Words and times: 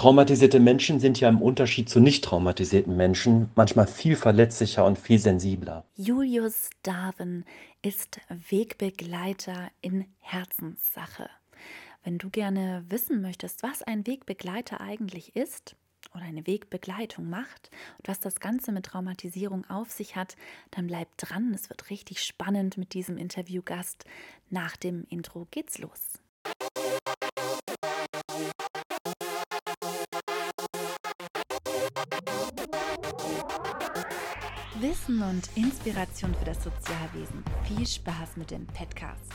Traumatisierte 0.00 0.60
Menschen 0.60 0.98
sind 0.98 1.20
ja 1.20 1.28
im 1.28 1.42
Unterschied 1.42 1.90
zu 1.90 2.00
nicht 2.00 2.24
traumatisierten 2.24 2.96
Menschen 2.96 3.50
manchmal 3.54 3.86
viel 3.86 4.16
verletzlicher 4.16 4.86
und 4.86 4.98
viel 4.98 5.18
sensibler. 5.18 5.84
Julius 5.94 6.70
Darwin 6.82 7.44
ist 7.82 8.18
Wegbegleiter 8.48 9.70
in 9.82 10.06
Herzenssache. 10.20 11.28
Wenn 12.02 12.16
du 12.16 12.30
gerne 12.30 12.82
wissen 12.88 13.20
möchtest, 13.20 13.62
was 13.62 13.82
ein 13.82 14.06
Wegbegleiter 14.06 14.80
eigentlich 14.80 15.36
ist 15.36 15.76
oder 16.14 16.24
eine 16.24 16.46
Wegbegleitung 16.46 17.28
macht 17.28 17.70
und 17.98 18.08
was 18.08 18.20
das 18.20 18.40
Ganze 18.40 18.72
mit 18.72 18.86
Traumatisierung 18.86 19.68
auf 19.68 19.90
sich 19.90 20.16
hat, 20.16 20.36
dann 20.70 20.86
bleib 20.86 21.14
dran. 21.18 21.52
Es 21.52 21.68
wird 21.68 21.90
richtig 21.90 22.22
spannend 22.22 22.78
mit 22.78 22.94
diesem 22.94 23.18
Interviewgast. 23.18 24.06
Nach 24.48 24.78
dem 24.78 25.04
Intro 25.10 25.46
geht's 25.50 25.76
los. 25.76 26.19
Wissen 34.80 35.20
und 35.20 35.54
Inspiration 35.58 36.34
für 36.34 36.46
das 36.46 36.64
Sozialwesen. 36.64 37.44
Viel 37.64 37.86
Spaß 37.86 38.38
mit 38.38 38.50
dem 38.50 38.66
Podcast. 38.66 39.30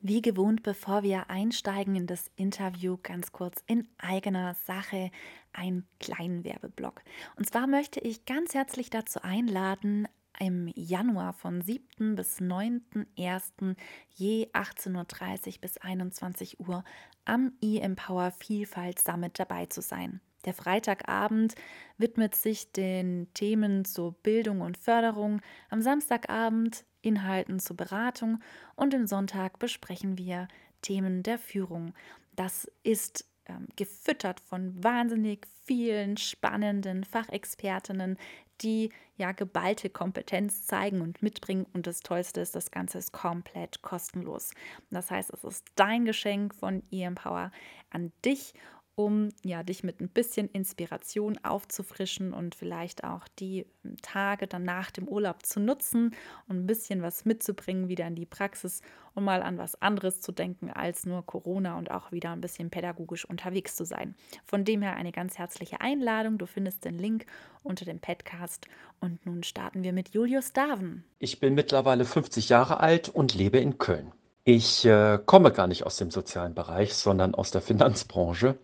Wie 0.00 0.22
gewohnt, 0.22 0.62
bevor 0.62 1.02
wir 1.02 1.28
einsteigen 1.28 1.94
in 1.94 2.06
das 2.06 2.30
Interview, 2.36 2.96
ganz 3.02 3.32
kurz 3.32 3.62
in 3.66 3.86
eigener 3.98 4.54
Sache 4.66 5.10
einen 5.52 5.86
kleinen 6.00 6.42
Werbeblock. 6.42 7.02
Und 7.36 7.46
zwar 7.46 7.66
möchte 7.66 8.00
ich 8.00 8.24
ganz 8.24 8.54
herzlich 8.54 8.88
dazu 8.88 9.20
einladen, 9.20 10.08
im 10.40 10.72
Januar 10.74 11.34
von 11.34 11.60
7. 11.60 12.14
bis 12.14 12.38
9.1. 12.38 13.76
je 14.14 14.48
18.30 14.54 14.96
Uhr 14.96 15.60
bis 15.60 15.76
21 15.76 16.60
Uhr 16.60 16.82
am 17.26 17.52
E-Empower 17.60 18.30
Vielfalt 18.30 19.00
Summit 19.00 19.38
dabei 19.38 19.66
zu 19.66 19.82
sein. 19.82 20.22
Der 20.48 20.54
Freitagabend 20.54 21.56
widmet 21.98 22.34
sich 22.34 22.72
den 22.72 23.28
Themen 23.34 23.84
zur 23.84 24.12
Bildung 24.12 24.62
und 24.62 24.78
Förderung, 24.78 25.42
am 25.68 25.82
Samstagabend 25.82 26.86
Inhalten 27.02 27.60
zur 27.60 27.76
Beratung 27.76 28.40
und 28.74 28.94
am 28.94 29.06
Sonntag 29.06 29.58
besprechen 29.58 30.16
wir 30.16 30.48
Themen 30.80 31.22
der 31.22 31.38
Führung. 31.38 31.92
Das 32.34 32.66
ist 32.82 33.26
ähm, 33.44 33.68
gefüttert 33.76 34.40
von 34.40 34.82
wahnsinnig 34.82 35.46
vielen 35.66 36.16
spannenden 36.16 37.04
Fachexpertinnen, 37.04 38.16
die 38.62 38.90
ja 39.18 39.32
geballte 39.32 39.90
Kompetenz 39.90 40.64
zeigen 40.64 41.02
und 41.02 41.20
mitbringen. 41.20 41.66
Und 41.74 41.86
das 41.86 42.00
Tollste 42.00 42.40
ist, 42.40 42.54
das 42.54 42.70
Ganze 42.70 42.96
ist 42.96 43.12
komplett 43.12 43.82
kostenlos. 43.82 44.52
Das 44.90 45.10
heißt, 45.10 45.30
es 45.30 45.44
ist 45.44 45.66
dein 45.74 46.06
Geschenk 46.06 46.54
von 46.54 46.82
eMpower 46.90 47.52
an 47.90 48.12
dich 48.24 48.54
um 48.98 49.28
ja, 49.44 49.62
dich 49.62 49.84
mit 49.84 50.00
ein 50.00 50.08
bisschen 50.08 50.48
Inspiration 50.48 51.38
aufzufrischen 51.44 52.32
und 52.32 52.56
vielleicht 52.56 53.04
auch 53.04 53.28
die 53.38 53.64
ähm, 53.84 53.94
Tage 54.02 54.48
dann 54.48 54.64
nach 54.64 54.90
dem 54.90 55.06
Urlaub 55.06 55.46
zu 55.46 55.60
nutzen 55.60 56.16
und 56.48 56.56
ein 56.56 56.66
bisschen 56.66 57.00
was 57.00 57.24
mitzubringen 57.24 57.86
wieder 57.86 58.08
in 58.08 58.16
die 58.16 58.26
Praxis 58.26 58.82
und 59.14 59.22
mal 59.22 59.40
an 59.44 59.56
was 59.56 59.80
anderes 59.80 60.20
zu 60.20 60.32
denken 60.32 60.70
als 60.70 61.06
nur 61.06 61.24
Corona 61.24 61.78
und 61.78 61.92
auch 61.92 62.10
wieder 62.10 62.32
ein 62.32 62.40
bisschen 62.40 62.70
pädagogisch 62.70 63.24
unterwegs 63.24 63.76
zu 63.76 63.84
sein. 63.84 64.16
Von 64.44 64.64
dem 64.64 64.82
her 64.82 64.96
eine 64.96 65.12
ganz 65.12 65.38
herzliche 65.38 65.80
Einladung. 65.80 66.36
Du 66.36 66.46
findest 66.46 66.84
den 66.84 66.98
Link 66.98 67.24
unter 67.62 67.84
dem 67.84 68.00
Podcast 68.00 68.66
und 68.98 69.24
nun 69.24 69.44
starten 69.44 69.84
wir 69.84 69.92
mit 69.92 70.08
Julius 70.08 70.52
Daven. 70.52 71.04
Ich 71.20 71.38
bin 71.38 71.54
mittlerweile 71.54 72.04
50 72.04 72.48
Jahre 72.48 72.80
alt 72.80 73.08
und 73.08 73.36
lebe 73.36 73.58
in 73.58 73.78
Köln. 73.78 74.10
Ich 74.50 74.86
äh, 74.86 75.18
komme 75.26 75.52
gar 75.52 75.66
nicht 75.66 75.84
aus 75.84 75.98
dem 75.98 76.10
sozialen 76.10 76.54
Bereich, 76.54 76.94
sondern 76.94 77.34
aus 77.34 77.50
der 77.50 77.60
Finanzbranche. 77.60 78.56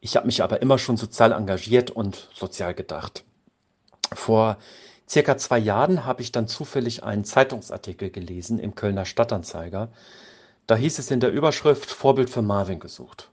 Ich 0.00 0.16
habe 0.16 0.24
mich 0.24 0.42
aber 0.42 0.62
immer 0.62 0.78
schon 0.78 0.96
sozial 0.96 1.32
engagiert 1.32 1.90
und 1.90 2.30
sozial 2.32 2.72
gedacht. 2.72 3.24
Vor 4.14 4.56
circa 5.06 5.36
zwei 5.36 5.58
Jahren 5.58 6.06
habe 6.06 6.22
ich 6.22 6.32
dann 6.32 6.48
zufällig 6.48 7.04
einen 7.04 7.24
Zeitungsartikel 7.24 8.08
gelesen 8.08 8.58
im 8.58 8.74
Kölner 8.74 9.04
Stadtanzeiger. 9.04 9.90
Da 10.66 10.76
hieß 10.76 10.98
es 10.98 11.10
in 11.10 11.20
der 11.20 11.30
Überschrift 11.30 11.90
Vorbild 11.90 12.30
für 12.30 12.40
Marvin 12.40 12.80
gesucht. 12.80 13.30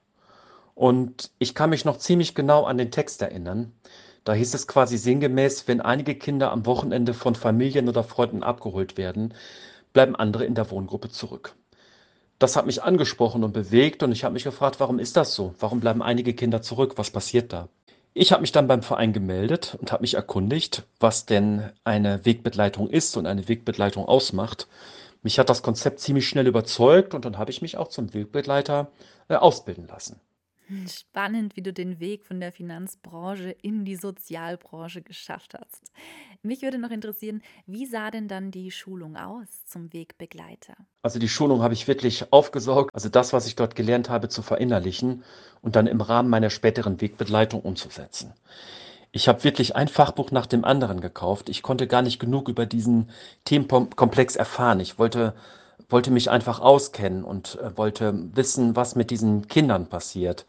Und 0.73 1.31
ich 1.39 1.55
kann 1.55 1.69
mich 1.69 1.85
noch 1.85 1.97
ziemlich 1.97 2.35
genau 2.35 2.65
an 2.65 2.77
den 2.77 2.91
Text 2.91 3.21
erinnern. 3.21 3.71
Da 4.25 4.33
hieß 4.33 4.53
es 4.53 4.67
quasi 4.67 4.97
sinngemäß, 4.97 5.69
wenn 5.69 5.79
einige 5.79 6.15
Kinder 6.15 6.51
am 6.51 6.65
Wochenende 6.65 7.13
von 7.13 7.35
Familien 7.35 7.87
oder 7.87 8.03
Freunden 8.03 8.43
abgeholt 8.43 8.97
werden, 8.97 9.33
bleiben 9.93 10.17
andere 10.17 10.43
in 10.43 10.55
der 10.55 10.69
Wohngruppe 10.69 11.07
zurück 11.07 11.55
das 12.39 12.55
hat 12.55 12.65
mich 12.65 12.83
angesprochen 12.83 13.43
und 13.43 13.53
bewegt 13.53 14.03
und 14.03 14.11
ich 14.11 14.23
habe 14.23 14.33
mich 14.33 14.43
gefragt, 14.43 14.79
warum 14.79 14.99
ist 14.99 15.15
das 15.15 15.33
so? 15.33 15.55
Warum 15.59 15.79
bleiben 15.79 16.03
einige 16.03 16.33
Kinder 16.33 16.61
zurück? 16.61 16.93
Was 16.97 17.09
passiert 17.09 17.53
da? 17.53 17.69
Ich 18.13 18.31
habe 18.31 18.41
mich 18.41 18.51
dann 18.51 18.67
beim 18.67 18.81
Verein 18.81 19.13
gemeldet 19.13 19.77
und 19.79 19.91
habe 19.91 20.03
mich 20.03 20.13
erkundigt, 20.13 20.83
was 20.99 21.25
denn 21.25 21.71
eine 21.83 22.25
Wegbegleitung 22.25 22.89
ist 22.89 23.17
und 23.17 23.25
eine 23.25 23.47
Wegbegleitung 23.47 24.05
ausmacht. 24.05 24.67
Mich 25.21 25.39
hat 25.39 25.49
das 25.49 25.63
Konzept 25.63 25.99
ziemlich 25.99 26.27
schnell 26.27 26.47
überzeugt 26.47 27.13
und 27.13 27.25
dann 27.25 27.37
habe 27.37 27.51
ich 27.51 27.61
mich 27.61 27.77
auch 27.77 27.89
zum 27.89 28.13
Wegbegleiter 28.13 28.87
äh, 29.27 29.35
ausbilden 29.35 29.87
lassen. 29.87 30.19
Spannend, 30.87 31.55
wie 31.55 31.61
du 31.61 31.71
den 31.71 31.99
Weg 31.99 32.25
von 32.25 32.39
der 32.39 32.51
Finanzbranche 32.51 33.55
in 33.61 33.85
die 33.85 33.95
Sozialbranche 33.95 35.01
geschafft 35.01 35.53
hast. 35.53 35.91
Mich 36.41 36.61
würde 36.61 36.77
noch 36.77 36.91
interessieren, 36.91 37.41
wie 37.67 37.85
sah 37.85 38.11
denn 38.11 38.27
dann 38.27 38.51
die 38.51 38.71
Schulung 38.71 39.15
aus 39.15 39.65
zum 39.65 39.93
Wegbegleiter? 39.93 40.75
Also 41.01 41.19
die 41.19 41.29
Schulung 41.29 41.61
habe 41.61 41.73
ich 41.73 41.87
wirklich 41.87 42.31
aufgesaugt, 42.31 42.89
also 42.93 43.09
das, 43.09 43.33
was 43.33 43.47
ich 43.47 43.55
dort 43.55 43.75
gelernt 43.75 44.09
habe, 44.09 44.29
zu 44.29 44.41
verinnerlichen 44.41 45.23
und 45.61 45.75
dann 45.75 45.87
im 45.87 46.01
Rahmen 46.01 46.29
meiner 46.29 46.49
späteren 46.49 46.99
Wegbegleitung 47.01 47.61
umzusetzen. 47.61 48.33
Ich 49.11 49.27
habe 49.29 49.43
wirklich 49.45 49.77
ein 49.77 49.87
Fachbuch 49.87 50.31
nach 50.31 50.45
dem 50.45 50.65
anderen 50.65 50.99
gekauft. 50.99 51.47
Ich 51.47 51.61
konnte 51.61 51.87
gar 51.87 52.01
nicht 52.01 52.19
genug 52.19 52.49
über 52.49 52.65
diesen 52.65 53.09
Themenkomplex 53.45 54.35
erfahren. 54.35 54.81
Ich 54.81 54.99
wollte 54.99 55.35
wollte 55.89 56.11
mich 56.11 56.29
einfach 56.29 56.59
auskennen 56.59 57.23
und 57.23 57.59
äh, 57.61 57.77
wollte 57.77 58.13
wissen, 58.35 58.75
was 58.75 58.95
mit 58.95 59.11
diesen 59.11 59.47
Kindern 59.47 59.87
passiert, 59.87 60.45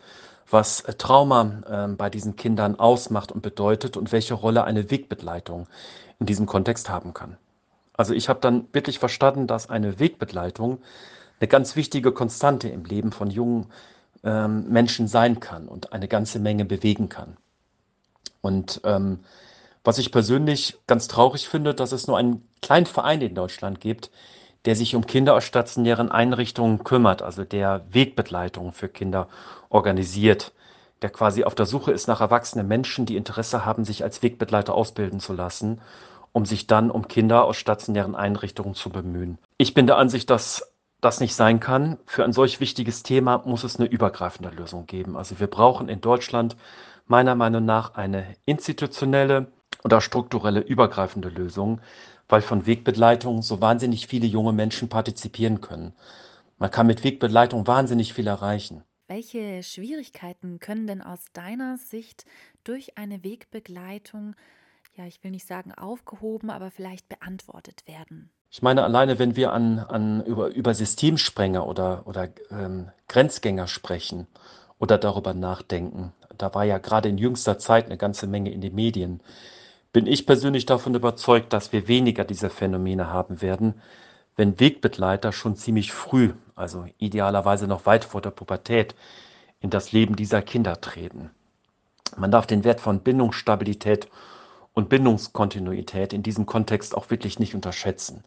was 0.50 0.80
äh, 0.82 0.94
Trauma 0.94 1.62
äh, 1.68 1.88
bei 1.94 2.10
diesen 2.10 2.36
Kindern 2.36 2.78
ausmacht 2.78 3.32
und 3.32 3.42
bedeutet 3.42 3.96
und 3.96 4.12
welche 4.12 4.34
Rolle 4.34 4.64
eine 4.64 4.90
Wegbegleitung 4.90 5.66
in 6.18 6.26
diesem 6.26 6.46
Kontext 6.46 6.88
haben 6.88 7.14
kann. 7.14 7.36
Also 7.94 8.14
ich 8.14 8.28
habe 8.28 8.40
dann 8.40 8.68
wirklich 8.72 8.98
verstanden, 8.98 9.46
dass 9.46 9.70
eine 9.70 9.98
Wegbegleitung 9.98 10.78
eine 11.40 11.48
ganz 11.48 11.76
wichtige 11.76 12.12
Konstante 12.12 12.68
im 12.68 12.84
Leben 12.84 13.12
von 13.12 13.30
jungen 13.30 13.66
ähm, 14.24 14.68
Menschen 14.68 15.08
sein 15.08 15.40
kann 15.40 15.68
und 15.68 15.92
eine 15.92 16.08
ganze 16.08 16.38
Menge 16.38 16.64
bewegen 16.64 17.08
kann. 17.08 17.36
Und 18.40 18.80
ähm, 18.84 19.20
was 19.84 19.98
ich 19.98 20.12
persönlich 20.12 20.78
ganz 20.86 21.08
traurig 21.08 21.48
finde, 21.48 21.74
dass 21.74 21.92
es 21.92 22.06
nur 22.06 22.18
einen 22.18 22.46
kleinen 22.60 22.86
Verein 22.86 23.20
in 23.20 23.34
Deutschland 23.34 23.80
gibt, 23.80 24.10
der 24.66 24.76
sich 24.76 24.94
um 24.94 25.06
Kinder 25.06 25.34
aus 25.34 25.44
stationären 25.44 26.10
Einrichtungen 26.10 26.84
kümmert, 26.84 27.22
also 27.22 27.44
der 27.44 27.86
Wegbegleitung 27.90 28.72
für 28.72 28.88
Kinder 28.88 29.28
organisiert, 29.70 30.52
der 31.02 31.10
quasi 31.10 31.44
auf 31.44 31.54
der 31.54 31.66
Suche 31.66 31.92
ist 31.92 32.08
nach 32.08 32.20
erwachsenen 32.20 32.66
Menschen, 32.66 33.06
die 33.06 33.16
Interesse 33.16 33.64
haben, 33.64 33.84
sich 33.84 34.02
als 34.02 34.22
Wegbegleiter 34.22 34.74
ausbilden 34.74 35.20
zu 35.20 35.32
lassen, 35.32 35.80
um 36.32 36.44
sich 36.44 36.66
dann 36.66 36.90
um 36.90 37.06
Kinder 37.08 37.44
aus 37.44 37.56
stationären 37.56 38.14
Einrichtungen 38.14 38.74
zu 38.74 38.90
bemühen. 38.90 39.38
Ich 39.56 39.72
bin 39.72 39.86
der 39.86 39.98
Ansicht, 39.98 40.28
dass 40.30 40.74
das 41.00 41.20
nicht 41.20 41.34
sein 41.34 41.60
kann. 41.60 41.98
Für 42.06 42.24
ein 42.24 42.32
solch 42.32 42.60
wichtiges 42.60 43.02
Thema 43.02 43.42
muss 43.44 43.64
es 43.64 43.78
eine 43.78 43.88
übergreifende 43.88 44.50
Lösung 44.50 44.86
geben. 44.86 45.16
Also 45.16 45.38
wir 45.38 45.46
brauchen 45.46 45.88
in 45.88 46.00
Deutschland 46.00 46.56
meiner 47.06 47.34
Meinung 47.34 47.64
nach 47.64 47.94
eine 47.94 48.34
institutionelle 48.46 49.46
oder 49.84 50.00
strukturelle 50.00 50.60
übergreifende 50.60 51.28
Lösung, 51.28 51.80
weil 52.28 52.42
von 52.42 52.66
Wegbegleitung 52.66 53.42
so 53.42 53.60
wahnsinnig 53.60 54.06
viele 54.06 54.26
junge 54.26 54.52
Menschen 54.52 54.88
partizipieren 54.88 55.60
können. 55.60 55.94
Man 56.58 56.70
kann 56.70 56.86
mit 56.86 57.04
Wegbegleitung 57.04 57.66
wahnsinnig 57.66 58.14
viel 58.14 58.26
erreichen. 58.26 58.82
Welche 59.08 59.62
Schwierigkeiten 59.62 60.58
können 60.58 60.86
denn 60.86 61.02
aus 61.02 61.20
deiner 61.32 61.76
Sicht 61.78 62.24
durch 62.64 62.98
eine 62.98 63.22
Wegbegleitung, 63.22 64.34
ja, 64.96 65.04
ich 65.06 65.22
will 65.22 65.30
nicht 65.30 65.46
sagen 65.46 65.72
aufgehoben, 65.72 66.50
aber 66.50 66.70
vielleicht 66.70 67.08
beantwortet 67.08 67.86
werden? 67.86 68.30
Ich 68.50 68.62
meine, 68.62 68.82
alleine 68.82 69.18
wenn 69.18 69.36
wir 69.36 69.52
an, 69.52 69.78
an 69.78 70.24
über, 70.24 70.48
über 70.48 70.74
Systemsprenger 70.74 71.66
oder, 71.66 72.06
oder 72.06 72.28
ähm, 72.50 72.90
Grenzgänger 73.06 73.68
sprechen 73.68 74.26
oder 74.78 74.98
darüber 74.98 75.34
nachdenken, 75.34 76.12
da 76.36 76.54
war 76.54 76.64
ja 76.64 76.78
gerade 76.78 77.08
in 77.08 77.18
jüngster 77.18 77.58
Zeit 77.58 77.86
eine 77.86 77.96
ganze 77.96 78.26
Menge 78.26 78.50
in 78.50 78.60
den 78.60 78.74
Medien, 78.74 79.20
bin 79.96 80.06
ich 80.06 80.26
persönlich 80.26 80.66
davon 80.66 80.94
überzeugt, 80.94 81.54
dass 81.54 81.72
wir 81.72 81.88
weniger 81.88 82.24
dieser 82.24 82.50
Phänomene 82.50 83.10
haben 83.10 83.40
werden, 83.40 83.80
wenn 84.36 84.60
Wegbegleiter 84.60 85.32
schon 85.32 85.56
ziemlich 85.56 85.90
früh, 85.90 86.34
also 86.54 86.84
idealerweise 86.98 87.66
noch 87.66 87.86
weit 87.86 88.04
vor 88.04 88.20
der 88.20 88.30
Pubertät, 88.30 88.94
in 89.58 89.70
das 89.70 89.92
Leben 89.92 90.14
dieser 90.14 90.42
Kinder 90.42 90.82
treten. 90.82 91.30
Man 92.14 92.30
darf 92.30 92.46
den 92.46 92.62
Wert 92.62 92.82
von 92.82 93.00
Bindungsstabilität 93.00 94.08
und 94.74 94.90
Bindungskontinuität 94.90 96.12
in 96.12 96.22
diesem 96.22 96.44
Kontext 96.44 96.94
auch 96.94 97.08
wirklich 97.08 97.38
nicht 97.38 97.54
unterschätzen. 97.54 98.22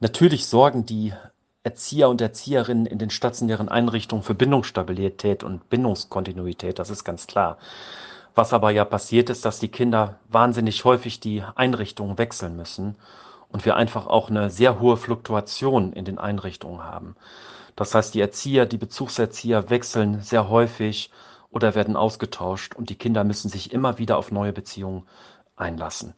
Natürlich 0.00 0.46
sorgen 0.46 0.86
die 0.86 1.12
Erzieher 1.62 2.08
und 2.08 2.22
Erzieherinnen 2.22 2.86
in 2.86 2.98
den 2.98 3.10
stationären 3.10 3.68
Einrichtungen 3.68 4.22
für 4.22 4.34
Bindungsstabilität 4.34 5.44
und 5.44 5.68
Bindungskontinuität, 5.68 6.78
das 6.78 6.88
ist 6.88 7.04
ganz 7.04 7.26
klar. 7.26 7.58
Was 8.36 8.52
aber 8.52 8.70
ja 8.70 8.84
passiert 8.84 9.30
ist, 9.30 9.46
dass 9.46 9.60
die 9.60 9.70
Kinder 9.70 10.20
wahnsinnig 10.28 10.84
häufig 10.84 11.20
die 11.20 11.42
Einrichtungen 11.54 12.18
wechseln 12.18 12.54
müssen 12.54 12.96
und 13.48 13.64
wir 13.64 13.76
einfach 13.76 14.06
auch 14.06 14.28
eine 14.28 14.50
sehr 14.50 14.78
hohe 14.78 14.98
Fluktuation 14.98 15.94
in 15.94 16.04
den 16.04 16.18
Einrichtungen 16.18 16.84
haben. 16.84 17.16
Das 17.76 17.94
heißt, 17.94 18.12
die 18.12 18.20
Erzieher, 18.20 18.66
die 18.66 18.76
Bezugserzieher 18.76 19.70
wechseln 19.70 20.20
sehr 20.20 20.50
häufig 20.50 21.10
oder 21.50 21.74
werden 21.74 21.96
ausgetauscht 21.96 22.74
und 22.74 22.90
die 22.90 22.96
Kinder 22.96 23.24
müssen 23.24 23.48
sich 23.48 23.72
immer 23.72 23.96
wieder 23.96 24.18
auf 24.18 24.30
neue 24.30 24.52
Beziehungen 24.52 25.04
einlassen. 25.56 26.12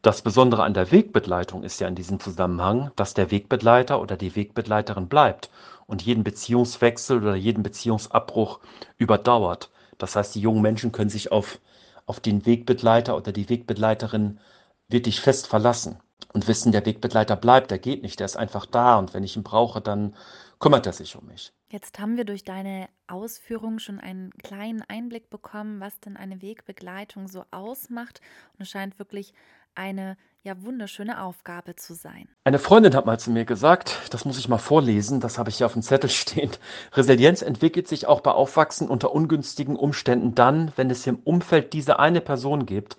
Das 0.00 0.22
Besondere 0.22 0.62
an 0.62 0.72
der 0.72 0.90
Wegbegleitung 0.90 1.64
ist 1.64 1.80
ja 1.80 1.88
in 1.88 1.96
diesem 1.96 2.18
Zusammenhang, 2.18 2.92
dass 2.96 3.12
der 3.12 3.30
Wegbegleiter 3.30 4.00
oder 4.00 4.16
die 4.16 4.34
Wegbegleiterin 4.34 5.08
bleibt 5.08 5.50
und 5.86 6.00
jeden 6.00 6.24
Beziehungswechsel 6.24 7.18
oder 7.18 7.34
jeden 7.34 7.62
Beziehungsabbruch 7.62 8.60
überdauert. 8.96 9.68
Das 9.98 10.16
heißt, 10.16 10.34
die 10.34 10.40
jungen 10.40 10.62
Menschen 10.62 10.92
können 10.92 11.10
sich 11.10 11.32
auf, 11.32 11.60
auf 12.06 12.20
den 12.20 12.46
Wegbegleiter 12.46 13.16
oder 13.16 13.32
die 13.32 13.48
Wegbegleiterin 13.48 14.40
wirklich 14.88 15.20
fest 15.20 15.46
verlassen 15.46 15.98
und 16.32 16.48
wissen, 16.48 16.72
der 16.72 16.86
Wegbegleiter 16.86 17.36
bleibt, 17.36 17.70
der 17.70 17.78
geht 17.78 18.02
nicht, 18.02 18.20
der 18.20 18.26
ist 18.26 18.36
einfach 18.36 18.66
da 18.66 18.98
und 18.98 19.14
wenn 19.14 19.24
ich 19.24 19.36
ihn 19.36 19.42
brauche, 19.42 19.80
dann 19.80 20.14
kümmert 20.58 20.86
er 20.86 20.92
sich 20.92 21.16
um 21.16 21.26
mich. 21.26 21.52
Jetzt 21.70 21.98
haben 21.98 22.16
wir 22.16 22.24
durch 22.24 22.44
deine 22.44 22.88
Ausführungen 23.06 23.78
schon 23.78 24.00
einen 24.00 24.30
kleinen 24.32 24.82
Einblick 24.88 25.28
bekommen, 25.28 25.80
was 25.80 26.00
denn 26.00 26.16
eine 26.16 26.40
Wegbegleitung 26.40 27.28
so 27.28 27.44
ausmacht. 27.50 28.22
Und 28.54 28.62
es 28.62 28.70
scheint 28.70 28.98
wirklich 28.98 29.34
eine 29.74 30.16
ja 30.48 30.62
wunderschöne 30.62 31.22
Aufgabe 31.22 31.76
zu 31.76 31.94
sein. 31.94 32.26
Eine 32.42 32.58
Freundin 32.58 32.94
hat 32.94 33.04
mal 33.04 33.20
zu 33.20 33.30
mir 33.30 33.44
gesagt, 33.44 34.00
das 34.10 34.24
muss 34.24 34.38
ich 34.38 34.48
mal 34.48 34.58
vorlesen, 34.58 35.20
das 35.20 35.38
habe 35.38 35.50
ich 35.50 35.58
hier 35.58 35.66
auf 35.66 35.74
dem 35.74 35.82
Zettel 35.82 36.08
stehen. 36.10 36.50
Resilienz 36.94 37.42
entwickelt 37.42 37.86
sich 37.86 38.06
auch 38.06 38.22
bei 38.22 38.30
Aufwachsen 38.30 38.88
unter 38.88 39.12
ungünstigen 39.12 39.76
Umständen 39.76 40.34
dann, 40.34 40.72
wenn 40.76 40.90
es 40.90 41.06
im 41.06 41.18
Umfeld 41.18 41.74
diese 41.74 41.98
eine 41.98 42.22
Person 42.22 42.64
gibt, 42.64 42.96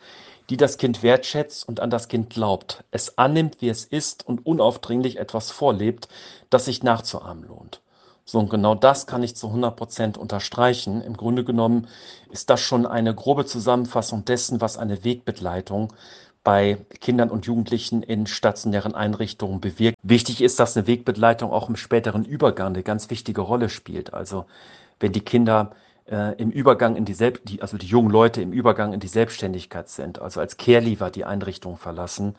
die 0.51 0.57
das 0.57 0.78
Kind 0.78 1.01
wertschätzt 1.01 1.68
und 1.68 1.80
an 1.80 1.90
das 1.90 2.07
Kind 2.07 2.30
glaubt, 2.30 2.84
es 2.92 3.18
annimmt, 3.18 3.57
wie 3.62 3.69
es 3.69 3.84
ist 3.84 4.28
und 4.28 4.46
unaufdringlich 4.46 5.18
etwas 5.18 5.50
vorlebt, 5.50 6.07
das 6.51 6.66
sich 6.66 6.84
nachzuahmen 6.84 7.46
lohnt. 7.46 7.81
So, 8.25 8.38
und 8.38 8.51
genau 8.51 8.75
das 8.75 9.07
kann 9.07 9.24
ich 9.24 9.36
zu 9.36 9.48
100 9.48 9.75
Prozent 9.75 10.18
unterstreichen. 10.19 11.01
Im 11.01 11.18
Grunde 11.18 11.44
genommen 11.44 11.88
ist 12.30 12.51
das 12.51 12.62
schon 12.62 12.86
eine 12.86 13.16
grobe 13.16 13.48
Zusammenfassung 13.48 14.24
dessen, 14.24 14.62
was 14.62 14.78
eine 14.78 15.04
Wegbegleitung 15.04 15.94
bei 16.44 16.77
Kindern 17.01 17.30
und 17.30 17.45
Jugendlichen 17.45 18.01
in 18.01 18.25
stationären 18.25 18.95
Einrichtungen 18.95 19.59
bewirkt. 19.59 19.97
Wichtig 20.03 20.41
ist, 20.41 20.59
dass 20.59 20.75
eine 20.75 20.88
Wegbegleitung 20.88 21.51
auch 21.51 21.69
im 21.69 21.75
späteren 21.75 22.25
Übergang 22.25 22.68
eine 22.68 22.83
ganz 22.83 23.09
wichtige 23.09 23.41
Rolle 23.41 23.69
spielt. 23.69 24.13
Also 24.13 24.45
wenn 25.00 25.12
die 25.12 25.21
Kinder 25.21 25.71
äh, 26.09 26.36
im 26.41 26.50
Übergang 26.51 26.95
in 26.95 27.06
die, 27.06 27.13
Selb 27.13 27.45
die, 27.45 27.62
also 27.62 27.77
die 27.77 27.88
jungen 27.88 28.09
Leute 28.09 28.41
im 28.41 28.51
Übergang 28.51 28.94
in 28.94 29.00
die 29.00 29.07
Selbstständigkeit 29.07 29.89
sind, 29.89 30.21
also 30.21 30.39
als 30.39 30.57
Careleaver 30.57 31.12
die 31.12 31.25
Einrichtung 31.25 31.77
verlassen 31.77 32.36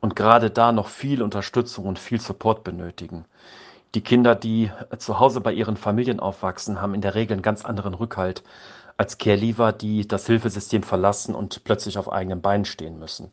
und 0.00 0.16
gerade 0.16 0.50
da 0.50 0.72
noch 0.72 0.88
viel 0.88 1.22
Unterstützung 1.22 1.86
und 1.86 1.98
viel 1.98 2.20
Support 2.20 2.64
benötigen. 2.64 3.24
Die 3.94 4.00
Kinder, 4.00 4.34
die 4.34 4.70
zu 4.96 5.20
Hause 5.20 5.42
bei 5.42 5.52
ihren 5.52 5.76
Familien 5.76 6.18
aufwachsen, 6.18 6.80
haben 6.80 6.94
in 6.94 7.02
der 7.02 7.14
Regel 7.14 7.34
einen 7.34 7.42
ganz 7.42 7.64
anderen 7.64 7.92
Rückhalt 7.92 8.42
als 9.02 9.18
Careleaver, 9.18 9.72
die 9.72 10.06
das 10.06 10.26
Hilfesystem 10.26 10.84
verlassen 10.84 11.34
und 11.34 11.64
plötzlich 11.64 11.98
auf 11.98 12.12
eigenen 12.12 12.40
Beinen 12.40 12.64
stehen 12.64 13.00
müssen. 13.00 13.32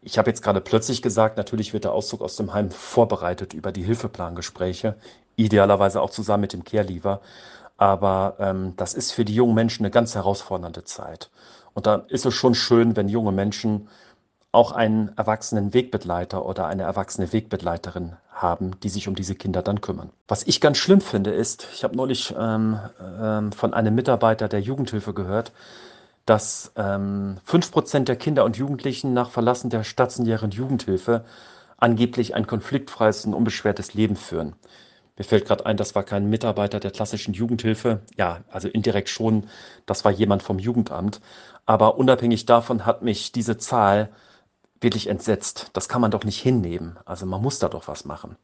Ich 0.00 0.16
habe 0.16 0.30
jetzt 0.30 0.42
gerade 0.42 0.62
plötzlich 0.62 1.02
gesagt, 1.02 1.36
natürlich 1.36 1.74
wird 1.74 1.84
der 1.84 1.92
Auszug 1.92 2.22
aus 2.22 2.36
dem 2.36 2.54
Heim 2.54 2.70
vorbereitet 2.70 3.52
über 3.52 3.72
die 3.72 3.82
Hilfeplangespräche, 3.82 4.96
idealerweise 5.36 6.00
auch 6.00 6.08
zusammen 6.08 6.40
mit 6.40 6.54
dem 6.54 6.64
Careleaver. 6.64 7.20
Aber 7.76 8.36
ähm, 8.38 8.72
das 8.78 8.94
ist 8.94 9.12
für 9.12 9.26
die 9.26 9.34
jungen 9.34 9.54
Menschen 9.54 9.84
eine 9.84 9.90
ganz 9.90 10.14
herausfordernde 10.14 10.84
Zeit. 10.84 11.30
Und 11.74 11.86
da 11.86 11.96
ist 12.08 12.24
es 12.24 12.32
schon 12.32 12.54
schön, 12.54 12.96
wenn 12.96 13.10
junge 13.10 13.32
Menschen 13.32 13.88
auch 14.52 14.72
einen 14.72 15.12
erwachsenen 15.18 15.74
Wegbegleiter 15.74 16.46
oder 16.46 16.66
eine 16.68 16.84
erwachsene 16.84 17.34
Wegbegleiterin 17.34 18.16
haben, 18.42 18.78
die 18.82 18.88
sich 18.88 19.08
um 19.08 19.14
diese 19.14 19.34
Kinder 19.34 19.62
dann 19.62 19.80
kümmern. 19.80 20.10
Was 20.28 20.46
ich 20.46 20.60
ganz 20.60 20.78
schlimm 20.78 21.00
finde, 21.00 21.30
ist, 21.30 21.68
ich 21.74 21.84
habe 21.84 21.96
neulich 21.96 22.34
ähm, 22.38 22.78
ähm, 23.20 23.52
von 23.52 23.74
einem 23.74 23.94
Mitarbeiter 23.94 24.48
der 24.48 24.60
Jugendhilfe 24.60 25.14
gehört, 25.14 25.52
dass 26.26 26.72
ähm, 26.76 27.38
5% 27.46 28.04
der 28.04 28.16
Kinder 28.16 28.44
und 28.44 28.56
Jugendlichen 28.56 29.12
nach 29.12 29.30
Verlassen 29.30 29.70
der 29.70 29.84
stationären 29.84 30.50
Jugendhilfe 30.50 31.24
angeblich 31.76 32.34
ein 32.34 32.46
konfliktfreies 32.46 33.24
und 33.24 33.34
unbeschwertes 33.34 33.94
Leben 33.94 34.16
führen. 34.16 34.54
Mir 35.16 35.24
fällt 35.24 35.46
gerade 35.46 35.66
ein, 35.66 35.76
das 35.76 35.94
war 35.94 36.02
kein 36.02 36.30
Mitarbeiter 36.30 36.80
der 36.80 36.92
klassischen 36.92 37.34
Jugendhilfe. 37.34 38.00
Ja, 38.16 38.40
also 38.50 38.68
indirekt 38.68 39.08
schon, 39.08 39.48
das 39.86 40.04
war 40.04 40.12
jemand 40.12 40.42
vom 40.42 40.58
Jugendamt. 40.58 41.20
Aber 41.66 41.98
unabhängig 41.98 42.46
davon 42.46 42.86
hat 42.86 43.02
mich 43.02 43.32
diese 43.32 43.58
Zahl 43.58 44.10
wirklich 44.80 45.08
entsetzt. 45.08 45.70
Das 45.72 45.88
kann 45.88 46.00
man 46.00 46.10
doch 46.10 46.24
nicht 46.24 46.40
hinnehmen. 46.40 46.98
Also 47.04 47.26
man 47.26 47.42
muss 47.42 47.58
da 47.58 47.68
doch 47.68 47.88
was 47.88 48.04
machen. 48.04 48.36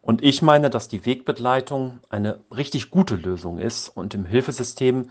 Und 0.00 0.22
ich 0.22 0.42
meine, 0.42 0.68
dass 0.68 0.88
die 0.88 1.06
Wegbegleitung 1.06 2.00
eine 2.08 2.40
richtig 2.50 2.90
gute 2.90 3.14
Lösung 3.14 3.58
ist 3.58 3.88
und 3.88 4.14
im 4.14 4.24
Hilfesystem 4.24 5.10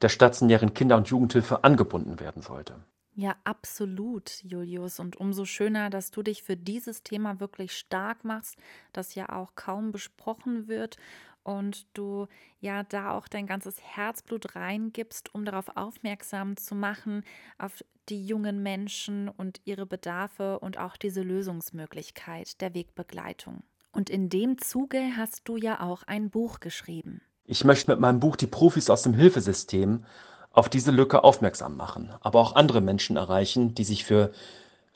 der 0.00 0.08
stationären 0.08 0.74
Kinder- 0.74 0.96
und 0.96 1.08
Jugendhilfe 1.08 1.64
angebunden 1.64 2.18
werden 2.18 2.42
sollte. 2.42 2.76
Ja, 3.14 3.36
absolut, 3.44 4.42
Julius. 4.42 4.98
Und 4.98 5.16
umso 5.16 5.44
schöner, 5.44 5.90
dass 5.90 6.10
du 6.10 6.22
dich 6.22 6.42
für 6.42 6.56
dieses 6.56 7.02
Thema 7.02 7.40
wirklich 7.40 7.76
stark 7.76 8.24
machst, 8.24 8.56
das 8.94 9.14
ja 9.14 9.28
auch 9.28 9.54
kaum 9.54 9.92
besprochen 9.92 10.66
wird 10.66 10.96
und 11.44 11.86
du 11.94 12.26
ja 12.60 12.82
da 12.84 13.12
auch 13.12 13.28
dein 13.28 13.46
ganzes 13.46 13.76
Herzblut 13.80 14.54
reingibst, 14.54 15.34
um 15.34 15.44
darauf 15.44 15.76
aufmerksam 15.76 16.56
zu 16.56 16.74
machen, 16.74 17.24
auf 17.58 17.84
die 18.08 18.24
jungen 18.24 18.62
Menschen 18.62 19.28
und 19.28 19.60
ihre 19.64 19.86
Bedarfe 19.86 20.58
und 20.58 20.78
auch 20.78 20.96
diese 20.96 21.22
Lösungsmöglichkeit 21.22 22.60
der 22.60 22.74
Wegbegleitung. 22.74 23.62
Und 23.92 24.10
in 24.10 24.28
dem 24.28 24.58
Zuge 24.58 25.00
hast 25.16 25.48
du 25.48 25.56
ja 25.56 25.80
auch 25.80 26.02
ein 26.04 26.30
Buch 26.30 26.60
geschrieben. 26.60 27.20
Ich 27.44 27.64
möchte 27.64 27.90
mit 27.90 28.00
meinem 28.00 28.20
Buch 28.20 28.36
die 28.36 28.46
Profis 28.46 28.88
aus 28.88 29.02
dem 29.02 29.14
Hilfesystem 29.14 30.04
auf 30.50 30.68
diese 30.68 30.90
Lücke 30.90 31.24
aufmerksam 31.24 31.76
machen, 31.76 32.12
aber 32.20 32.40
auch 32.40 32.54
andere 32.54 32.80
Menschen 32.80 33.16
erreichen, 33.16 33.74
die 33.74 33.84
sich 33.84 34.04
für, 34.04 34.32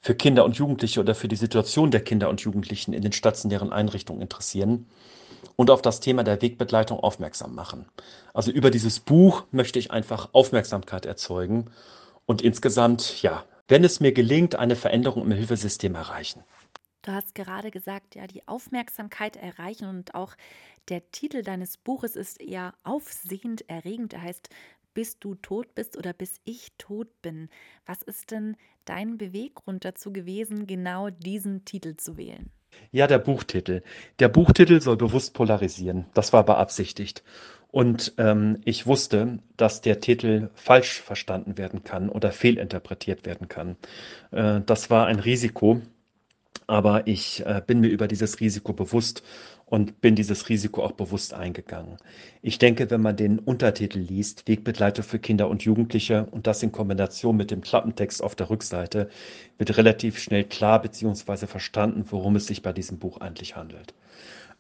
für 0.01 0.15
Kinder 0.15 0.45
und 0.45 0.57
Jugendliche 0.57 1.01
oder 1.01 1.15
für 1.15 1.29
die 1.29 1.37
Situation 1.37 1.91
der 1.91 2.03
Kinder 2.03 2.29
und 2.29 2.41
Jugendlichen 2.41 2.93
in 2.93 3.03
den 3.03 3.13
stationären 3.13 3.73
Einrichtungen 3.73 4.23
interessieren 4.23 4.87
und 5.57 5.71
auf 5.71 5.83
das 5.83 6.01
Thema 6.01 6.25
der 6.25 6.43
Wegbegleitung 6.43 6.99
aufmerksam 6.99 7.55
machen. 7.55 7.87
Also 8.35 8.51
über 8.51 8.71
dieses 8.71 9.01
Buch 9.01 9.45
möchte 9.51 9.79
ich 9.79 9.91
einfach 9.91 10.31
Aufmerksamkeit 10.33 11.07
erzeugen 11.07 11.71
und 12.27 12.43
insgesamt, 12.43 13.23
ja, 13.23 13.45
wenn 13.69 13.85
es 13.85 14.01
mir 14.01 14.13
gelingt, 14.13 14.57
eine 14.57 14.77
Veränderung 14.77 15.25
im 15.25 15.33
Hilfesystem 15.33 15.95
erreichen. 15.95 16.43
Du 17.03 17.13
hast 17.13 17.37
gerade 17.37 17.71
gesagt, 17.71 18.17
ja, 18.17 18.27
die 18.27 18.47
Aufmerksamkeit 18.49 19.37
erreichen 19.37 19.89
und 19.89 20.17
auch 20.17 20.35
der 20.89 21.09
Titel 21.13 21.43
deines 21.43 21.77
Buches 21.77 22.17
ist 22.17 22.41
eher 22.41 22.75
aufsehend 22.83 23.69
erregend. 23.69 24.13
Er 24.13 24.23
heißt 24.23 24.49
bis 24.97 25.19
du 25.19 25.35
tot 25.35 25.75
bist 25.75 25.99
oder 25.99 26.15
bis 26.15 26.41
ich 26.45 26.73
tot 26.79 27.09
bin. 27.21 27.51
Was 27.85 28.01
ist 28.01 28.31
denn 28.31 28.57
dein 28.87 29.19
Beweggrund 29.19 29.85
dazu 29.85 30.11
gewesen, 30.11 30.67
genau 30.67 31.11
diesen 31.11 31.67
Titel 31.67 31.97
zu 31.97 32.17
wählen? 32.17 32.51
Ja, 32.93 33.07
der 33.07 33.19
Buchtitel. 33.19 33.83
Der 34.19 34.29
Buchtitel 34.29 34.81
soll 34.81 34.97
bewusst 34.97 35.35
polarisieren. 35.35 36.07
Das 36.15 36.33
war 36.33 36.45
beabsichtigt. 36.45 37.23
Und 37.71 38.15
ähm, 38.17 38.59
ich 38.65 38.87
wusste, 38.87 39.39
dass 39.57 39.83
der 39.83 40.01
Titel 40.01 40.49
falsch 40.55 41.01
verstanden 41.03 41.59
werden 41.59 41.85
kann 41.85 42.09
oder 42.09 42.33
fehlinterpretiert 42.33 43.27
werden 43.27 43.49
kann. 43.49 43.77
Äh, 44.31 44.61
das 44.65 44.89
war 44.89 45.07
ein 45.07 45.19
Risiko, 45.19 45.83
aber 46.67 47.07
ich 47.07 47.45
äh, 47.45 47.61
bin 47.67 47.81
mir 47.81 47.89
über 47.89 48.09
dieses 48.09 48.41
Risiko 48.41 48.73
bewusst 48.73 49.23
und 49.67 50.01
bin 50.01 50.15
dieses 50.15 50.49
Risiko 50.49 50.85
auch 50.85 50.93
bewusst 50.93 51.35
eingegangen. 51.35 51.97
Ich 52.41 52.59
denke, 52.59 52.89
wenn 52.91 53.03
man 53.03 53.17
den 53.17 53.41
Untertitel 53.41 53.99
liest, 53.99 54.47
Wegbegleiter 54.47 55.03
für 55.03 55.19
Kinder 55.19 55.49
und 55.49 55.65
Jugendliche 55.65 56.27
und 56.31 56.47
das 56.47 56.63
in 56.63 56.71
Kombination 56.71 57.37
mit 57.37 57.51
dem 57.51 57.61
Klappentext 57.61 58.23
auf 58.23 58.37
der 58.37 58.49
Rückseite, 58.49 59.11
wird 59.59 59.77
relativ 59.77 60.19
schnell 60.21 60.45
klar 60.45 60.81
bzw. 60.81 61.47
verstanden, 61.49 62.05
worum 62.11 62.37
es 62.37 62.47
sich 62.47 62.63
bei 62.63 62.73
diesem 62.73 62.99
Buch 62.99 63.19
eigentlich 63.21 63.57
handelt. 63.57 63.93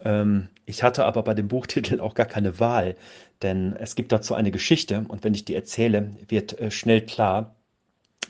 Ähm, 0.00 0.48
ich 0.66 0.82
hatte 0.82 1.04
aber 1.04 1.22
bei 1.22 1.34
dem 1.34 1.48
Buchtitel 1.48 2.00
auch 2.00 2.14
gar 2.14 2.26
keine 2.26 2.58
Wahl, 2.58 2.96
denn 3.42 3.74
es 3.78 3.94
gibt 3.94 4.10
dazu 4.10 4.34
eine 4.34 4.50
Geschichte 4.50 5.04
und 5.06 5.22
wenn 5.22 5.34
ich 5.34 5.44
die 5.44 5.54
erzähle, 5.54 6.16
wird 6.28 6.58
äh, 6.58 6.72
schnell 6.72 7.02
klar, 7.06 7.54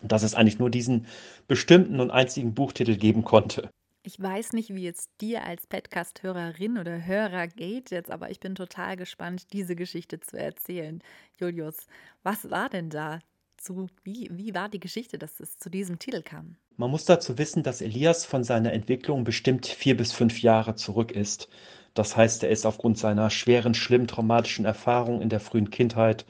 dass 0.03 0.23
es 0.23 0.35
eigentlich 0.35 0.59
nur 0.59 0.71
diesen 0.71 1.07
bestimmten 1.49 2.01
und 2.01 2.11
einzigen 2.11 2.55
Buchtitel 2.55 2.97
geben 2.97 3.25
konnte. 3.25 3.71
Ich 4.07 4.23
weiß 4.23 4.53
nicht, 4.53 4.73
wie 4.73 4.87
es 4.87 5.09
dir 5.21 5.43
als 5.45 5.67
Podcast-Hörerin 5.67 6.79
oder 6.79 7.05
Hörer 7.05 7.49
geht 7.49 7.91
jetzt, 7.91 8.13
aber 8.13 8.31
ich 8.31 8.39
bin 8.39 8.55
total 8.55 8.97
gespannt, 8.97 9.53
diese 9.53 9.75
Geschichte 9.75 10.21
zu 10.21 10.39
erzählen. 10.39 11.03
Julius, 11.41 11.89
was 12.23 12.49
war 12.49 12.69
denn 12.69 12.89
da? 12.89 13.19
Zu, 13.57 13.89
wie, 14.05 14.31
wie 14.31 14.55
war 14.55 14.69
die 14.69 14.79
Geschichte, 14.79 15.19
dass 15.19 15.41
es 15.41 15.59
zu 15.59 15.71
diesem 15.71 15.99
Titel 15.99 16.23
kam? 16.23 16.55
Man 16.77 16.93
muss 16.93 17.05
dazu 17.05 17.37
wissen, 17.37 17.65
dass 17.65 17.81
Elias 17.81 18.25
von 18.25 18.45
seiner 18.45 18.73
Entwicklung 18.73 19.25
bestimmt 19.25 19.67
vier 19.67 19.97
bis 19.97 20.13
fünf 20.13 20.41
Jahre 20.41 20.77
zurück 20.77 21.11
ist, 21.11 21.49
Das 21.95 22.17
heißt, 22.17 22.45
er 22.45 22.51
ist 22.51 22.65
aufgrund 22.65 22.99
seiner 22.99 23.29
schweren, 23.31 23.75
schlimm 23.75 24.07
traumatischen 24.07 24.67
Erfahrung 24.67 25.21
in 25.21 25.31
der 25.31 25.41
frühen 25.41 25.71
Kindheit 25.71 26.27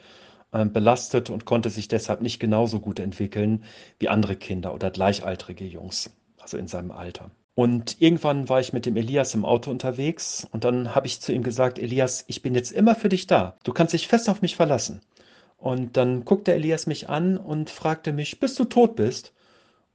äh, 0.53 0.65
belastet 0.65 1.29
und 1.29 1.45
konnte 1.45 1.69
sich 1.69 1.89
deshalb 1.89 2.23
nicht 2.23 2.41
genauso 2.41 2.81
gut 2.81 3.01
entwickeln 3.01 3.65
wie 3.99 4.09
andere 4.09 4.37
Kinder 4.37 4.73
oder 4.73 4.91
gleichaltrige 4.91 5.67
Jungs, 5.67 6.11
also 6.39 6.57
in 6.57 6.69
seinem 6.69 6.91
Alter. 6.91 7.31
Und 7.57 8.03
irgendwann 8.03 8.51
war 8.51 8.61
ich 8.61 8.75
mit 8.75 8.85
dem 8.85 8.99
Elias 8.99 9.33
im 9.35 9.47
Auto 9.47 9.71
unterwegs 9.71 10.47
und 10.53 10.65
dann 10.65 10.95
habe 10.95 11.07
ich 11.07 11.23
zu 11.23 11.33
ihm 11.33 11.43
gesagt, 11.43 11.79
Elias, 11.79 12.23
ich 12.27 12.43
bin 12.43 12.55
jetzt 12.55 12.71
immer 12.71 12.95
für 12.95 13.09
dich 13.09 13.27
da. 13.27 13.57
Du 13.65 13.73
kannst 13.73 13.95
dich 13.95 14.09
fest 14.09 14.29
auf 14.29 14.43
mich 14.43 14.57
verlassen. 14.57 15.01
Und 15.57 15.97
dann 15.97 16.27
guckte 16.27 16.53
Elias 16.53 16.87
mich 16.87 17.09
an 17.09 17.39
und 17.39 17.71
fragte 17.71 18.13
mich, 18.13 18.41
bis 18.41 18.57
du 18.57 18.67
tot 18.67 18.95
bist? 18.95 19.33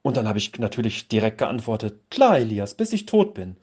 Und 0.02 0.16
dann 0.16 0.26
habe 0.26 0.38
ich 0.38 0.58
natürlich 0.58 1.06
direkt 1.06 1.38
geantwortet, 1.38 2.00
klar, 2.10 2.36
Elias, 2.36 2.74
bis 2.74 2.92
ich 2.92 3.06
tot 3.06 3.32
bin. 3.32 3.56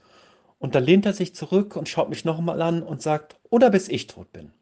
Und 0.60 0.76
dann 0.76 0.86
lehnt 0.86 1.06
er 1.06 1.12
sich 1.12 1.36
zurück 1.36 1.76
und 1.76 1.90
schaut 1.90 2.10
mich 2.10 2.24
nochmal 2.24 2.62
an 2.62 2.82
und 2.82 3.02
sagt, 3.02 3.36
oder 3.50 3.70
bis 3.70 3.90
ich 3.90 4.08
tot 4.08 4.32
bin. 4.32 4.54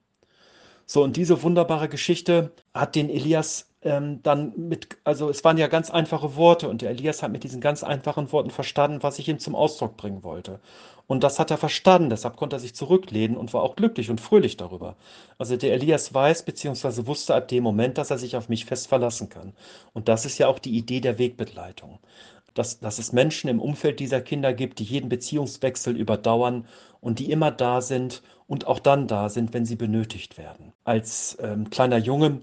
So, 0.88 1.04
und 1.04 1.16
diese 1.16 1.44
wunderbare 1.44 1.90
Geschichte 1.90 2.54
hat 2.74 2.96
den 2.96 3.12
Elias 3.12 3.70
ähm, 3.88 4.22
dann 4.22 4.54
mit, 4.56 4.98
also 5.06 5.30
es 5.30 5.44
waren 5.44 5.58
ja 5.58 5.68
ganz 5.68 5.90
einfache 5.90 6.36
Worte 6.36 6.68
und 6.68 6.82
der 6.82 6.90
Elias 6.90 7.24
hat 7.24 7.32
mit 7.32 7.44
diesen 7.44 7.62
ganz 7.62 7.84
einfachen 7.84 8.32
Worten 8.32 8.50
verstanden, 8.50 9.02
was 9.02 9.18
ich 9.18 9.30
ihm 9.30 9.40
zum 9.40 9.56
Ausdruck 9.56 9.96
bringen 9.96 10.24
wollte. 10.24 10.60
Und 11.08 11.24
das 11.24 11.40
hat 11.40 11.52
er 11.52 11.58
verstanden, 11.58 12.10
deshalb 12.10 12.36
konnte 12.36 12.58
er 12.58 12.60
sich 12.60 12.76
zurücklehnen 12.76 13.38
und 13.38 13.54
war 13.54 13.64
auch 13.64 13.78
glücklich 13.78 14.10
und 14.10 14.20
fröhlich 14.20 14.58
darüber. 14.58 14.98
Also 15.38 15.56
der 15.56 15.74
Elias 15.74 16.14
weiß 16.14 16.44
bzw. 16.44 17.08
wusste 17.08 17.34
ab 17.34 17.48
dem 17.48 17.64
Moment, 17.64 17.98
dass 17.98 18.12
er 18.12 18.18
sich 18.18 18.36
auf 18.36 18.50
mich 18.50 18.66
fest 18.66 18.88
verlassen 18.88 19.30
kann. 19.30 19.54
Und 19.94 20.10
das 20.10 20.26
ist 20.26 20.38
ja 20.38 20.48
auch 20.48 20.60
die 20.60 20.78
Idee 20.78 21.00
der 21.00 21.18
Wegbegleitung. 21.18 22.00
Dass, 22.54 22.80
dass 22.80 23.00
es 23.00 23.14
Menschen 23.14 23.50
im 23.50 23.62
Umfeld 23.62 24.00
dieser 24.00 24.20
Kinder 24.20 24.54
gibt, 24.54 24.80
die 24.80 24.84
jeden 24.84 25.10
Beziehungswechsel 25.10 25.96
überdauern 25.96 26.68
und 27.00 27.20
die 27.20 27.32
immer 27.32 27.52
da 27.52 27.82
sind 27.82 28.22
und 28.48 28.68
auch 28.68 28.80
dann 28.80 29.08
da 29.08 29.30
sind, 29.30 29.54
wenn 29.54 29.66
sie 29.66 29.76
benötigt 29.76 30.38
werden. 30.38 30.74
Als 30.84 31.38
ähm, 31.40 31.70
kleiner 31.70 31.98
Junge 31.98 32.42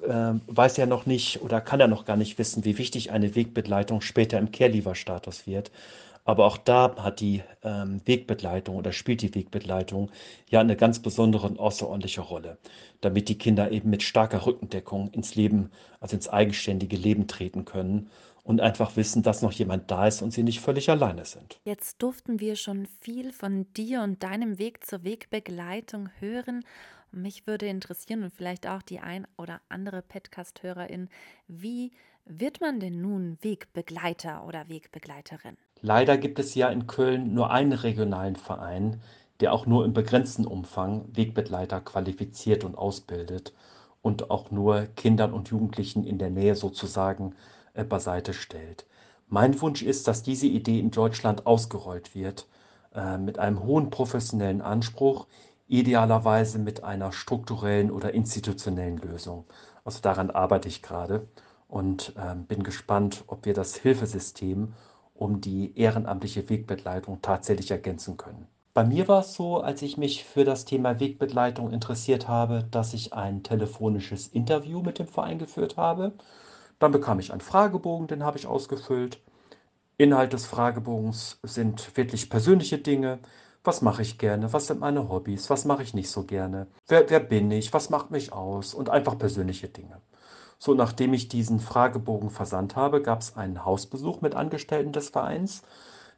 weiß 0.00 0.78
er 0.78 0.86
noch 0.86 1.06
nicht 1.06 1.40
oder 1.40 1.60
kann 1.60 1.80
er 1.80 1.88
noch 1.88 2.04
gar 2.04 2.16
nicht 2.16 2.38
wissen, 2.38 2.64
wie 2.64 2.78
wichtig 2.78 3.10
eine 3.10 3.34
Wegbegleitung 3.34 4.00
später 4.00 4.38
im 4.38 4.52
Care-Leaver-Status 4.52 5.46
wird. 5.46 5.70
Aber 6.24 6.46
auch 6.46 6.56
da 6.56 6.96
hat 6.98 7.20
die 7.20 7.42
ähm, 7.62 8.00
Wegbegleitung 8.06 8.76
oder 8.76 8.92
spielt 8.92 9.20
die 9.20 9.34
Wegbegleitung 9.34 10.10
ja 10.48 10.60
eine 10.60 10.74
ganz 10.74 10.98
besondere 10.98 11.46
und 11.46 11.58
außerordentliche 11.58 12.22
Rolle, 12.22 12.56
damit 13.02 13.28
die 13.28 13.36
Kinder 13.36 13.70
eben 13.70 13.90
mit 13.90 14.02
starker 14.02 14.46
Rückendeckung 14.46 15.10
ins 15.10 15.34
Leben, 15.34 15.70
also 16.00 16.16
ins 16.16 16.28
eigenständige 16.28 16.96
Leben 16.96 17.26
treten 17.28 17.66
können 17.66 18.08
und 18.42 18.60
einfach 18.60 18.96
wissen, 18.96 19.22
dass 19.22 19.42
noch 19.42 19.52
jemand 19.52 19.90
da 19.90 20.06
ist 20.06 20.22
und 20.22 20.32
sie 20.32 20.42
nicht 20.42 20.60
völlig 20.60 20.88
alleine 20.88 21.24
sind. 21.24 21.58
Jetzt 21.64 22.02
durften 22.02 22.40
wir 22.40 22.56
schon 22.56 22.86
viel 23.00 23.32
von 23.32 23.66
dir 23.74 24.02
und 24.02 24.22
deinem 24.22 24.58
Weg 24.58 24.86
zur 24.86 25.02
Wegbegleitung 25.04 26.08
hören. 26.20 26.64
Mich 27.14 27.46
würde 27.46 27.66
interessieren 27.66 28.24
und 28.24 28.34
vielleicht 28.34 28.66
auch 28.66 28.82
die 28.82 28.98
ein 28.98 29.24
oder 29.38 29.60
andere 29.68 30.02
Podcast-Hörerin, 30.02 31.08
wie 31.46 31.92
wird 32.24 32.60
man 32.60 32.80
denn 32.80 33.00
nun 33.00 33.38
Wegbegleiter 33.40 34.44
oder 34.48 34.68
Wegbegleiterin? 34.68 35.56
Leider 35.80 36.18
gibt 36.18 36.40
es 36.40 36.56
ja 36.56 36.68
in 36.70 36.88
Köln 36.88 37.32
nur 37.32 37.52
einen 37.52 37.72
regionalen 37.72 38.34
Verein, 38.34 39.00
der 39.38 39.52
auch 39.52 39.64
nur 39.64 39.84
im 39.84 39.92
begrenzten 39.92 40.44
Umfang 40.44 41.04
Wegbegleiter 41.12 41.80
qualifiziert 41.80 42.64
und 42.64 42.76
ausbildet 42.76 43.52
und 44.02 44.32
auch 44.32 44.50
nur 44.50 44.86
Kindern 44.96 45.32
und 45.32 45.50
Jugendlichen 45.50 46.04
in 46.04 46.18
der 46.18 46.30
Nähe 46.30 46.56
sozusagen 46.56 47.36
äh, 47.74 47.84
beiseite 47.84 48.34
stellt. 48.34 48.86
Mein 49.28 49.60
Wunsch 49.60 49.82
ist, 49.82 50.08
dass 50.08 50.24
diese 50.24 50.48
Idee 50.48 50.80
in 50.80 50.90
Deutschland 50.90 51.46
ausgerollt 51.46 52.16
wird, 52.16 52.48
äh, 52.92 53.18
mit 53.18 53.38
einem 53.38 53.62
hohen 53.62 53.90
professionellen 53.90 54.62
Anspruch, 54.62 55.28
idealerweise 55.80 56.58
mit 56.58 56.84
einer 56.84 57.10
strukturellen 57.10 57.90
oder 57.90 58.14
institutionellen 58.14 58.98
Lösung. 58.98 59.44
Also 59.84 60.00
daran 60.00 60.30
arbeite 60.30 60.68
ich 60.68 60.82
gerade 60.82 61.26
und 61.68 62.14
äh, 62.16 62.34
bin 62.36 62.62
gespannt, 62.62 63.24
ob 63.26 63.44
wir 63.44 63.54
das 63.54 63.74
Hilfesystem 63.74 64.74
um 65.14 65.40
die 65.40 65.76
ehrenamtliche 65.76 66.48
Wegbegleitung 66.48 67.22
tatsächlich 67.22 67.70
ergänzen 67.72 68.16
können. 68.16 68.46
Bei 68.72 68.84
mir 68.84 69.06
war 69.08 69.20
es 69.20 69.34
so, 69.34 69.60
als 69.60 69.82
ich 69.82 69.96
mich 69.96 70.24
für 70.24 70.44
das 70.44 70.64
Thema 70.64 70.98
Wegbegleitung 71.00 71.72
interessiert 71.72 72.28
habe, 72.28 72.64
dass 72.70 72.94
ich 72.94 73.12
ein 73.12 73.42
telefonisches 73.42 74.28
Interview 74.28 74.80
mit 74.80 74.98
dem 74.98 75.06
Verein 75.06 75.38
geführt 75.38 75.76
habe. 75.76 76.12
Dann 76.78 76.92
bekam 76.92 77.18
ich 77.18 77.32
einen 77.32 77.40
Fragebogen, 77.40 78.06
den 78.06 78.24
habe 78.24 78.38
ich 78.38 78.46
ausgefüllt. 78.46 79.20
Inhalt 79.96 80.32
des 80.32 80.46
Fragebogens 80.46 81.38
sind 81.44 81.96
wirklich 81.96 82.30
persönliche 82.30 82.78
Dinge. 82.78 83.20
Was 83.64 83.80
mache 83.80 84.02
ich 84.02 84.18
gerne? 84.18 84.52
Was 84.52 84.66
sind 84.66 84.80
meine 84.80 85.08
Hobbys? 85.08 85.48
Was 85.48 85.64
mache 85.64 85.82
ich 85.82 85.94
nicht 85.94 86.10
so 86.10 86.24
gerne? 86.24 86.66
Wer, 86.86 87.08
wer 87.08 87.20
bin 87.20 87.50
ich? 87.50 87.72
Was 87.72 87.88
macht 87.88 88.10
mich 88.10 88.32
aus? 88.32 88.74
Und 88.74 88.90
einfach 88.90 89.18
persönliche 89.18 89.68
Dinge. 89.68 90.02
So, 90.58 90.74
nachdem 90.74 91.14
ich 91.14 91.28
diesen 91.28 91.60
Fragebogen 91.60 92.28
versandt 92.28 92.76
habe, 92.76 93.00
gab 93.02 93.20
es 93.20 93.36
einen 93.36 93.64
Hausbesuch 93.64 94.20
mit 94.20 94.34
Angestellten 94.34 94.92
des 94.92 95.08
Vereins. 95.08 95.62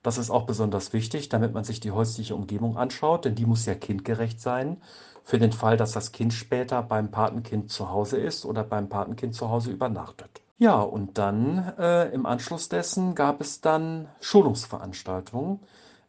Das 0.03 0.19
ist 0.19 0.31
auch 0.31 0.45
besonders 0.45 0.93
wichtig, 0.93 1.29
damit 1.29 1.55
man 1.55 1.65
sich 1.65 1.81
die 1.81 1.93
häusliche 1.93 2.35
Umgebung 2.35 2.77
anschaut, 2.77 3.25
denn 3.25 3.35
die 3.35 3.47
muss 3.47 3.65
ja 3.65 3.75
kindgerecht 3.75 4.41
sein. 4.41 4.81
Für 5.25 5.39
den 5.39 5.53
Fall, 5.53 5.77
dass 5.77 5.93
das 5.93 6.13
Kind 6.13 6.33
später 6.33 6.83
beim 6.83 7.11
Patenkind 7.11 7.71
zu 7.71 7.91
Hause 7.91 8.17
ist 8.17 8.45
oder 8.45 8.63
beim 8.63 8.89
Patenkind 8.89 9.35
zu 9.35 9.51
Hause 9.51 9.71
übernachtet. 9.71 10.43
Ja, 10.59 10.81
und 10.81 11.19
dann 11.19 11.75
äh, 11.79 12.11
im 12.11 12.27
Anschluss 12.27 12.69
dessen 12.69 13.15
gab 13.15 13.41
es 13.41 13.61
dann 13.61 14.09
Schulungsveranstaltungen. 14.21 15.61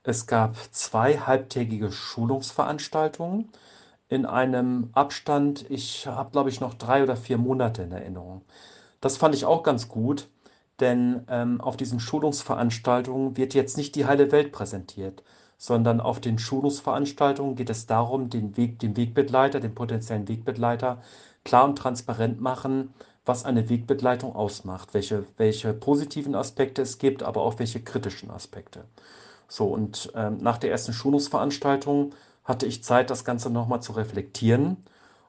Es 0.07 0.25
gab 0.25 0.55
zwei 0.71 1.17
halbtägige 1.17 1.91
Schulungsveranstaltungen 1.91 3.49
in 4.07 4.25
einem 4.25 4.89
Abstand, 4.93 5.69
ich 5.69 6.07
habe, 6.07 6.31
glaube 6.31 6.49
ich, 6.49 6.61
noch 6.61 6.75
drei 6.75 7.03
oder 7.03 7.17
vier 7.17 7.37
Monate 7.37 7.81
in 7.83 7.91
Erinnerung. 7.91 8.43
Das 9.01 9.17
fand 9.17 9.35
ich 9.35 9.43
auch 9.43 9.63
ganz 9.63 9.89
gut, 9.89 10.29
denn 10.79 11.25
ähm, 11.27 11.59
auf 11.59 11.75
diesen 11.75 11.99
Schulungsveranstaltungen 11.99 13.35
wird 13.35 13.53
jetzt 13.53 13.75
nicht 13.75 13.95
die 13.95 14.05
heile 14.05 14.31
Welt 14.31 14.53
präsentiert, 14.53 15.23
sondern 15.57 15.99
auf 15.99 16.21
den 16.21 16.39
Schulungsveranstaltungen 16.39 17.57
geht 17.57 17.69
es 17.69 17.85
darum, 17.85 18.29
den 18.29 18.55
Weg, 18.55 18.79
den 18.79 18.95
Wegbegleiter, 18.95 19.59
den 19.59 19.75
potenziellen 19.75 20.29
Wegbegleiter 20.29 21.01
klar 21.43 21.65
und 21.65 21.77
transparent 21.77 22.39
machen, 22.39 22.93
was 23.25 23.43
eine 23.43 23.67
Wegbegleitung 23.67 24.33
ausmacht, 24.33 24.93
welche, 24.93 25.25
welche 25.35 25.73
positiven 25.73 26.33
Aspekte 26.33 26.81
es 26.81 26.97
gibt, 26.97 27.23
aber 27.23 27.41
auch 27.41 27.59
welche 27.59 27.81
kritischen 27.81 28.31
Aspekte. 28.31 28.85
So, 29.48 29.68
und 29.68 30.12
ähm, 30.16 30.38
nach 30.38 30.58
der 30.58 30.72
ersten 30.72 30.94
Schulungsveranstaltung 30.94 32.13
hatte 32.44 32.66
ich 32.66 32.84
Zeit, 32.84 33.10
das 33.10 33.25
Ganze 33.25 33.50
nochmal 33.50 33.82
zu 33.82 33.94
reflektieren. 33.94 34.77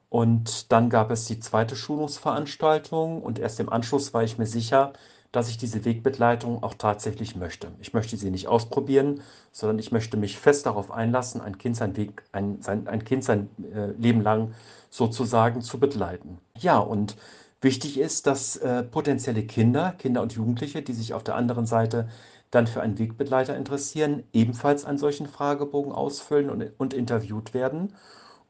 Und 0.09 0.71
dann 0.71 0.89
gab 0.89 1.11
es 1.11 1.25
die 1.25 1.39
zweite 1.39 1.75
Schulungsveranstaltung 1.75 3.21
und 3.21 3.37
erst 3.37 3.59
im 3.59 3.69
Anschluss 3.69 4.13
war 4.13 4.23
ich 4.23 4.37
mir 4.37 4.47
sicher, 4.47 4.93
dass 5.31 5.49
ich 5.49 5.57
diese 5.57 5.85
Wegbegleitung 5.85 6.63
auch 6.63 6.73
tatsächlich 6.73 7.35
möchte. 7.35 7.67
Ich 7.79 7.93
möchte 7.93 8.17
sie 8.17 8.31
nicht 8.31 8.47
ausprobieren, 8.47 9.21
sondern 9.51 9.77
ich 9.77 9.91
möchte 9.91 10.17
mich 10.17 10.39
fest 10.39 10.65
darauf 10.65 10.89
einlassen, 10.89 11.41
ein 11.41 11.59
Kind 11.59 11.75
sein, 11.75 11.95
Weg, 11.95 12.23
ein, 12.31 12.61
sein, 12.61 12.87
ein 12.87 13.03
kind 13.03 13.23
sein 13.23 13.49
äh, 13.71 13.91
Leben 13.91 14.21
lang 14.21 14.53
sozusagen 14.89 15.61
zu 15.61 15.79
begleiten. 15.79 16.39
Ja, 16.57 16.79
und 16.79 17.15
wichtig 17.61 17.99
ist, 17.99 18.25
dass 18.25 18.57
äh, 18.57 18.81
potenzielle 18.81 19.43
Kinder, 19.43 19.93
Kinder 19.99 20.23
und 20.23 20.33
Jugendliche, 20.33 20.81
die 20.81 20.93
sich 20.93 21.13
auf 21.13 21.23
der 21.23 21.35
anderen 21.35 21.67
Seite 21.67 22.09
dann 22.51 22.67
für 22.67 22.81
einen 22.81 22.97
Wegbegleiter 22.97 23.55
interessieren, 23.55 24.23
ebenfalls 24.33 24.85
einen 24.85 24.97
solchen 24.97 25.27
Fragebogen 25.27 25.91
ausfüllen 25.91 26.49
und, 26.49 26.71
und 26.79 26.93
interviewt 26.93 27.53
werden. 27.53 27.93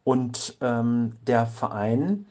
Und 0.03 0.57
ähm, 0.61 1.17
der 1.27 1.45
Verein 1.45 2.27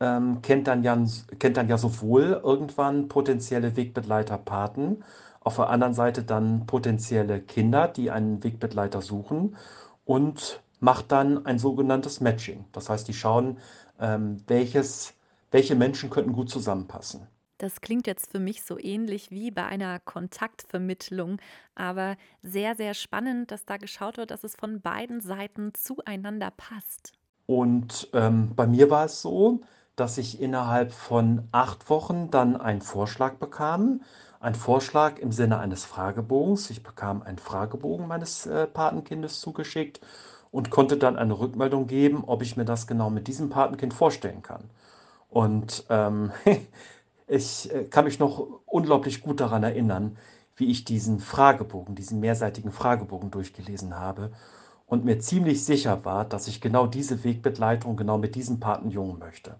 ähm, 0.00 0.42
kennt, 0.42 0.66
dann 0.68 0.82
ja, 0.82 0.96
kennt 1.38 1.56
dann 1.56 1.68
ja 1.68 1.78
sowohl 1.78 2.40
irgendwann 2.44 3.08
potenzielle 3.08 3.76
Wegbegleiterpaten, 3.76 5.04
auf 5.40 5.56
der 5.56 5.68
anderen 5.70 5.94
Seite 5.94 6.22
dann 6.22 6.66
potenzielle 6.66 7.40
Kinder, 7.40 7.88
die 7.88 8.10
einen 8.10 8.42
Wegbegleiter 8.42 9.02
suchen 9.02 9.56
und 10.04 10.62
macht 10.80 11.12
dann 11.12 11.46
ein 11.46 11.58
sogenanntes 11.58 12.20
Matching. 12.20 12.64
Das 12.72 12.88
heißt, 12.90 13.06
die 13.08 13.14
schauen, 13.14 13.58
ähm, 14.00 14.42
welches, 14.46 15.14
welche 15.50 15.74
Menschen 15.76 16.10
könnten 16.10 16.32
gut 16.32 16.50
zusammenpassen. 16.50 17.26
Das 17.64 17.80
klingt 17.80 18.06
jetzt 18.06 18.30
für 18.30 18.40
mich 18.40 18.62
so 18.62 18.78
ähnlich 18.78 19.30
wie 19.30 19.50
bei 19.50 19.64
einer 19.64 19.98
Kontaktvermittlung, 19.98 21.38
aber 21.74 22.16
sehr, 22.42 22.74
sehr 22.74 22.92
spannend, 22.92 23.50
dass 23.50 23.64
da 23.64 23.78
geschaut 23.78 24.18
wird, 24.18 24.30
dass 24.30 24.44
es 24.44 24.54
von 24.54 24.82
beiden 24.82 25.22
Seiten 25.22 25.72
zueinander 25.72 26.50
passt. 26.54 27.14
Und 27.46 28.10
ähm, 28.12 28.54
bei 28.54 28.66
mir 28.66 28.90
war 28.90 29.06
es 29.06 29.22
so, 29.22 29.62
dass 29.96 30.18
ich 30.18 30.42
innerhalb 30.42 30.92
von 30.92 31.48
acht 31.52 31.88
Wochen 31.88 32.30
dann 32.30 32.60
einen 32.60 32.82
Vorschlag 32.82 33.36
bekam. 33.36 34.02
Ein 34.40 34.54
Vorschlag 34.54 35.18
im 35.18 35.32
Sinne 35.32 35.58
eines 35.58 35.86
Fragebogens. 35.86 36.68
Ich 36.68 36.82
bekam 36.82 37.22
einen 37.22 37.38
Fragebogen 37.38 38.06
meines 38.06 38.44
äh, 38.44 38.66
Patenkindes 38.66 39.40
zugeschickt 39.40 40.02
und 40.50 40.68
konnte 40.68 40.98
dann 40.98 41.16
eine 41.16 41.38
Rückmeldung 41.38 41.86
geben, 41.86 42.24
ob 42.26 42.42
ich 42.42 42.58
mir 42.58 42.66
das 42.66 42.86
genau 42.86 43.08
mit 43.08 43.26
diesem 43.26 43.48
Patenkind 43.48 43.94
vorstellen 43.94 44.42
kann. 44.42 44.64
Und 45.30 45.86
ähm, 45.88 46.30
Ich 47.26 47.72
äh, 47.72 47.84
kann 47.84 48.04
mich 48.04 48.18
noch 48.18 48.46
unglaublich 48.66 49.22
gut 49.22 49.40
daran 49.40 49.62
erinnern, 49.62 50.16
wie 50.56 50.70
ich 50.70 50.84
diesen 50.84 51.18
Fragebogen, 51.18 51.94
diesen 51.94 52.20
mehrseitigen 52.20 52.70
Fragebogen 52.70 53.30
durchgelesen 53.30 53.98
habe 53.98 54.30
und 54.86 55.04
mir 55.04 55.18
ziemlich 55.18 55.64
sicher 55.64 56.04
war, 56.04 56.24
dass 56.24 56.46
ich 56.46 56.60
genau 56.60 56.86
diese 56.86 57.24
Wegbegleitung 57.24 57.96
genau 57.96 58.18
mit 58.18 58.34
diesem 58.34 58.60
Patenjungen 58.60 59.18
möchte. 59.18 59.56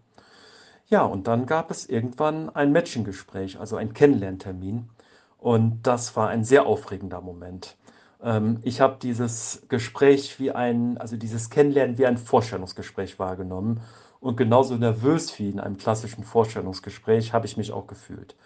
Ja, 0.86 1.02
und 1.02 1.26
dann 1.26 1.46
gab 1.46 1.70
es 1.70 1.88
irgendwann 1.88 2.50
ein 2.50 2.70
Matching-Gespräch, 2.72 3.58
also 3.58 3.76
ein 3.76 3.94
Kennenlerntermin. 3.94 4.90
Und 5.38 5.82
das 5.82 6.14
war 6.16 6.28
ein 6.28 6.44
sehr 6.44 6.66
aufregender 6.66 7.20
Moment. 7.20 7.76
Ähm, 8.22 8.58
ich 8.62 8.80
habe 8.80 8.98
dieses 9.00 9.62
Gespräch 9.68 10.38
wie 10.38 10.52
ein, 10.52 10.98
also 10.98 11.16
dieses 11.16 11.50
Kennenlernen 11.50 11.98
wie 11.98 12.06
ein 12.06 12.18
Vorstellungsgespräch 12.18 13.18
wahrgenommen. 13.18 13.80
Und 14.24 14.38
genauso 14.38 14.76
nervös 14.76 15.38
wie 15.38 15.50
in 15.50 15.60
einem 15.60 15.76
klassischen 15.76 16.24
Vorstellungsgespräch 16.24 17.34
habe 17.34 17.44
ich 17.44 17.58
mich 17.58 17.72
auch 17.72 17.86
gefühlt. 17.86 18.36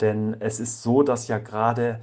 Denn 0.00 0.36
es 0.38 0.60
ist 0.60 0.84
so, 0.84 1.02
dass 1.02 1.26
ja 1.26 1.38
gerade 1.38 2.00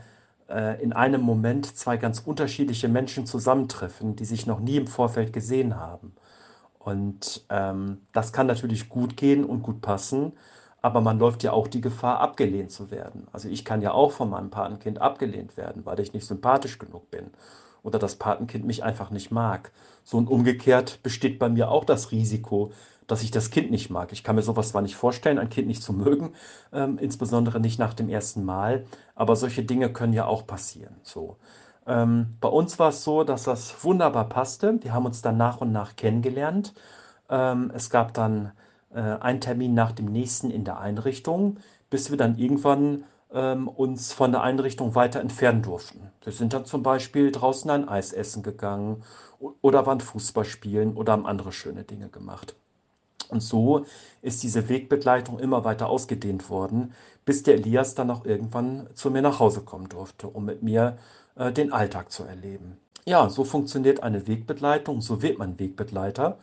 äh, 0.49 0.83
in 0.83 0.91
einem 0.91 1.21
Moment 1.21 1.77
zwei 1.77 1.95
ganz 1.95 2.19
unterschiedliche 2.19 2.89
Menschen 2.89 3.25
zusammentreffen, 3.25 4.17
die 4.17 4.25
sich 4.25 4.45
noch 4.45 4.59
nie 4.59 4.75
im 4.75 4.87
Vorfeld 4.87 5.31
gesehen 5.31 5.77
haben. 5.77 6.13
Und 6.79 7.45
ähm, 7.49 8.01
das 8.11 8.33
kann 8.33 8.45
natürlich 8.47 8.89
gut 8.89 9.15
gehen 9.15 9.45
und 9.45 9.63
gut 9.63 9.79
passen, 9.79 10.33
aber 10.81 10.99
man 10.99 11.17
läuft 11.17 11.43
ja 11.43 11.53
auch 11.53 11.69
die 11.69 11.79
Gefahr, 11.79 12.19
abgelehnt 12.19 12.71
zu 12.73 12.91
werden. 12.91 13.29
Also 13.31 13.47
ich 13.47 13.63
kann 13.63 13.81
ja 13.81 13.93
auch 13.93 14.11
von 14.11 14.29
meinem 14.31 14.49
Patenkind 14.49 14.99
abgelehnt 14.99 15.55
werden, 15.55 15.85
weil 15.85 16.01
ich 16.01 16.11
nicht 16.11 16.27
sympathisch 16.27 16.77
genug 16.77 17.09
bin 17.09 17.29
oder 17.83 17.99
das 17.99 18.17
Patenkind 18.17 18.65
mich 18.65 18.83
einfach 18.83 19.11
nicht 19.11 19.31
mag. 19.31 19.71
So 20.03 20.17
und 20.17 20.27
umgekehrt 20.27 21.01
besteht 21.03 21.39
bei 21.39 21.47
mir 21.47 21.69
auch 21.71 21.85
das 21.85 22.11
Risiko, 22.11 22.71
dass 23.07 23.23
ich 23.23 23.31
das 23.31 23.49
Kind 23.49 23.71
nicht 23.71 23.89
mag. 23.89 24.11
Ich 24.11 24.23
kann 24.23 24.35
mir 24.35 24.41
sowas 24.41 24.69
zwar 24.69 24.81
nicht 24.81 24.95
vorstellen, 24.95 25.39
ein 25.39 25.49
Kind 25.49 25.67
nicht 25.67 25.83
zu 25.83 25.93
mögen, 25.93 26.33
ähm, 26.71 26.97
insbesondere 26.97 27.59
nicht 27.59 27.79
nach 27.79 27.93
dem 27.93 28.09
ersten 28.09 28.43
Mal, 28.43 28.85
aber 29.15 29.35
solche 29.35 29.63
Dinge 29.63 29.91
können 29.91 30.13
ja 30.13 30.25
auch 30.25 30.45
passieren. 30.47 30.95
So. 31.03 31.37
Ähm, 31.85 32.37
bei 32.39 32.49
uns 32.49 32.79
war 32.79 32.89
es 32.89 33.03
so, 33.03 33.23
dass 33.23 33.43
das 33.43 33.83
wunderbar 33.83 34.29
passte. 34.29 34.79
Wir 34.81 34.93
haben 34.93 35.05
uns 35.05 35.21
dann 35.21 35.37
nach 35.37 35.61
und 35.61 35.71
nach 35.71 35.95
kennengelernt. 35.95 36.73
Ähm, 37.29 37.71
es 37.73 37.89
gab 37.89 38.13
dann 38.13 38.51
äh, 38.93 38.99
einen 39.01 39.41
Termin 39.41 39.73
nach 39.73 39.91
dem 39.91 40.05
nächsten 40.05 40.49
in 40.51 40.63
der 40.63 40.79
Einrichtung, 40.79 41.57
bis 41.89 42.09
wir 42.09 42.17
dann 42.17 42.37
irgendwann 42.37 43.03
ähm, 43.33 43.67
uns 43.67 44.13
von 44.13 44.31
der 44.31 44.43
Einrichtung 44.43 44.95
weiter 44.95 45.19
entfernen 45.19 45.61
durften. 45.63 46.11
Wir 46.23 46.33
sind 46.33 46.53
dann 46.53 46.65
zum 46.65 46.83
Beispiel 46.83 47.31
draußen 47.31 47.69
ein 47.69 47.89
Eis 47.89 48.13
essen 48.13 48.43
gegangen 48.43 49.03
oder 49.61 49.85
waren 49.85 49.99
Fußball 49.99 50.45
spielen 50.45 50.95
oder 50.95 51.13
haben 51.13 51.25
andere 51.25 51.51
schöne 51.51 51.83
Dinge 51.83 52.09
gemacht. 52.09 52.55
Und 53.29 53.41
so 53.41 53.85
ist 54.21 54.43
diese 54.43 54.69
Wegbegleitung 54.69 55.39
immer 55.39 55.63
weiter 55.63 55.89
ausgedehnt 55.89 56.49
worden, 56.49 56.93
bis 57.25 57.43
der 57.43 57.55
Elias 57.55 57.95
dann 57.95 58.11
auch 58.11 58.25
irgendwann 58.25 58.87
zu 58.95 59.11
mir 59.11 59.21
nach 59.21 59.39
Hause 59.39 59.61
kommen 59.61 59.89
durfte, 59.89 60.27
um 60.27 60.45
mit 60.45 60.63
mir 60.63 60.97
äh, 61.35 61.51
den 61.51 61.71
Alltag 61.71 62.11
zu 62.11 62.23
erleben. 62.23 62.77
Ja, 63.05 63.29
so 63.29 63.43
funktioniert 63.43 64.01
eine 64.01 64.27
Wegbegleitung, 64.27 65.01
so 65.01 65.21
wird 65.21 65.37
man 65.37 65.59
Wegbegleiter. 65.59 66.37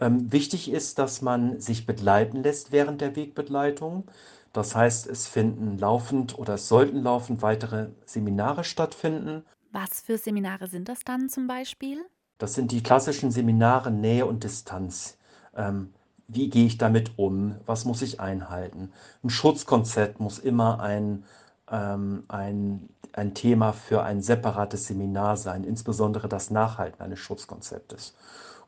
Ähm, 0.00 0.30
wichtig 0.32 0.70
ist, 0.70 0.98
dass 0.98 1.22
man 1.22 1.60
sich 1.60 1.86
begleiten 1.86 2.42
lässt 2.42 2.70
während 2.70 3.00
der 3.00 3.16
Wegbegleitung. 3.16 4.04
Das 4.52 4.74
heißt, 4.74 5.08
es 5.08 5.26
finden 5.26 5.76
laufend 5.78 6.38
oder 6.38 6.54
es 6.54 6.68
sollten 6.68 7.02
laufend 7.02 7.42
weitere 7.42 7.88
Seminare 8.06 8.64
stattfinden. 8.64 9.44
Was 9.72 10.00
für 10.00 10.16
Seminare 10.16 10.68
sind 10.68 10.88
das 10.88 11.00
dann 11.04 11.28
zum 11.28 11.46
Beispiel? 11.46 12.04
Das 12.38 12.54
sind 12.54 12.70
die 12.70 12.82
klassischen 12.82 13.30
Seminare 13.30 13.90
Nähe 13.90 14.24
und 14.24 14.44
Distanz. 14.44 15.18
Ähm, 15.56 15.92
wie 16.28 16.50
gehe 16.50 16.66
ich 16.66 16.78
damit 16.78 17.12
um? 17.18 17.56
Was 17.66 17.84
muss 17.84 18.02
ich 18.02 18.20
einhalten? 18.20 18.92
Ein 19.24 19.30
Schutzkonzept 19.30 20.20
muss 20.20 20.38
immer 20.38 20.80
ein, 20.80 21.24
ähm, 21.70 22.24
ein, 22.28 22.90
ein 23.14 23.34
Thema 23.34 23.72
für 23.72 24.02
ein 24.02 24.22
separates 24.22 24.86
Seminar 24.86 25.36
sein, 25.38 25.64
insbesondere 25.64 26.28
das 26.28 26.50
Nachhalten 26.50 27.02
eines 27.02 27.18
Schutzkonzeptes. 27.18 28.14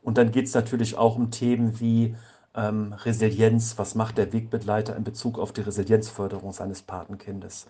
Und 0.01 0.17
dann 0.17 0.31
geht 0.31 0.47
es 0.47 0.55
natürlich 0.55 0.97
auch 0.97 1.15
um 1.15 1.29
Themen 1.31 1.79
wie 1.79 2.15
ähm, 2.55 2.93
Resilienz. 2.93 3.77
Was 3.77 3.95
macht 3.95 4.17
der 4.17 4.33
Wegbegleiter 4.33 4.95
in 4.95 5.03
Bezug 5.03 5.37
auf 5.37 5.53
die 5.53 5.61
Resilienzförderung 5.61 6.53
seines 6.53 6.81
Patenkindes? 6.81 7.67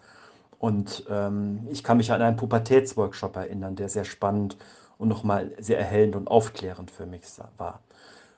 Und 0.57 1.05
ähm, 1.09 1.67
ich 1.69 1.83
kann 1.83 1.97
mich 1.97 2.11
an 2.11 2.21
einen 2.21 2.37
Pubertätsworkshop 2.37 3.35
erinnern, 3.35 3.75
der 3.75 3.89
sehr 3.89 4.05
spannend 4.05 4.57
und 4.97 5.09
nochmal 5.09 5.51
sehr 5.59 5.79
erhellend 5.79 6.15
und 6.15 6.27
aufklärend 6.27 6.91
für 6.91 7.05
mich 7.05 7.23
war. 7.57 7.81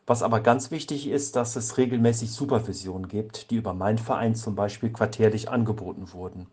Was 0.05 0.21
aber 0.21 0.41
ganz 0.41 0.69
wichtig 0.69 1.07
ist, 1.07 1.35
dass 1.37 1.55
es 1.55 1.77
regelmäßig 1.77 2.31
Supervisionen 2.31 3.07
gibt, 3.07 3.51
die 3.51 3.55
über 3.55 3.73
meinen 3.73 3.97
Verein 3.97 4.35
zum 4.35 4.53
Beispiel 4.55 4.91
quartärlich 4.91 5.49
angeboten 5.49 6.11
wurden. 6.11 6.47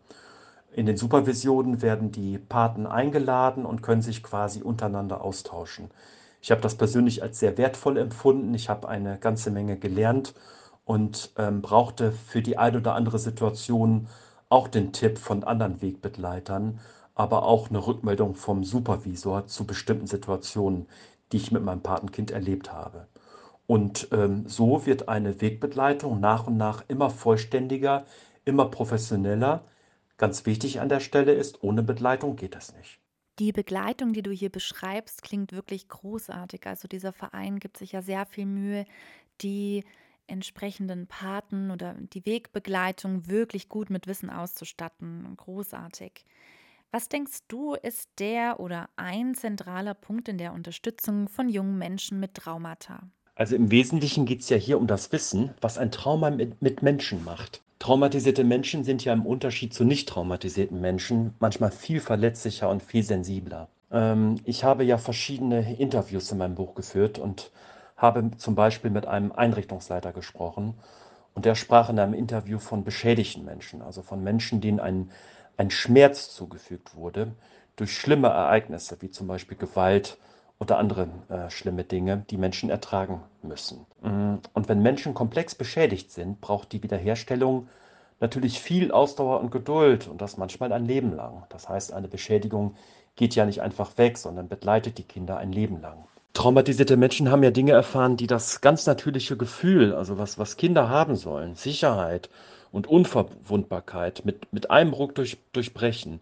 In 0.73 0.85
den 0.85 0.95
Supervisionen 0.95 1.81
werden 1.81 2.13
die 2.13 2.37
Paten 2.37 2.87
eingeladen 2.87 3.65
und 3.65 3.83
können 3.83 4.01
sich 4.01 4.23
quasi 4.23 4.61
untereinander 4.61 5.21
austauschen. 5.21 5.89
Ich 6.41 6.49
habe 6.49 6.61
das 6.61 6.75
persönlich 6.75 7.21
als 7.23 7.39
sehr 7.39 7.57
wertvoll 7.57 7.97
empfunden. 7.97 8.53
Ich 8.53 8.69
habe 8.69 8.87
eine 8.87 9.17
ganze 9.17 9.51
Menge 9.51 9.77
gelernt 9.77 10.33
und 10.85 11.31
ähm, 11.37 11.61
brauchte 11.61 12.13
für 12.13 12.41
die 12.41 12.57
eine 12.57 12.77
oder 12.77 12.95
andere 12.95 13.19
Situation 13.19 14.07
auch 14.47 14.69
den 14.69 14.93
Tipp 14.93 15.17
von 15.17 15.43
anderen 15.43 15.81
Wegbegleitern, 15.81 16.79
aber 17.15 17.43
auch 17.43 17.69
eine 17.69 17.85
Rückmeldung 17.85 18.35
vom 18.35 18.63
Supervisor 18.63 19.47
zu 19.47 19.65
bestimmten 19.65 20.07
Situationen, 20.07 20.87
die 21.31 21.37
ich 21.37 21.51
mit 21.51 21.63
meinem 21.63 21.81
Patenkind 21.81 22.31
erlebt 22.31 22.71
habe. 22.71 23.07
Und 23.67 24.09
ähm, 24.11 24.47
so 24.47 24.85
wird 24.85 25.07
eine 25.07 25.41
Wegbegleitung 25.41 26.19
nach 26.19 26.47
und 26.47 26.57
nach 26.57 26.83
immer 26.87 27.09
vollständiger, 27.09 28.05
immer 28.45 28.69
professioneller. 28.69 29.65
Ganz 30.17 30.45
wichtig 30.45 30.79
an 30.81 30.89
der 30.89 30.99
Stelle 30.99 31.33
ist, 31.33 31.63
ohne 31.63 31.83
Begleitung 31.83 32.35
geht 32.35 32.55
das 32.55 32.75
nicht. 32.75 32.99
Die 33.39 33.51
Begleitung, 33.51 34.13
die 34.13 34.21
du 34.21 34.31
hier 34.31 34.49
beschreibst, 34.49 35.23
klingt 35.23 35.51
wirklich 35.51 35.87
großartig. 35.87 36.67
Also 36.67 36.87
dieser 36.87 37.13
Verein 37.13 37.59
gibt 37.59 37.77
sich 37.77 37.93
ja 37.93 38.01
sehr 38.01 38.25
viel 38.25 38.45
Mühe, 38.45 38.85
die 39.41 39.83
entsprechenden 40.27 41.07
Paten 41.07 41.71
oder 41.71 41.95
die 41.95 42.25
Wegbegleitung 42.25 43.27
wirklich 43.27 43.69
gut 43.69 43.89
mit 43.89 44.07
Wissen 44.07 44.29
auszustatten. 44.29 45.33
Großartig. 45.37 46.25
Was 46.91 47.09
denkst 47.09 47.39
du, 47.47 47.73
ist 47.73 48.09
der 48.19 48.59
oder 48.59 48.89
ein 48.97 49.33
zentraler 49.33 49.93
Punkt 49.93 50.27
in 50.27 50.37
der 50.37 50.53
Unterstützung 50.53 51.29
von 51.29 51.47
jungen 51.47 51.77
Menschen 51.77 52.19
mit 52.19 52.33
Traumata? 52.33 53.09
Also 53.35 53.55
im 53.55 53.71
Wesentlichen 53.71 54.25
geht 54.25 54.41
es 54.41 54.49
ja 54.49 54.57
hier 54.57 54.77
um 54.77 54.87
das 54.87 55.11
Wissen, 55.11 55.51
was 55.61 55.77
ein 55.77 55.91
Trauma 55.91 56.29
mit, 56.29 56.61
mit 56.61 56.81
Menschen 56.81 57.23
macht. 57.23 57.61
Traumatisierte 57.79 58.43
Menschen 58.43 58.83
sind 58.83 59.03
ja 59.03 59.13
im 59.13 59.25
Unterschied 59.25 59.73
zu 59.73 59.83
nicht 59.83 60.07
traumatisierten 60.09 60.79
Menschen 60.79 61.33
manchmal 61.39 61.71
viel 61.71 61.99
verletzlicher 61.99 62.69
und 62.69 62.83
viel 62.83 63.03
sensibler. 63.03 63.69
Ähm, 63.91 64.35
ich 64.43 64.63
habe 64.63 64.83
ja 64.83 64.97
verschiedene 64.97 65.75
Interviews 65.77 66.31
in 66.31 66.37
meinem 66.37 66.55
Buch 66.55 66.75
geführt 66.75 67.17
und 67.17 67.51
habe 67.97 68.31
zum 68.37 68.55
Beispiel 68.55 68.91
mit 68.91 69.05
einem 69.07 69.31
Einrichtungsleiter 69.31 70.11
gesprochen. 70.11 70.75
Und 71.33 71.45
der 71.45 71.55
sprach 71.55 71.89
in 71.89 71.97
einem 71.97 72.13
Interview 72.13 72.59
von 72.59 72.83
beschädigten 72.83 73.45
Menschen, 73.45 73.81
also 73.81 74.01
von 74.01 74.23
Menschen, 74.23 74.59
denen 74.59 74.79
ein, 74.79 75.11
ein 75.57 75.71
Schmerz 75.71 76.33
zugefügt 76.35 76.95
wurde 76.95 77.31
durch 77.77 77.97
schlimme 77.97 78.27
Ereignisse, 78.27 78.97
wie 79.01 79.09
zum 79.09 79.27
Beispiel 79.27 79.57
Gewalt, 79.57 80.17
oder 80.61 80.77
andere 80.77 81.09
äh, 81.27 81.49
schlimme 81.49 81.83
Dinge, 81.83 82.23
die 82.29 82.37
Menschen 82.37 82.69
ertragen 82.69 83.21
müssen. 83.41 83.87
Mm, 84.01 84.35
und 84.53 84.69
wenn 84.69 84.83
Menschen 84.83 85.15
komplex 85.15 85.55
beschädigt 85.55 86.11
sind, 86.11 86.39
braucht 86.39 86.71
die 86.71 86.83
Wiederherstellung 86.83 87.67
natürlich 88.19 88.59
viel 88.59 88.91
Ausdauer 88.91 89.39
und 89.39 89.51
Geduld 89.51 90.07
und 90.07 90.21
das 90.21 90.37
manchmal 90.37 90.71
ein 90.71 90.85
Leben 90.85 91.15
lang. 91.15 91.43
Das 91.49 91.67
heißt, 91.67 91.91
eine 91.93 92.07
Beschädigung 92.07 92.75
geht 93.15 93.33
ja 93.33 93.47
nicht 93.47 93.63
einfach 93.63 93.97
weg, 93.97 94.19
sondern 94.19 94.49
begleitet 94.49 94.99
die 94.99 95.03
Kinder 95.03 95.37
ein 95.37 95.51
Leben 95.51 95.81
lang. 95.81 96.05
Traumatisierte 96.33 96.95
Menschen 96.95 97.31
haben 97.31 97.41
ja 97.41 97.51
Dinge 97.51 97.71
erfahren, 97.71 98.15
die 98.15 98.27
das 98.27 98.61
ganz 98.61 98.85
natürliche 98.85 99.37
Gefühl, 99.37 99.95
also 99.95 100.19
was, 100.19 100.37
was 100.37 100.57
Kinder 100.57 100.89
haben 100.89 101.15
sollen, 101.15 101.55
Sicherheit 101.55 102.29
und 102.71 102.85
Unverwundbarkeit 102.85 104.21
mit, 104.25 104.53
mit 104.53 104.69
einem 104.69 104.93
Ruck 104.93 105.15
durch, 105.15 105.39
durchbrechen. 105.53 106.21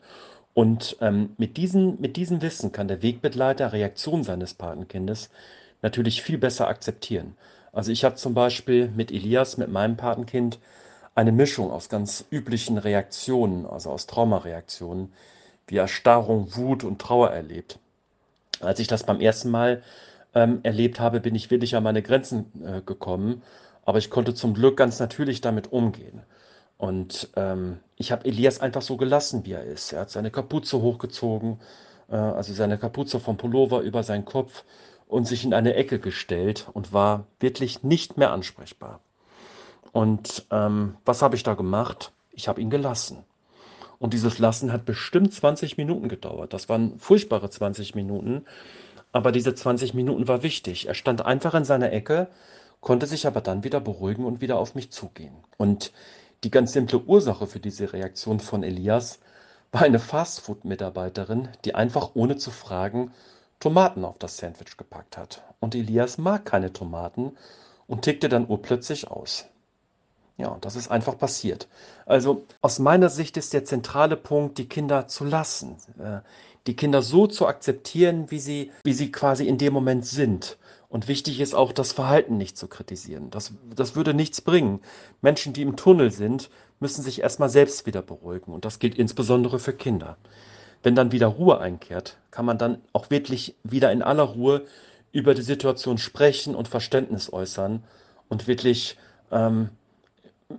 Und 0.54 0.98
ähm, 1.02 1.32
mit, 1.38 1.58
diesen, 1.58 2.02
mit 2.02 2.18
diesem 2.18 2.42
Wissen 2.42 2.72
kann 2.72 2.88
der 2.88 3.02
Wegbegleiter 3.02 3.72
Reaktionen 3.72 4.24
seines 4.24 4.54
Patenkindes 4.54 5.30
natürlich 5.82 6.22
viel 6.22 6.38
besser 6.38 6.68
akzeptieren. 6.68 7.36
Also 7.72 7.92
ich 7.92 8.04
habe 8.04 8.16
zum 8.16 8.34
Beispiel 8.34 8.90
mit 8.90 9.12
Elias, 9.12 9.58
mit 9.58 9.70
meinem 9.70 9.96
Patenkind, 9.96 10.60
eine 11.16 11.32
Mischung 11.32 11.72
aus 11.72 11.90
ganz 11.90 12.26
üblichen 12.32 12.78
Reaktionen, 12.78 13.66
also 13.66 13.92
aus 13.92 14.08
Traumareaktionen, 14.08 15.12
wie 15.68 15.78
Erstarrung, 15.78 16.56
Wut 16.56 16.84
und 16.84 17.00
Trauer 17.00 17.30
erlebt. 17.30 17.80
Als 18.60 18.80
ich 18.80 18.88
das 18.88 19.04
beim 19.04 19.22
ersten 19.22 19.50
Mal 19.50 19.84
ähm, 20.34 20.60
erlebt 20.64 21.00
habe, 21.00 21.20
bin 21.20 21.36
ich 21.36 21.52
wirklich 21.52 21.76
an 21.76 21.84
meine 21.84 22.02
Grenzen 22.02 22.46
äh, 22.66 22.82
gekommen, 22.82 23.42
aber 23.86 23.98
ich 23.98 24.10
konnte 24.10 24.34
zum 24.34 24.54
Glück 24.54 24.78
ganz 24.78 25.00
natürlich 25.00 25.42
damit 25.42 25.72
umgehen. 25.72 26.22
Und 26.80 27.30
ähm, 27.36 27.82
ich 27.98 28.14
habe 28.14 28.24
Elias 28.24 28.62
einfach 28.62 28.82
so 28.82 28.96
gelassen, 28.96 29.46
wie 29.46 29.52
er 29.52 29.66
ist. 29.66 29.92
Er 29.92 30.00
hat 30.00 30.12
seine 30.12 30.32
Kapuze 30.32 30.82
hochgezogen, 30.82 31.60
äh, 32.10 32.16
also 32.16 32.54
seine 32.54 32.78
Kapuze 32.78 33.20
vom 33.20 33.36
Pullover 33.36 33.82
über 33.82 34.02
seinen 34.02 34.24
Kopf 34.24 34.64
und 35.06 35.28
sich 35.28 35.44
in 35.44 35.54
eine 35.54 35.74
Ecke 35.74 36.00
gestellt 36.00 36.70
und 36.72 36.94
war 36.94 37.26
wirklich 37.42 37.84
nicht 37.84 38.18
mehr 38.18 38.32
ansprechbar. 38.32 39.02
Und 39.92 40.48
ähm, 40.52 40.96
was 41.04 41.22
habe 41.22 41.36
ich 41.36 41.44
da 41.44 41.54
gemacht? 41.54 42.14
Ich 42.32 42.48
habe 42.48 42.62
ihn 42.62 42.70
gelassen. 42.70 43.26
Und 44.00 44.14
dieses 44.14 44.40
Lassen 44.40 44.72
hat 44.72 44.86
bestimmt 44.86 45.34
20 45.34 45.76
Minuten 45.78 46.08
gedauert. 46.08 46.54
Das 46.54 46.70
waren 46.70 46.98
furchtbare 46.98 47.50
20 47.50 47.94
Minuten. 47.94 48.46
Aber 49.12 49.34
diese 49.34 49.54
20 49.54 49.94
Minuten 49.94 50.30
war 50.30 50.44
wichtig. 50.44 50.88
Er 50.88 50.94
stand 50.94 51.26
einfach 51.26 51.56
in 51.56 51.66
seiner 51.66 51.92
Ecke, 51.92 52.30
konnte 52.80 53.06
sich 53.06 53.28
aber 53.28 53.42
dann 53.42 53.66
wieder 53.66 53.82
beruhigen 53.82 54.24
und 54.24 54.40
wieder 54.40 54.58
auf 54.58 54.76
mich 54.76 54.92
zugehen. 54.92 55.36
Und 55.58 55.92
die 56.44 56.52
ganz 56.52 56.74
simple 56.74 57.00
Ursache 57.00 57.48
für 57.48 57.60
diese 57.60 57.92
Reaktion 57.92 58.40
von 58.40 58.64
Elias 58.64 59.20
war 59.72 59.82
eine 59.82 60.00
Fastfood-Mitarbeiterin, 60.00 61.50
die 61.66 61.76
einfach 61.76 62.12
ohne 62.14 62.38
zu 62.38 62.52
fragen 62.52 63.12
Tomaten 63.60 64.06
auf 64.06 64.18
das 64.18 64.38
Sandwich 64.38 64.78
gepackt 64.78 65.18
hat. 65.18 65.44
Und 65.60 65.76
Elias 65.76 66.18
mag 66.18 66.46
keine 66.46 66.72
Tomaten 66.72 67.34
und 67.88 68.04
tickte 68.04 68.30
dann 68.30 68.48
urplötzlich 68.48 69.10
aus. 69.10 69.46
Ja, 70.38 70.48
und 70.48 70.64
das 70.64 70.78
ist 70.78 70.90
einfach 70.90 71.18
passiert. 71.18 71.68
Also 72.06 72.46
aus 72.62 72.80
meiner 72.80 73.10
Sicht 73.10 73.36
ist 73.36 73.52
der 73.52 73.66
zentrale 73.66 74.16
Punkt, 74.16 74.58
die 74.58 74.70
Kinder 74.70 75.08
zu 75.08 75.26
lassen, 75.26 75.76
äh, 76.00 76.22
die 76.66 76.78
Kinder 76.78 77.02
so 77.02 77.28
zu 77.28 77.46
akzeptieren, 77.46 78.32
wie 78.32 78.40
sie, 78.40 78.72
wie 78.86 78.94
sie 78.94 79.12
quasi 79.12 79.46
in 79.48 79.58
dem 79.58 79.74
Moment 79.74 80.06
sind. 80.06 80.58
Und 80.90 81.08
wichtig 81.08 81.40
ist 81.40 81.54
auch, 81.54 81.72
das 81.72 81.92
Verhalten 81.92 82.38
nicht 82.38 82.58
zu 82.58 82.68
kritisieren. 82.68 83.30
Das, 83.30 83.54
das 83.76 83.96
würde 83.96 84.16
nichts 84.16 84.42
bringen. 84.42 84.82
Menschen, 85.22 85.54
die 85.54 85.62
im 85.62 85.76
Tunnel 85.76 86.12
sind, 86.12 86.50
müssen 86.80 87.04
sich 87.04 87.22
erstmal 87.22 87.50
selbst 87.50 87.86
wieder 87.86 88.02
beruhigen. 88.02 88.52
Und 88.52 88.66
das 88.66 88.80
gilt 88.80 88.98
insbesondere 88.98 89.60
für 89.60 89.74
Kinder. 89.74 90.18
Wenn 90.82 90.96
dann 90.96 91.12
wieder 91.12 91.28
Ruhe 91.28 91.60
einkehrt, 91.60 92.18
kann 92.32 92.46
man 92.46 92.58
dann 92.58 92.82
auch 92.92 93.12
wirklich 93.12 93.56
wieder 93.64 93.92
in 93.92 94.02
aller 94.02 94.24
Ruhe 94.24 94.66
über 95.12 95.36
die 95.36 95.44
Situation 95.44 96.00
sprechen 96.00 96.56
und 96.56 96.68
Verständnis 96.68 97.32
äußern 97.32 97.84
und 98.28 98.48
wirklich 98.48 98.98
ähm, 99.32 99.70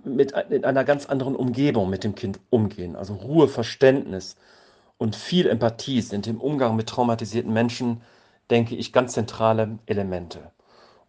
mit 0.05 0.31
in 0.49 0.63
einer 0.63 0.85
ganz 0.85 1.07
anderen 1.07 1.35
Umgebung 1.35 1.89
mit 1.89 2.05
dem 2.05 2.15
Kind 2.15 2.39
umgehen. 2.49 2.95
Also 2.95 3.15
Ruhe, 3.15 3.49
Verständnis 3.49 4.37
und 4.97 5.15
viel 5.15 5.47
Empathie 5.47 6.01
sind 6.01 6.27
im 6.27 6.39
Umgang 6.39 6.75
mit 6.75 6.87
traumatisierten 6.87 7.51
Menschen, 7.51 8.01
denke 8.51 8.75
ich, 8.75 8.93
ganz 8.93 9.13
zentrale 9.13 9.79
Elemente. 9.85 10.51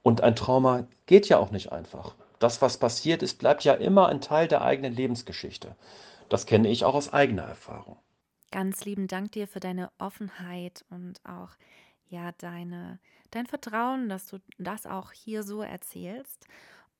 Und 0.03 0.23
ein 0.23 0.35
Trauma 0.37 0.87
geht 1.07 1.29
ja 1.29 1.39
auch 1.39 1.51
nicht 1.51 1.73
einfach. 1.73 2.15
Das, 2.39 2.63
was 2.63 2.79
passiert 2.79 3.23
ist, 3.23 3.39
bleibt 3.39 3.65
ja 3.65 3.75
immer 3.75 4.09
ein 4.09 4.21
Teil 4.21 4.49
der 4.49 4.63
eigenen 4.63 4.95
Lebensgeschichte. 4.95 5.77
Das 6.29 6.47
kenne 6.47 6.69
ich 6.69 6.85
auch 6.85 6.95
aus 6.95 7.13
eigener 7.13 7.43
Erfahrung. 7.43 7.99
Ganz 8.51 8.85
lieben 8.85 9.07
Dank 9.07 9.33
dir 9.33 9.47
für 9.47 9.61
deine 9.61 9.91
Offenheit 9.99 10.85
und 10.91 11.21
auch 11.25 11.51
ja 12.09 12.33
deine 12.39 12.99
dein 13.31 13.47
Vertrauen, 13.47 14.09
dass 14.09 14.27
du 14.27 14.39
das 14.59 14.87
auch 14.87 15.13
hier 15.13 15.43
so 15.43 15.63
erzählst. 15.63 16.47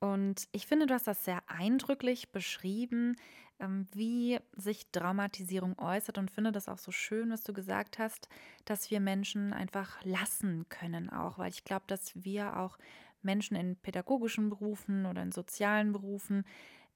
Und 0.03 0.49
ich 0.51 0.67
finde, 0.67 0.85
du 0.85 0.93
hast 0.93 1.07
das 1.07 1.23
sehr 1.23 1.41
eindrücklich 1.47 2.33
beschrieben, 2.33 3.15
ähm, 3.61 3.87
wie 3.93 4.37
sich 4.51 4.87
Traumatisierung 4.91 5.79
äußert 5.79 6.17
und 6.17 6.29
finde 6.29 6.51
das 6.51 6.67
auch 6.67 6.77
so 6.77 6.91
schön, 6.91 7.31
was 7.31 7.43
du 7.43 7.53
gesagt 7.53 7.99
hast, 7.99 8.27
dass 8.65 8.91
wir 8.91 8.99
Menschen 8.99 9.53
einfach 9.53 10.03
lassen 10.03 10.65
können 10.67 11.09
auch, 11.09 11.37
weil 11.37 11.51
ich 11.51 11.63
glaube, 11.63 11.85
dass 11.87 12.21
wir 12.21 12.59
auch 12.59 12.77
Menschen 13.21 13.55
in 13.55 13.77
pädagogischen 13.77 14.49
Berufen 14.49 15.05
oder 15.05 15.23
in 15.23 15.31
sozialen 15.31 15.93
Berufen 15.93 16.43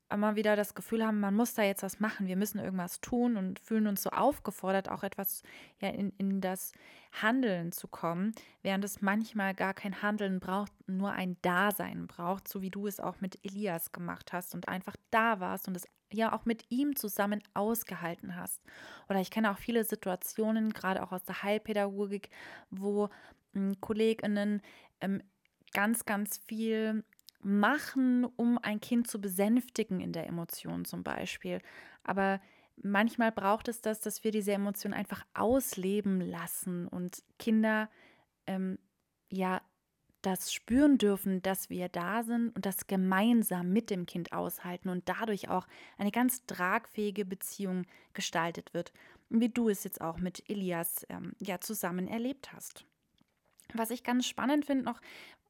immer 0.09 0.35
wieder 0.35 0.55
das 0.55 0.73
Gefühl 0.73 1.05
haben, 1.05 1.19
man 1.19 1.35
muss 1.35 1.53
da 1.53 1.63
jetzt 1.63 1.83
was 1.83 1.99
machen, 1.99 2.27
wir 2.27 2.37
müssen 2.37 2.59
irgendwas 2.59 3.01
tun 3.01 3.35
und 3.35 3.59
fühlen 3.59 3.87
uns 3.87 4.03
so 4.03 4.09
aufgefordert, 4.09 4.89
auch 4.89 5.03
etwas 5.03 5.43
ja, 5.81 5.89
in, 5.89 6.11
in 6.17 6.39
das 6.39 6.71
Handeln 7.11 7.71
zu 7.71 7.87
kommen, 7.87 8.33
während 8.61 8.85
es 8.85 9.01
manchmal 9.01 9.53
gar 9.53 9.73
kein 9.73 10.01
Handeln 10.01 10.39
braucht, 10.39 10.71
nur 10.87 11.11
ein 11.11 11.37
Dasein 11.41 12.07
braucht, 12.07 12.47
so 12.47 12.61
wie 12.61 12.69
du 12.69 12.87
es 12.87 12.99
auch 12.99 13.19
mit 13.19 13.43
Elias 13.43 13.91
gemacht 13.91 14.31
hast 14.33 14.55
und 14.55 14.67
einfach 14.67 14.95
da 15.11 15.39
warst 15.39 15.67
und 15.67 15.75
es 15.75 15.87
ja 16.13 16.33
auch 16.33 16.45
mit 16.45 16.65
ihm 16.69 16.95
zusammen 16.95 17.43
ausgehalten 17.53 18.35
hast. 18.35 18.61
Oder 19.09 19.19
ich 19.19 19.29
kenne 19.29 19.51
auch 19.51 19.57
viele 19.57 19.83
Situationen, 19.83 20.71
gerade 20.71 21.03
auch 21.03 21.11
aus 21.11 21.23
der 21.23 21.43
Heilpädagogik, 21.43 22.29
wo 22.69 23.09
ähm, 23.53 23.79
KollegInnen 23.81 24.61
ähm, 25.01 25.21
ganz, 25.73 26.05
ganz 26.05 26.37
viel 26.37 27.03
machen, 27.39 28.25
um 28.25 28.57
ein 28.57 28.79
Kind 28.79 29.07
zu 29.07 29.21
besänftigen 29.21 29.99
in 29.99 30.11
der 30.11 30.27
Emotion 30.27 30.85
zum 30.85 31.03
Beispiel. 31.03 31.59
Aber 32.03 32.41
manchmal 32.81 33.31
braucht 33.31 33.67
es 33.67 33.81
das, 33.81 33.99
dass 33.99 34.23
wir 34.23 34.31
diese 34.31 34.53
Emotion 34.53 34.93
einfach 34.93 35.25
ausleben 35.33 36.21
lassen 36.21 36.87
und 36.87 37.23
Kinder 37.37 37.89
ähm, 38.47 38.77
ja 39.29 39.61
das 40.21 40.51
spüren 40.51 40.97
dürfen, 40.97 41.41
dass 41.41 41.69
wir 41.69 41.89
da 41.89 42.23
sind 42.23 42.55
und 42.55 42.65
das 42.65 42.87
gemeinsam 42.87 43.71
mit 43.71 43.89
dem 43.89 44.05
Kind 44.05 44.33
aushalten 44.33 44.89
und 44.89 45.07
dadurch 45.07 45.49
auch 45.49 45.67
eine 45.97 46.11
ganz 46.11 46.45
tragfähige 46.45 47.23
Beziehung 47.23 47.85
gestaltet 48.13 48.73
wird, 48.73 48.91
wie 49.29 49.49
du 49.49 49.69
es 49.69 49.83
jetzt 49.83 50.01
auch 50.01 50.17
mit 50.17 50.43
Elias 50.49 51.05
ähm, 51.09 51.33
ja 51.39 51.59
zusammen 51.61 52.07
erlebt 52.07 52.51
hast. 52.51 52.85
Was 53.73 53.89
ich 53.89 54.03
ganz 54.03 54.25
spannend 54.25 54.65
finde 54.65 54.85
noch, 54.85 55.01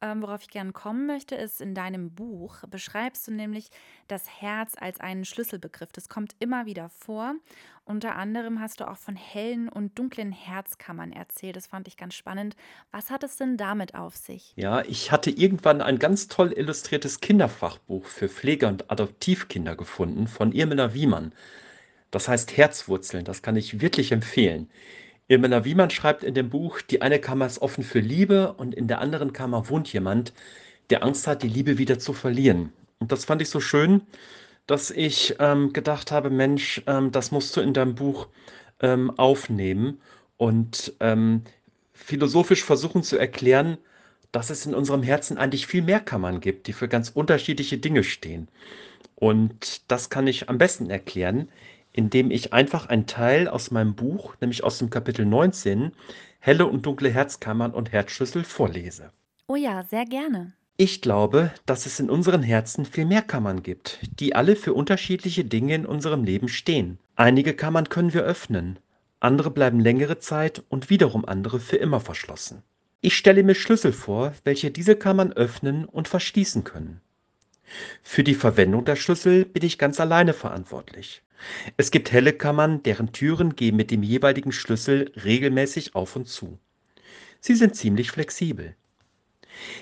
ähm, 0.01 0.21
worauf 0.21 0.41
ich 0.41 0.49
gerne 0.49 0.73
kommen 0.73 1.07
möchte, 1.07 1.35
ist 1.35 1.59
in 1.59 1.73
deinem 1.73 2.13
Buch 2.13 2.57
beschreibst 2.69 3.27
du 3.27 3.31
nämlich 3.31 3.69
das 4.07 4.29
Herz 4.41 4.73
als 4.79 4.99
einen 4.99 5.25
Schlüsselbegriff. 5.25 5.91
Das 5.91 6.07
kommt 6.07 6.35
immer 6.39 6.65
wieder 6.65 6.89
vor. 6.89 7.33
Unter 7.83 8.15
anderem 8.15 8.59
hast 8.59 8.79
du 8.79 8.87
auch 8.87 8.97
von 8.97 9.15
hellen 9.15 9.69
und 9.69 9.97
dunklen 9.97 10.31
Herzkammern 10.31 11.11
erzählt. 11.11 11.55
Das 11.55 11.67
fand 11.67 11.87
ich 11.87 11.97
ganz 11.97 12.13
spannend. 12.13 12.55
Was 12.91 13.09
hat 13.09 13.23
es 13.23 13.37
denn 13.37 13.57
damit 13.57 13.95
auf 13.95 14.15
sich? 14.15 14.53
Ja, 14.55 14.81
ich 14.81 15.11
hatte 15.11 15.31
irgendwann 15.31 15.81
ein 15.81 15.97
ganz 15.97 16.27
toll 16.27 16.53
illustriertes 16.53 17.19
Kinderfachbuch 17.19 18.05
für 18.05 18.29
Pfleger- 18.29 18.67
und 18.67 18.91
Adoptivkinder 18.91 19.75
gefunden 19.75 20.27
von 20.27 20.51
Irmela 20.51 20.93
Wiemann. 20.93 21.33
Das 22.11 22.27
heißt 22.27 22.55
Herzwurzeln. 22.55 23.25
Das 23.25 23.41
kann 23.41 23.55
ich 23.55 23.81
wirklich 23.81 24.11
empfehlen. 24.11 24.69
Irmela 25.27 25.65
Wiemann 25.65 25.89
schreibt 25.89 26.23
in 26.23 26.33
dem 26.33 26.49
Buch, 26.49 26.81
die 26.81 27.01
eine 27.01 27.19
Kammer 27.19 27.45
ist 27.45 27.61
offen 27.61 27.83
für 27.83 27.99
Liebe 27.99 28.53
und 28.53 28.73
in 28.73 28.87
der 28.87 29.01
anderen 29.01 29.33
Kammer 29.33 29.69
wohnt 29.69 29.91
jemand, 29.91 30.33
der 30.89 31.03
Angst 31.03 31.27
hat, 31.27 31.43
die 31.43 31.49
Liebe 31.49 31.77
wieder 31.77 31.99
zu 31.99 32.13
verlieren. 32.13 32.71
Und 32.99 33.11
das 33.11 33.25
fand 33.25 33.41
ich 33.41 33.49
so 33.49 33.59
schön, 33.59 34.01
dass 34.67 34.89
ich 34.89 35.35
ähm, 35.39 35.73
gedacht 35.73 36.11
habe, 36.11 36.29
Mensch, 36.29 36.81
ähm, 36.87 37.11
das 37.11 37.31
musst 37.31 37.55
du 37.57 37.61
in 37.61 37.73
deinem 37.73 37.95
Buch 37.95 38.27
ähm, 38.81 39.11
aufnehmen 39.17 39.99
und 40.37 40.93
ähm, 40.99 41.41
philosophisch 41.93 42.63
versuchen 42.63 43.03
zu 43.03 43.17
erklären, 43.17 43.77
dass 44.31 44.49
es 44.49 44.65
in 44.65 44.75
unserem 44.75 45.03
Herzen 45.03 45.37
eigentlich 45.37 45.67
viel 45.67 45.81
mehr 45.81 45.99
Kammern 45.99 46.39
gibt, 46.39 46.67
die 46.67 46.73
für 46.73 46.87
ganz 46.87 47.09
unterschiedliche 47.09 47.77
Dinge 47.77 48.03
stehen. 48.03 48.47
Und 49.15 49.89
das 49.91 50.09
kann 50.09 50.27
ich 50.27 50.47
am 50.47 50.57
besten 50.57 50.89
erklären, 50.89 51.49
indem 51.97 52.29
ich 52.29 52.53
einfach 52.53 52.85
einen 52.85 53.07
Teil 53.07 53.47
aus 53.47 53.71
meinem 53.71 53.95
Buch, 53.95 54.35
nämlich 54.39 54.63
aus 54.63 54.77
dem 54.77 54.91
Kapitel 54.91 55.25
19, 55.25 55.91
Helle 56.39 56.67
und 56.67 56.85
dunkle 56.85 57.09
Herzkammern 57.09 57.73
und 57.73 57.91
Herzschlüssel 57.91 58.43
vorlese. 58.43 59.11
Oh 59.47 59.55
ja, 59.55 59.83
sehr 59.83 60.05
gerne. 60.05 60.53
Ich 60.77 61.01
glaube, 61.01 61.51
dass 61.65 61.87
es 61.87 61.99
in 61.99 62.11
unseren 62.11 62.43
Herzen 62.43 62.85
viel 62.85 63.05
mehr 63.05 63.23
Kammern 63.23 63.63
gibt, 63.63 63.99
die 64.19 64.35
alle 64.35 64.55
für 64.55 64.75
unterschiedliche 64.75 65.43
Dinge 65.43 65.73
in 65.73 65.87
unserem 65.87 66.23
Leben 66.23 66.49
stehen. 66.49 66.99
Einige 67.15 67.55
Kammern 67.55 67.89
können 67.89 68.13
wir 68.13 68.21
öffnen, 68.21 68.77
andere 69.19 69.49
bleiben 69.49 69.79
längere 69.79 70.19
Zeit 70.19 70.63
und 70.69 70.91
wiederum 70.91 71.25
andere 71.25 71.59
für 71.59 71.77
immer 71.77 71.99
verschlossen. 71.99 72.61
Ich 73.01 73.17
stelle 73.17 73.41
mir 73.41 73.55
Schlüssel 73.55 73.91
vor, 73.91 74.33
welche 74.43 74.69
diese 74.69 74.95
Kammern 74.95 75.33
öffnen 75.33 75.85
und 75.85 76.07
verschließen 76.07 76.63
können. 76.63 77.01
Für 78.01 78.23
die 78.23 78.35
Verwendung 78.35 78.85
der 78.85 78.95
Schlüssel 78.95 79.45
bin 79.45 79.63
ich 79.63 79.77
ganz 79.77 79.99
alleine 79.99 80.33
verantwortlich. 80.33 81.21
Es 81.75 81.91
gibt 81.91 82.11
helle 82.11 82.33
Kammern, 82.33 82.81
deren 82.83 83.11
Türen 83.11 83.55
gehen 83.55 83.75
mit 83.75 83.91
dem 83.91 84.03
jeweiligen 84.03 84.51
Schlüssel 84.51 85.11
regelmäßig 85.23 85.95
auf 85.95 86.15
und 86.15 86.27
zu. 86.27 86.57
Sie 87.39 87.55
sind 87.55 87.75
ziemlich 87.75 88.11
flexibel. 88.11 88.75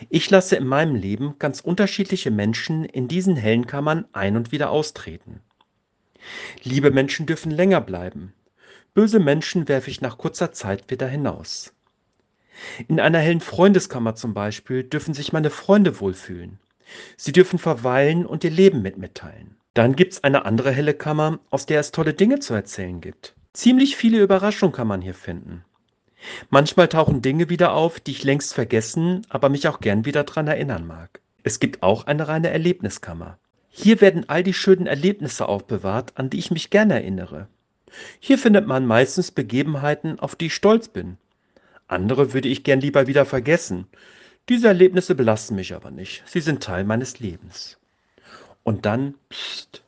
Ich 0.09 0.29
lasse 0.29 0.55
in 0.55 0.67
meinem 0.67 0.95
Leben 0.95 1.35
ganz 1.39 1.59
unterschiedliche 1.59 2.31
Menschen 2.31 2.85
in 2.85 3.07
diesen 3.07 3.35
hellen 3.35 3.67
Kammern 3.67 4.05
ein 4.13 4.35
und 4.35 4.51
wieder 4.51 4.69
austreten. 4.69 5.41
Liebe 6.63 6.91
Menschen 6.91 7.25
dürfen 7.25 7.51
länger 7.51 7.81
bleiben. 7.81 8.33
Böse 8.93 9.19
Menschen 9.19 9.67
werfe 9.67 9.89
ich 9.89 10.01
nach 10.01 10.17
kurzer 10.17 10.51
Zeit 10.51 10.89
wieder 10.89 11.07
hinaus. 11.07 11.73
In 12.87 12.99
einer 12.99 13.19
hellen 13.19 13.41
Freundeskammer 13.41 14.15
zum 14.15 14.33
Beispiel 14.33 14.83
dürfen 14.83 15.13
sich 15.13 15.33
meine 15.33 15.49
Freunde 15.49 15.99
wohlfühlen. 15.99 16.59
Sie 17.17 17.31
dürfen 17.31 17.59
verweilen 17.59 18.25
und 18.25 18.43
ihr 18.43 18.51
Leben 18.51 18.81
mit 18.81 18.97
mir 18.97 19.13
teilen. 19.13 19.55
Dann 19.73 19.95
gibt's 19.95 20.23
eine 20.23 20.45
andere 20.45 20.71
helle 20.71 20.93
Kammer, 20.93 21.39
aus 21.49 21.65
der 21.65 21.79
es 21.79 21.91
tolle 21.91 22.13
Dinge 22.13 22.39
zu 22.39 22.53
erzählen 22.53 23.01
gibt. 23.01 23.35
Ziemlich 23.53 23.95
viele 23.95 24.21
Überraschungen 24.21 24.73
kann 24.73 24.87
man 24.87 25.01
hier 25.01 25.13
finden. 25.13 25.65
Manchmal 26.49 26.87
tauchen 26.87 27.21
Dinge 27.21 27.49
wieder 27.49 27.73
auf, 27.73 27.99
die 27.99 28.11
ich 28.11 28.23
längst 28.23 28.53
vergessen, 28.53 29.25
aber 29.29 29.49
mich 29.49 29.67
auch 29.67 29.79
gern 29.79 30.05
wieder 30.05 30.23
dran 30.23 30.47
erinnern 30.47 30.87
mag. 30.87 31.19
Es 31.43 31.59
gibt 31.59 31.83
auch 31.83 32.05
eine 32.07 32.27
reine 32.27 32.49
Erlebniskammer. 32.49 33.37
Hier 33.69 34.01
werden 34.01 34.29
all 34.29 34.41
die 34.41 34.53
schönen 34.53 34.87
Erlebnisse 34.87 35.47
aufbewahrt, 35.47 36.13
an 36.15 36.29
die 36.29 36.39
ich 36.39 36.51
mich 36.51 36.69
gern 36.69 36.89
erinnere. 36.89 37.47
Hier 38.19 38.37
findet 38.37 38.65
man 38.65 38.85
meistens 38.85 39.31
Begebenheiten, 39.31 40.19
auf 40.19 40.35
die 40.35 40.47
ich 40.47 40.55
stolz 40.55 40.87
bin. 40.87 41.17
Andere 41.87 42.33
würde 42.33 42.49
ich 42.49 42.63
gern 42.63 42.81
lieber 42.81 43.07
wieder 43.07 43.25
vergessen. 43.25 43.87
Diese 44.47 44.67
Erlebnisse 44.67 45.15
belasten 45.15 45.55
mich 45.55 45.73
aber 45.73 45.89
nicht. 45.89 46.23
Sie 46.27 46.39
sind 46.39 46.61
Teil 46.61 46.83
meines 46.83 47.19
Lebens. 47.19 47.79
Und 48.63 48.85
dann, 48.85 49.15
pst, 49.31 49.83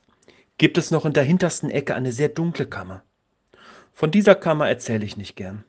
gibt 0.58 0.80
es 0.80 0.90
noch 0.90 1.06
in 1.06 1.14
der 1.14 1.24
hintersten 1.24 1.70
Ecke 1.70 1.94
eine 1.94 2.12
sehr 2.12 2.30
dunkle 2.30 2.66
Kammer. 2.66 3.04
Von 3.94 4.10
dieser 4.10 4.34
Kammer 4.34 4.68
erzähle 4.68 5.06
ich 5.06 5.16
nicht 5.16 5.36
gern. 5.36 5.64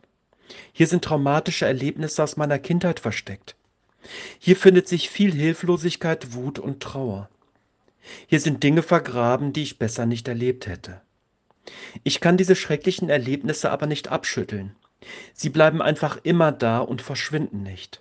Hier 0.73 0.87
sind 0.87 1.05
traumatische 1.05 1.67
Erlebnisse 1.67 2.23
aus 2.23 2.39
meiner 2.39 2.59
Kindheit 2.59 2.99
versteckt. 3.01 3.57
Hier 4.39 4.57
findet 4.57 4.89
sich 4.89 5.11
viel 5.11 5.35
Hilflosigkeit, 5.35 6.33
Wut 6.33 6.59
und 6.59 6.83
Trauer. 6.83 7.29
Hier 8.27 8.41
sind 8.41 8.63
Dinge 8.63 8.83
vergraben, 8.83 9.53
die 9.53 9.65
ich 9.65 9.79
besser 9.79 10.07
nicht 10.07 10.29
erlebt 10.29 10.67
hätte. 10.67 11.03
Ich 12.05 12.21
kann 12.21 12.39
diese 12.39 12.57
schrecklichen 12.57 13.11
Erlebnisse 13.11 13.71
aber 13.71 13.87
nicht 13.87 14.09
abschütteln. 14.09 14.75
Sie 15.35 15.51
bleiben 15.51 15.83
einfach 15.83 16.19
immer 16.23 16.53
da 16.53 16.79
und 16.79 17.03
verschwinden 17.03 17.63
nicht. 17.63 18.01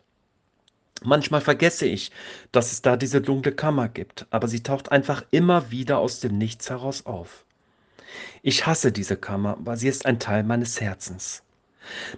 Manchmal 1.04 1.42
vergesse 1.42 1.86
ich, 1.86 2.12
dass 2.52 2.72
es 2.72 2.82
da 2.82 2.98
diese 2.98 3.22
dunkle 3.22 3.52
Kammer 3.52 3.88
gibt, 3.88 4.26
aber 4.32 4.48
sie 4.48 4.64
taucht 4.64 4.92
einfach 4.92 5.24
immer 5.32 5.70
wieder 5.72 6.00
aus 6.00 6.20
dem 6.20 6.38
Nichts 6.38 6.70
heraus 6.70 7.06
auf. 7.06 7.46
Ich 8.42 8.66
hasse 8.66 8.92
diese 8.92 9.18
Kammer, 9.18 9.58
weil 9.60 9.78
sie 9.78 9.88
ist 9.88 10.06
ein 10.06 10.20
Teil 10.20 10.44
meines 10.44 10.82
Herzens. 10.82 11.44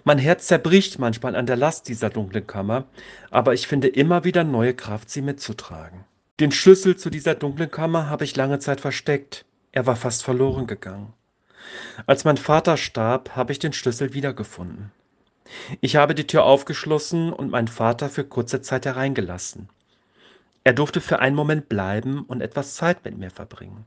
Mein 0.04 0.18
Herz 0.18 0.46
zerbricht 0.46 0.98
manchmal 0.98 1.36
an 1.36 1.46
der 1.46 1.56
Last 1.56 1.88
dieser 1.88 2.10
dunklen 2.10 2.46
Kammer, 2.46 2.86
aber 3.30 3.54
ich 3.54 3.66
finde 3.66 3.88
immer 3.88 4.24
wieder 4.24 4.44
neue 4.44 4.74
Kraft, 4.74 5.10
sie 5.10 5.22
mitzutragen. 5.22 6.04
Den 6.40 6.52
Schlüssel 6.52 6.96
zu 6.96 7.10
dieser 7.10 7.34
dunklen 7.34 7.70
Kammer 7.70 8.08
habe 8.08 8.24
ich 8.24 8.34
lange 8.34 8.58
Zeit 8.58 8.80
versteckt. 8.80 9.44
Er 9.72 9.86
war 9.86 9.96
fast 9.96 10.24
verloren 10.24 10.66
gegangen. 10.66 11.12
Als 12.06 12.24
mein 12.24 12.38
Vater 12.38 12.76
starb, 12.76 13.36
habe 13.36 13.52
ich 13.52 13.58
den 13.58 13.72
Schlüssel 13.72 14.14
wiedergefunden. 14.14 14.90
Ich 15.80 15.96
habe 15.96 16.14
die 16.14 16.26
Tür 16.26 16.44
aufgeschlossen 16.44 17.32
und 17.32 17.50
meinen 17.50 17.68
Vater 17.68 18.08
für 18.08 18.24
kurze 18.24 18.60
Zeit 18.62 18.86
hereingelassen. 18.86 19.68
Er 20.64 20.72
durfte 20.72 21.00
für 21.00 21.20
einen 21.20 21.36
Moment 21.36 21.68
bleiben 21.68 22.24
und 22.24 22.42
etwas 22.42 22.74
Zeit 22.74 23.04
mit 23.04 23.16
mir 23.16 23.30
verbringen. 23.30 23.86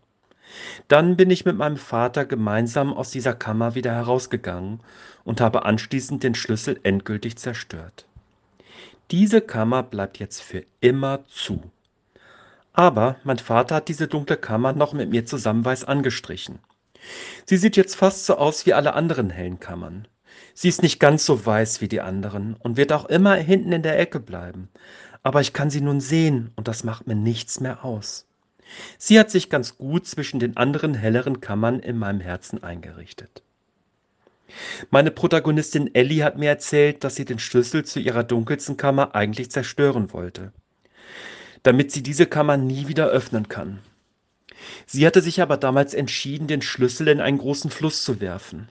Dann 0.88 1.15
bin 1.15 1.30
ich 1.30 1.45
mit 1.45 1.58
meinem 1.58 1.78
Vater 1.78 2.26
gemeinsam 2.26 2.93
aus 2.93 3.12
dieser 3.12 3.34
Kammer 3.34 3.76
wieder 3.76 3.91
herausgegangen 3.93 4.82
und 5.23 5.41
habe 5.41 5.65
anschließend 5.65 6.23
den 6.23 6.36
Schlüssel 6.36 6.80
endgültig 6.84 7.38
zerstört. 7.38 8.06
Diese 9.12 9.41
Kammer 9.41 9.84
bleibt 9.84 10.19
jetzt 10.19 10.41
für 10.41 10.63
immer 10.80 11.26
zu. 11.28 11.71
Aber 12.73 13.17
mein 13.23 13.38
Vater 13.38 13.76
hat 13.76 13.88
diese 13.88 14.08
dunkle 14.08 14.38
Kammer 14.38 14.73
noch 14.73 14.93
mit 14.93 15.10
mir 15.10 15.26
zusammen 15.26 15.63
weiß 15.63 15.86
angestrichen. 15.86 16.60
Sie 17.45 17.58
sieht 17.58 17.78
jetzt 17.78 17.95
fast 17.95 18.26
so 18.26 18.38
aus 18.38 18.65
wie 18.65 18.73
alle 18.73 18.93
anderen 18.93 19.30
hellen 19.30 19.60
Kammern. 19.60 20.08
Sie 20.53 20.69
ist 20.69 20.83
nicht 20.83 20.99
ganz 20.99 21.25
so 21.25 21.45
weiß 21.45 21.81
wie 21.81 21.87
die 21.87 22.01
anderen 22.01 22.55
und 22.59 22.77
wird 22.77 22.93
auch 22.93 23.05
immer 23.05 23.35
hinten 23.35 23.71
in 23.71 23.81
der 23.81 23.99
Ecke 23.99 24.19
bleiben. 24.19 24.69
Aber 25.23 25.41
ich 25.41 25.53
kann 25.53 25.69
sie 25.69 25.81
nun 25.81 25.99
sehen 25.99 26.51
und 26.55 26.67
das 26.67 26.83
macht 26.83 27.07
mir 27.07 27.15
nichts 27.15 27.59
mehr 27.59 27.83
aus. 27.83 28.27
Sie 28.97 29.19
hat 29.19 29.31
sich 29.31 29.49
ganz 29.49 29.77
gut 29.77 30.07
zwischen 30.07 30.39
den 30.39 30.57
anderen 30.57 30.93
helleren 30.93 31.41
Kammern 31.41 31.79
in 31.79 31.97
meinem 31.97 32.19
Herzen 32.19 32.63
eingerichtet. 32.63 33.43
Meine 34.91 35.11
Protagonistin 35.11 35.93
Ellie 35.95 36.23
hat 36.23 36.37
mir 36.37 36.49
erzählt, 36.49 37.03
dass 37.03 37.15
sie 37.15 37.25
den 37.25 37.39
Schlüssel 37.39 37.85
zu 37.85 37.99
ihrer 37.99 38.23
dunkelsten 38.23 38.77
Kammer 38.77 39.15
eigentlich 39.15 39.49
zerstören 39.49 40.13
wollte, 40.13 40.51
damit 41.63 41.91
sie 41.91 42.03
diese 42.03 42.27
Kammer 42.27 42.57
nie 42.57 42.87
wieder 42.87 43.07
öffnen 43.07 43.47
kann. 43.47 43.79
Sie 44.85 45.05
hatte 45.07 45.21
sich 45.21 45.41
aber 45.41 45.57
damals 45.57 45.93
entschieden, 45.93 46.47
den 46.47 46.61
Schlüssel 46.61 47.07
in 47.07 47.19
einen 47.19 47.39
großen 47.39 47.71
Fluss 47.71 48.03
zu 48.03 48.21
werfen. 48.21 48.69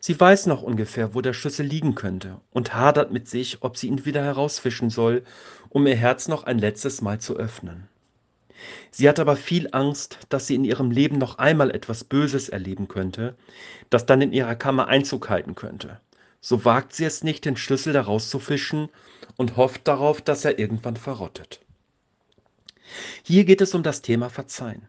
Sie 0.00 0.18
weiß 0.18 0.46
noch 0.46 0.62
ungefähr, 0.62 1.14
wo 1.14 1.20
der 1.20 1.32
Schlüssel 1.32 1.66
liegen 1.66 1.94
könnte 1.94 2.40
und 2.50 2.74
hadert 2.74 3.10
mit 3.10 3.28
sich, 3.28 3.62
ob 3.62 3.76
sie 3.76 3.88
ihn 3.88 4.04
wieder 4.04 4.22
herausfischen 4.22 4.90
soll, 4.90 5.24
um 5.70 5.86
ihr 5.86 5.96
Herz 5.96 6.28
noch 6.28 6.44
ein 6.44 6.58
letztes 6.58 7.00
Mal 7.00 7.20
zu 7.20 7.36
öffnen. 7.36 7.88
Sie 8.90 9.08
hat 9.08 9.18
aber 9.18 9.36
viel 9.36 9.68
Angst, 9.72 10.18
dass 10.28 10.46
sie 10.46 10.54
in 10.54 10.64
ihrem 10.64 10.90
Leben 10.90 11.18
noch 11.18 11.38
einmal 11.38 11.70
etwas 11.70 12.04
Böses 12.04 12.48
erleben 12.48 12.86
könnte, 12.88 13.34
das 13.90 14.06
dann 14.06 14.20
in 14.20 14.32
ihrer 14.32 14.54
Kammer 14.54 14.88
Einzug 14.88 15.30
halten 15.30 15.54
könnte. 15.54 16.00
So 16.40 16.64
wagt 16.64 16.92
sie 16.92 17.04
es 17.04 17.24
nicht, 17.24 17.44
den 17.44 17.56
Schlüssel 17.56 17.92
daraus 17.92 18.28
zu 18.28 18.38
fischen 18.38 18.88
und 19.36 19.56
hofft 19.56 19.88
darauf, 19.88 20.20
dass 20.20 20.44
er 20.44 20.58
irgendwann 20.58 20.96
verrottet. 20.96 21.60
Hier 23.22 23.44
geht 23.44 23.60
es 23.60 23.74
um 23.74 23.82
das 23.82 24.02
Thema 24.02 24.28
Verzeihen. 24.28 24.88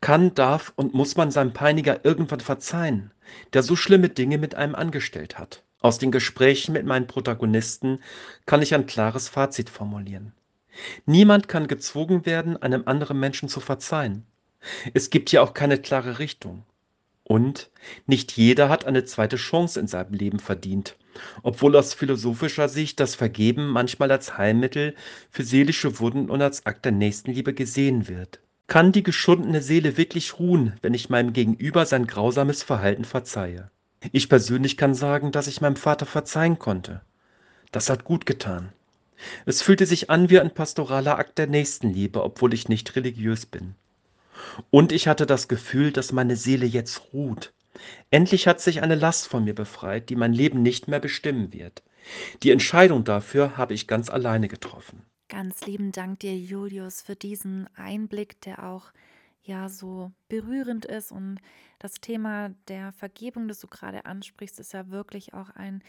Kann, 0.00 0.34
darf 0.34 0.72
und 0.76 0.92
muss 0.92 1.16
man 1.16 1.30
seinem 1.30 1.52
Peiniger 1.52 2.04
irgendwann 2.04 2.40
verzeihen, 2.40 3.10
der 3.52 3.62
so 3.62 3.76
schlimme 3.76 4.08
Dinge 4.08 4.38
mit 4.38 4.54
einem 4.54 4.74
angestellt 4.74 5.38
hat? 5.38 5.62
Aus 5.80 5.98
den 5.98 6.12
Gesprächen 6.12 6.72
mit 6.72 6.86
meinen 6.86 7.06
Protagonisten 7.06 7.98
kann 8.46 8.62
ich 8.62 8.74
ein 8.74 8.86
klares 8.86 9.28
Fazit 9.28 9.68
formulieren. 9.68 10.32
Niemand 11.06 11.48
kann 11.48 11.66
gezwungen 11.66 12.24
werden, 12.24 12.56
einem 12.56 12.84
anderen 12.86 13.18
Menschen 13.18 13.48
zu 13.48 13.60
verzeihen. 13.60 14.24
Es 14.94 15.10
gibt 15.10 15.30
hier 15.30 15.42
auch 15.42 15.54
keine 15.54 15.78
klare 15.78 16.18
Richtung. 16.18 16.64
Und 17.24 17.70
nicht 18.06 18.32
jeder 18.32 18.68
hat 18.68 18.84
eine 18.84 19.04
zweite 19.04 19.36
Chance 19.36 19.78
in 19.80 19.86
seinem 19.86 20.12
Leben 20.12 20.38
verdient, 20.38 20.96
obwohl 21.42 21.76
aus 21.76 21.94
philosophischer 21.94 22.68
Sicht 22.68 23.00
das 23.00 23.14
Vergeben 23.14 23.68
manchmal 23.68 24.10
als 24.10 24.36
Heilmittel 24.36 24.94
für 25.30 25.44
seelische 25.44 25.98
Wunden 25.98 26.30
und 26.30 26.42
als 26.42 26.66
Akt 26.66 26.84
der 26.84 26.92
Nächstenliebe 26.92 27.54
gesehen 27.54 28.08
wird. 28.08 28.40
Kann 28.72 28.90
die 28.90 29.02
geschundene 29.02 29.60
Seele 29.60 29.98
wirklich 29.98 30.38
ruhen, 30.38 30.78
wenn 30.80 30.94
ich 30.94 31.10
meinem 31.10 31.34
Gegenüber 31.34 31.84
sein 31.84 32.06
grausames 32.06 32.62
Verhalten 32.62 33.04
verzeihe? 33.04 33.70
Ich 34.12 34.30
persönlich 34.30 34.78
kann 34.78 34.94
sagen, 34.94 35.30
dass 35.30 35.46
ich 35.46 35.60
meinem 35.60 35.76
Vater 35.76 36.06
verzeihen 36.06 36.58
konnte. 36.58 37.02
Das 37.70 37.90
hat 37.90 38.04
gut 38.04 38.24
getan. 38.24 38.72
Es 39.44 39.60
fühlte 39.60 39.84
sich 39.84 40.08
an 40.08 40.30
wie 40.30 40.40
ein 40.40 40.54
pastoraler 40.54 41.18
Akt 41.18 41.36
der 41.36 41.48
Nächstenliebe, 41.48 42.24
obwohl 42.24 42.54
ich 42.54 42.70
nicht 42.70 42.96
religiös 42.96 43.44
bin. 43.44 43.74
Und 44.70 44.90
ich 44.90 45.06
hatte 45.06 45.26
das 45.26 45.48
Gefühl, 45.48 45.92
dass 45.92 46.12
meine 46.12 46.36
Seele 46.36 46.64
jetzt 46.64 47.12
ruht. 47.12 47.52
Endlich 48.10 48.46
hat 48.46 48.62
sich 48.62 48.80
eine 48.80 48.94
Last 48.94 49.28
von 49.28 49.44
mir 49.44 49.54
befreit, 49.54 50.08
die 50.08 50.16
mein 50.16 50.32
Leben 50.32 50.62
nicht 50.62 50.88
mehr 50.88 51.00
bestimmen 51.00 51.52
wird. 51.52 51.82
Die 52.42 52.50
Entscheidung 52.50 53.04
dafür 53.04 53.58
habe 53.58 53.74
ich 53.74 53.86
ganz 53.86 54.08
alleine 54.08 54.48
getroffen. 54.48 55.04
Ganz 55.32 55.64
lieben 55.64 55.92
Dank 55.92 56.20
dir, 56.20 56.36
Julius, 56.36 57.00
für 57.00 57.16
diesen 57.16 57.66
Einblick, 57.74 58.38
der 58.42 58.64
auch 58.64 58.92
ja 59.42 59.70
so 59.70 60.12
berührend 60.28 60.84
ist. 60.84 61.10
Und 61.10 61.40
das 61.78 61.94
Thema 61.94 62.50
der 62.68 62.92
Vergebung, 62.92 63.48
das 63.48 63.60
du 63.60 63.66
gerade 63.66 64.04
ansprichst, 64.04 64.60
ist 64.60 64.74
ja 64.74 64.90
wirklich 64.90 65.32
auch 65.32 65.48
ein 65.50 65.82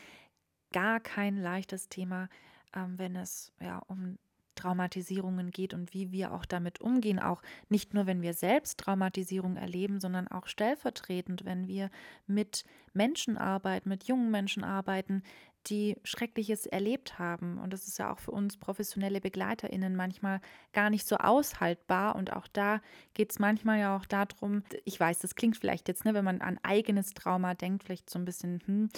gar 0.72 1.02
kein 1.02 1.36
leichtes 1.36 1.90
Thema 1.90 2.30
ähm, 2.76 2.98
wenn 2.98 3.16
es 3.16 3.52
ja 3.60 3.80
um 3.88 4.18
Traumatisierungen 4.56 5.50
geht 5.50 5.74
und 5.74 5.94
wie 5.94 6.12
wir 6.12 6.32
auch 6.32 6.46
damit 6.46 6.80
umgehen, 6.80 7.20
auch 7.20 7.42
nicht 7.70 7.96
nur, 7.96 8.06
wenn 8.06 8.22
wir 8.22 8.34
selbst 8.36 8.80
Traumatisierung 8.80 9.56
erleben, 9.56 10.00
sondern 10.00 10.28
auch 10.28 10.46
stellvertretend, 10.46 11.44
wenn 11.44 11.68
wir 11.68 11.90
mit 12.28 12.64
Menschen 12.94 13.38
arbeiten, 13.38 13.90
mit 13.90 14.04
jungen 14.04 14.30
Menschen 14.30 14.64
arbeiten, 14.64 15.24
die 15.68 15.98
Schreckliches 16.04 16.66
erlebt 16.66 17.20
haben. 17.20 17.58
Und 17.58 17.72
das 17.74 17.88
ist 17.88 18.00
ja 18.00 18.12
auch 18.12 18.20
für 18.20 18.32
uns 18.32 18.58
professionelle 18.58 19.22
BegleiterInnen 19.22 19.96
manchmal 19.96 20.42
gar 20.74 20.90
nicht 20.90 21.08
so 21.08 21.18
aushaltbar. 21.18 22.16
Und 22.16 22.34
auch 22.34 22.48
da 22.48 22.82
geht 23.14 23.32
es 23.32 23.40
manchmal 23.40 23.80
ja 23.80 23.96
auch 23.96 24.06
darum, 24.06 24.64
ich 24.86 25.00
weiß, 25.00 25.20
das 25.20 25.36
klingt 25.36 25.58
vielleicht 25.58 25.88
jetzt, 25.88 26.06
ne, 26.06 26.14
wenn 26.14 26.26
man 26.26 26.42
an 26.42 26.60
eigenes 26.64 27.14
Trauma 27.14 27.54
denkt, 27.54 27.84
vielleicht 27.84 28.10
so 28.10 28.20
ein 28.20 28.26
bisschen, 28.26 28.62
hm, 28.66 28.90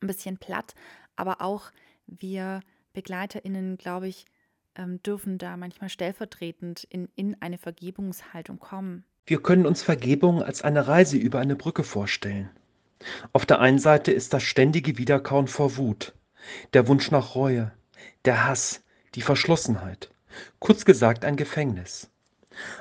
ein 0.00 0.06
bisschen 0.06 0.38
platt, 0.38 0.74
aber 1.16 1.40
auch 1.40 1.70
wir 2.06 2.60
BegleiterInnen, 2.92 3.76
glaube 3.76 4.08
ich, 4.08 4.26
ähm, 4.76 5.02
dürfen 5.02 5.38
da 5.38 5.56
manchmal 5.56 5.88
stellvertretend 5.88 6.84
in, 6.84 7.08
in 7.14 7.40
eine 7.40 7.58
Vergebungshaltung 7.58 8.58
kommen. 8.58 9.04
Wir 9.26 9.40
können 9.40 9.66
uns 9.66 9.82
Vergebung 9.82 10.42
als 10.42 10.62
eine 10.62 10.86
Reise 10.86 11.16
über 11.16 11.38
eine 11.38 11.56
Brücke 11.56 11.82
vorstellen. 11.82 12.50
Auf 13.32 13.46
der 13.46 13.60
einen 13.60 13.78
Seite 13.78 14.12
ist 14.12 14.32
das 14.32 14.42
ständige 14.42 14.98
Wiederkauen 14.98 15.46
vor 15.46 15.76
Wut, 15.76 16.14
der 16.72 16.88
Wunsch 16.88 17.10
nach 17.10 17.34
Reue, 17.34 17.72
der 18.24 18.46
Hass, 18.46 18.82
die 19.14 19.22
Verschlossenheit. 19.22 20.10
Kurz 20.58 20.84
gesagt 20.84 21.24
ein 21.24 21.36
Gefängnis. 21.36 22.10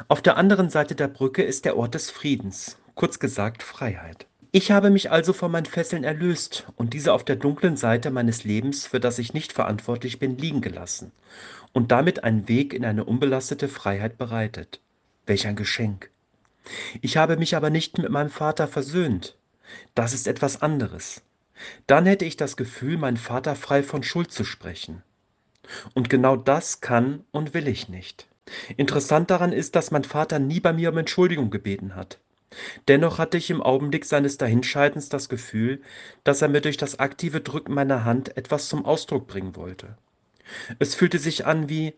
Auf 0.08 0.22
der 0.22 0.38
anderen 0.38 0.70
Seite 0.70 0.96
der 0.96 1.08
Brücke 1.08 1.44
ist 1.44 1.66
der 1.66 1.78
Ort 1.78 1.96
des 1.96 2.12
Friedens, 2.12 2.78
kurz 2.96 3.20
gesagt 3.20 3.64
Freiheit. 3.64 4.28
Ich 4.52 4.72
habe 4.72 4.92
mich 4.92 5.10
also 5.10 5.34
von 5.34 5.52
meinen 5.52 5.66
Fesseln 5.66 6.04
erlöst 6.04 6.68
und 6.76 6.94
diese 6.94 7.14
auf 7.14 7.24
der 7.26 7.38
dunklen 7.38 7.76
Seite 7.76 8.12
meines 8.12 8.44
Lebens, 8.44 8.86
für 8.86 9.00
das 9.00 9.18
ich 9.18 9.34
nicht 9.34 9.52
verantwortlich 9.52 10.20
bin, 10.20 10.38
liegen 10.38 10.62
gelassen 10.62 11.12
und 11.72 11.92
damit 11.92 12.24
einen 12.24 12.48
Weg 12.48 12.74
in 12.74 12.86
eine 12.86 13.04
unbelastete 13.04 13.68
Freiheit 13.68 14.20
bereitet. 14.20 14.80
Welch 15.26 15.48
ein 15.48 15.56
Geschenk. 15.56 16.12
Ich 17.02 17.18
habe 17.18 17.38
mich 17.38 17.56
aber 17.56 17.72
nicht 17.72 17.98
mit 17.98 18.10
meinem 18.10 18.30
Vater 18.30 18.68
versöhnt. 18.68 19.38
Das 19.96 20.14
ist 20.14 20.28
etwas 20.28 20.62
anderes. 20.62 21.22
Dann 21.88 22.06
hätte 22.06 22.26
ich 22.26 22.38
das 22.38 22.58
Gefühl, 22.58 22.98
meinen 22.98 23.18
Vater 23.18 23.56
frei 23.56 23.84
von 23.84 24.04
Schuld 24.04 24.32
zu 24.32 24.44
sprechen. 24.44 25.04
Und 25.94 26.10
genau 26.10 26.36
das 26.36 26.82
kann 26.82 27.24
und 27.32 27.54
will 27.54 27.68
ich 27.68 27.90
nicht. 27.90 28.28
Interessant 28.76 29.30
daran 29.30 29.54
ist, 29.54 29.76
dass 29.76 29.92
mein 29.92 30.04
Vater 30.04 30.40
nie 30.40 30.60
bei 30.60 30.74
mir 30.74 30.90
um 30.90 30.98
Entschuldigung 30.98 31.50
gebeten 31.50 31.96
hat. 31.96 32.20
Dennoch 32.88 33.18
hatte 33.18 33.38
ich 33.38 33.50
im 33.50 33.64
Augenblick 33.64 34.06
seines 34.06 34.38
Dahinscheidens 34.38 35.10
das 35.10 35.30
Gefühl, 35.30 35.82
dass 36.24 36.42
er 36.42 36.50
mir 36.50 36.62
durch 36.62 36.78
das 36.78 37.00
aktive 37.00 37.42
Drücken 37.42 37.74
meiner 37.74 38.06
Hand 38.06 38.38
etwas 38.38 38.68
zum 38.68 38.86
Ausdruck 38.86 39.28
bringen 39.28 39.56
wollte. 39.56 39.98
Es 40.78 40.94
fühlte 40.94 41.20
sich 41.20 41.46
an 41.46 41.70
wie 41.70 41.96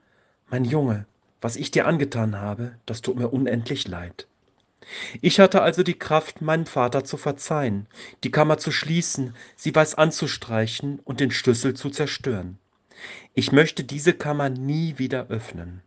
Mein 0.50 0.64
Junge, 0.64 1.08
was 1.42 1.56
ich 1.56 1.72
dir 1.72 1.88
angetan 1.88 2.40
habe, 2.40 2.76
das 2.86 3.02
tut 3.02 3.18
mir 3.18 3.30
unendlich 3.30 3.88
leid. 3.88 4.28
Ich 5.22 5.40
hatte 5.40 5.62
also 5.62 5.84
die 5.84 5.98
Kraft, 5.98 6.42
meinem 6.42 6.66
Vater 6.66 7.04
zu 7.04 7.18
verzeihen, 7.18 7.88
die 8.24 8.32
Kammer 8.32 8.58
zu 8.58 8.72
schließen, 8.72 9.36
sie 9.56 9.74
weiß 9.74 9.96
anzustreichen 9.96 11.00
und 11.04 11.20
den 11.20 11.32
Schlüssel 11.32 11.74
zu 11.74 11.90
zerstören. 11.90 12.60
Ich 13.34 13.52
möchte 13.52 13.84
diese 13.84 14.14
Kammer 14.14 14.50
nie 14.50 14.98
wieder 14.98 15.28
öffnen. 15.28 15.82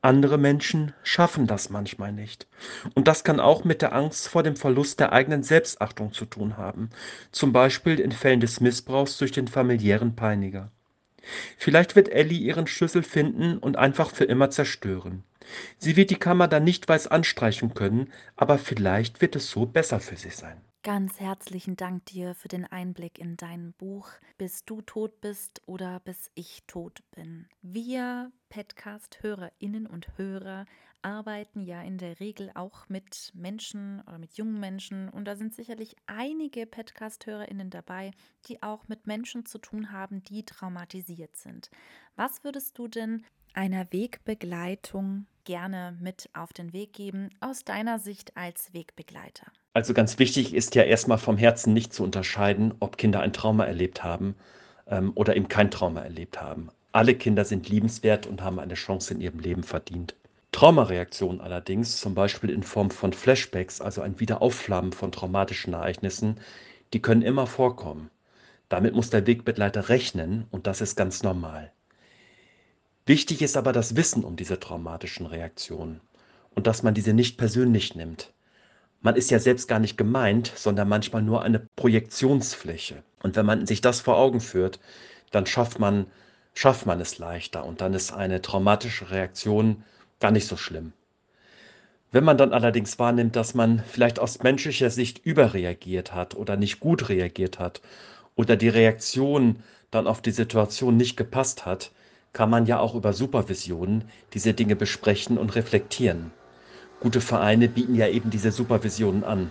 Andere 0.00 0.38
Menschen 0.38 0.92
schaffen 1.02 1.46
das 1.48 1.70
manchmal 1.70 2.12
nicht. 2.12 2.46
Und 2.94 3.08
das 3.08 3.24
kann 3.24 3.40
auch 3.40 3.64
mit 3.64 3.82
der 3.82 3.92
Angst 3.92 4.28
vor 4.28 4.44
dem 4.44 4.54
Verlust 4.54 5.00
der 5.00 5.12
eigenen 5.12 5.42
Selbstachtung 5.42 6.12
zu 6.12 6.24
tun 6.26 6.56
haben, 6.56 6.90
zum 7.32 7.52
Beispiel 7.52 7.98
in 7.98 8.12
Fällen 8.12 8.40
des 8.40 8.60
Missbrauchs 8.60 9.18
durch 9.18 9.32
den 9.32 9.48
familiären 9.48 10.14
Peiniger. 10.14 10.70
Vielleicht 11.58 11.96
wird 11.96 12.08
Ellie 12.08 12.38
ihren 12.38 12.68
Schlüssel 12.68 13.02
finden 13.02 13.58
und 13.58 13.76
einfach 13.76 14.10
für 14.10 14.24
immer 14.24 14.50
zerstören. 14.50 15.24
Sie 15.78 15.96
wird 15.96 16.10
die 16.10 16.16
Kammer 16.16 16.48
dann 16.48 16.64
nicht 16.64 16.88
weiß 16.88 17.08
anstreichen 17.08 17.74
können, 17.74 18.12
aber 18.36 18.58
vielleicht 18.58 19.20
wird 19.20 19.36
es 19.36 19.50
so 19.50 19.66
besser 19.66 20.00
für 20.00 20.16
sie 20.16 20.30
sein. 20.30 20.60
Ganz 20.86 21.18
herzlichen 21.18 21.74
Dank 21.74 22.04
dir 22.06 22.36
für 22.36 22.46
den 22.46 22.64
Einblick 22.64 23.18
in 23.18 23.36
dein 23.36 23.72
Buch 23.72 24.08
Bis 24.38 24.64
du 24.64 24.82
tot 24.82 25.20
bist 25.20 25.60
oder 25.66 25.98
bis 25.98 26.30
ich 26.36 26.62
tot 26.68 27.00
bin. 27.10 27.48
Wir 27.60 28.30
Podcast-Hörerinnen 28.50 29.88
und 29.88 30.06
Hörer 30.16 30.64
arbeiten 31.02 31.60
ja 31.60 31.82
in 31.82 31.98
der 31.98 32.20
Regel 32.20 32.52
auch 32.54 32.88
mit 32.88 33.32
Menschen 33.34 34.00
oder 34.02 34.18
mit 34.18 34.34
jungen 34.34 34.60
Menschen 34.60 35.08
und 35.08 35.24
da 35.24 35.34
sind 35.34 35.56
sicherlich 35.56 35.96
einige 36.06 36.66
Podcast-Hörerinnen 36.66 37.70
dabei, 37.70 38.12
die 38.46 38.62
auch 38.62 38.86
mit 38.86 39.08
Menschen 39.08 39.44
zu 39.44 39.58
tun 39.58 39.90
haben, 39.90 40.22
die 40.22 40.44
traumatisiert 40.44 41.34
sind. 41.36 41.68
Was 42.14 42.44
würdest 42.44 42.78
du 42.78 42.86
denn 42.86 43.24
einer 43.54 43.92
Wegbegleitung 43.92 45.26
gerne 45.46 45.96
mit 45.98 46.28
auf 46.34 46.52
den 46.52 46.74
Weg 46.74 46.92
geben, 46.92 47.30
aus 47.40 47.64
deiner 47.64 47.98
Sicht 47.98 48.36
als 48.36 48.74
Wegbegleiter? 48.74 49.46
Also 49.72 49.94
ganz 49.94 50.18
wichtig 50.18 50.52
ist 50.52 50.74
ja 50.74 50.82
erstmal 50.82 51.16
vom 51.16 51.38
Herzen 51.38 51.72
nicht 51.72 51.94
zu 51.94 52.04
unterscheiden, 52.04 52.74
ob 52.80 52.98
Kinder 52.98 53.20
ein 53.20 53.32
Trauma 53.32 53.64
erlebt 53.64 54.04
haben 54.04 54.34
ähm, 54.86 55.12
oder 55.14 55.34
eben 55.36 55.48
kein 55.48 55.70
Trauma 55.70 56.02
erlebt 56.02 56.42
haben. 56.42 56.68
Alle 56.92 57.14
Kinder 57.14 57.44
sind 57.44 57.68
liebenswert 57.68 58.26
und 58.26 58.42
haben 58.42 58.58
eine 58.58 58.74
Chance 58.74 59.14
in 59.14 59.20
ihrem 59.20 59.38
Leben 59.38 59.62
verdient. 59.62 60.14
Traumareaktionen 60.52 61.42
allerdings, 61.42 62.00
zum 62.00 62.14
Beispiel 62.14 62.48
in 62.48 62.62
Form 62.62 62.90
von 62.90 63.12
Flashbacks, 63.12 63.82
also 63.82 64.00
ein 64.00 64.18
Wiederaufflammen 64.18 64.92
von 64.92 65.12
traumatischen 65.12 65.74
Ereignissen, 65.74 66.40
die 66.94 67.02
können 67.02 67.20
immer 67.20 67.46
vorkommen. 67.46 68.10
Damit 68.70 68.94
muss 68.94 69.10
der 69.10 69.26
Wegbegleiter 69.26 69.90
rechnen 69.90 70.46
und 70.50 70.66
das 70.66 70.80
ist 70.80 70.96
ganz 70.96 71.22
normal. 71.22 71.72
Wichtig 73.06 73.40
ist 73.40 73.56
aber 73.56 73.72
das 73.72 73.94
Wissen 73.94 74.24
um 74.24 74.34
diese 74.34 74.58
traumatischen 74.58 75.26
Reaktionen 75.26 76.00
und 76.56 76.66
dass 76.66 76.82
man 76.82 76.92
diese 76.92 77.12
nicht 77.12 77.38
persönlich 77.38 77.94
nimmt. 77.94 78.32
Man 79.00 79.14
ist 79.14 79.30
ja 79.30 79.38
selbst 79.38 79.68
gar 79.68 79.78
nicht 79.78 79.96
gemeint, 79.96 80.52
sondern 80.56 80.88
manchmal 80.88 81.22
nur 81.22 81.42
eine 81.42 81.60
Projektionsfläche. 81.76 83.04
Und 83.22 83.36
wenn 83.36 83.46
man 83.46 83.64
sich 83.64 83.80
das 83.80 84.00
vor 84.00 84.16
Augen 84.16 84.40
führt, 84.40 84.80
dann 85.30 85.46
schafft 85.46 85.78
man, 85.78 86.06
schafft 86.52 86.84
man 86.84 87.00
es 87.00 87.18
leichter 87.18 87.64
und 87.64 87.80
dann 87.80 87.94
ist 87.94 88.12
eine 88.12 88.42
traumatische 88.42 89.08
Reaktion 89.08 89.84
gar 90.18 90.32
nicht 90.32 90.48
so 90.48 90.56
schlimm. 90.56 90.92
Wenn 92.10 92.24
man 92.24 92.38
dann 92.38 92.52
allerdings 92.52 92.98
wahrnimmt, 92.98 93.36
dass 93.36 93.54
man 93.54 93.84
vielleicht 93.86 94.18
aus 94.18 94.42
menschlicher 94.42 94.90
Sicht 94.90 95.24
überreagiert 95.24 96.12
hat 96.12 96.34
oder 96.34 96.56
nicht 96.56 96.80
gut 96.80 97.08
reagiert 97.08 97.60
hat 97.60 97.82
oder 98.34 98.56
die 98.56 98.68
Reaktion 98.68 99.62
dann 99.92 100.08
auf 100.08 100.22
die 100.22 100.32
Situation 100.32 100.96
nicht 100.96 101.16
gepasst 101.16 101.66
hat, 101.66 101.92
kann 102.36 102.50
man 102.50 102.66
ja 102.66 102.78
auch 102.78 102.94
über 102.94 103.14
Supervisionen 103.14 104.04
diese 104.34 104.52
Dinge 104.52 104.76
besprechen 104.76 105.38
und 105.38 105.54
reflektieren. 105.54 106.32
Gute 107.00 107.22
Vereine 107.22 107.66
bieten 107.66 107.94
ja 107.94 108.08
eben 108.08 108.28
diese 108.28 108.52
Supervisionen 108.52 109.24
an. 109.24 109.50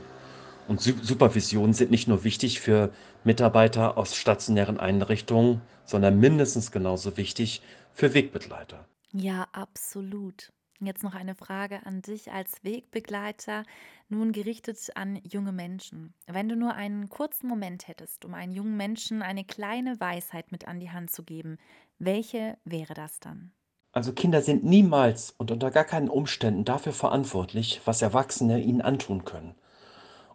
Und 0.67 0.81
Supervisionen 0.81 1.73
sind 1.73 1.89
nicht 1.89 2.07
nur 2.07 2.23
wichtig 2.23 2.59
für 2.59 2.91
Mitarbeiter 3.23 3.97
aus 3.97 4.15
stationären 4.15 4.79
Einrichtungen, 4.79 5.61
sondern 5.83 6.19
mindestens 6.19 6.71
genauso 6.71 7.17
wichtig 7.17 7.63
für 7.91 8.13
Wegbegleiter. 8.13 8.85
Ja, 9.11 9.47
absolut. 9.51 10.51
Jetzt 10.81 11.03
noch 11.03 11.15
eine 11.15 11.35
Frage 11.35 11.85
an 11.85 12.01
dich 12.01 12.33
als 12.33 12.63
Wegbegleiter, 12.63 13.63
nun 14.09 14.33
gerichtet 14.33 14.77
an 14.95 15.17
junge 15.23 15.53
Menschen. 15.53 16.13
Wenn 16.27 16.49
du 16.49 16.57
nur 16.57 16.73
einen 16.73 17.07
kurzen 17.07 17.47
Moment 17.47 17.87
hättest, 17.87 18.25
um 18.25 18.33
einen 18.33 18.51
jungen 18.51 18.75
Menschen 18.75 19.21
eine 19.21 19.45
kleine 19.45 19.97
Weisheit 20.01 20.51
mit 20.51 20.67
an 20.67 20.81
die 20.81 20.91
Hand 20.91 21.11
zu 21.11 21.23
geben, 21.23 21.59
welche 21.97 22.57
wäre 22.65 22.93
das 22.93 23.19
dann? 23.19 23.51
Also 23.93 24.11
Kinder 24.11 24.41
sind 24.41 24.65
niemals 24.65 25.33
und 25.37 25.49
unter 25.49 25.71
gar 25.71 25.85
keinen 25.85 26.09
Umständen 26.09 26.65
dafür 26.65 26.91
verantwortlich, 26.91 27.79
was 27.85 28.01
Erwachsene 28.01 28.59
ihnen 28.59 28.81
antun 28.81 29.23
können. 29.23 29.55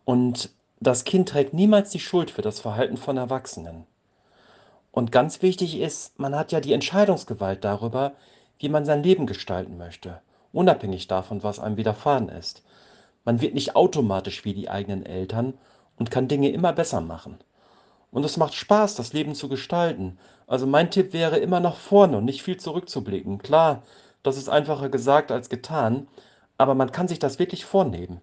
Und 0.06 0.54
das 0.80 1.04
Kind 1.04 1.28
trägt 1.28 1.52
niemals 1.52 1.90
die 1.90 2.00
Schuld 2.00 2.30
für 2.30 2.40
das 2.40 2.60
Verhalten 2.60 2.96
von 2.96 3.18
Erwachsenen. 3.18 3.86
Und 4.90 5.12
ganz 5.12 5.42
wichtig 5.42 5.78
ist, 5.78 6.18
man 6.18 6.34
hat 6.34 6.50
ja 6.50 6.60
die 6.60 6.72
Entscheidungsgewalt 6.72 7.62
darüber, 7.62 8.14
wie 8.58 8.70
man 8.70 8.86
sein 8.86 9.02
Leben 9.02 9.26
gestalten 9.26 9.76
möchte 9.76 10.22
unabhängig 10.52 11.08
davon, 11.08 11.42
was 11.42 11.58
einem 11.58 11.76
widerfahren 11.76 12.28
ist. 12.28 12.62
Man 13.24 13.40
wird 13.40 13.54
nicht 13.54 13.76
automatisch 13.76 14.44
wie 14.44 14.54
die 14.54 14.70
eigenen 14.70 15.04
Eltern 15.04 15.54
und 15.98 16.10
kann 16.10 16.28
Dinge 16.28 16.50
immer 16.50 16.72
besser 16.72 17.00
machen. 17.00 17.38
Und 18.10 18.24
es 18.24 18.36
macht 18.36 18.54
Spaß, 18.54 18.94
das 18.94 19.12
Leben 19.12 19.34
zu 19.34 19.48
gestalten. 19.48 20.18
Also 20.46 20.66
mein 20.66 20.90
Tipp 20.90 21.12
wäre 21.12 21.38
immer 21.38 21.60
nach 21.60 21.76
vorne 21.76 22.18
und 22.18 22.24
nicht 22.24 22.42
viel 22.42 22.56
zurückzublicken. 22.56 23.38
Klar, 23.38 23.82
das 24.22 24.36
ist 24.36 24.48
einfacher 24.48 24.88
gesagt 24.88 25.30
als 25.30 25.48
getan, 25.48 26.08
aber 26.58 26.74
man 26.74 26.92
kann 26.92 27.08
sich 27.08 27.18
das 27.18 27.38
wirklich 27.38 27.64
vornehmen. 27.64 28.20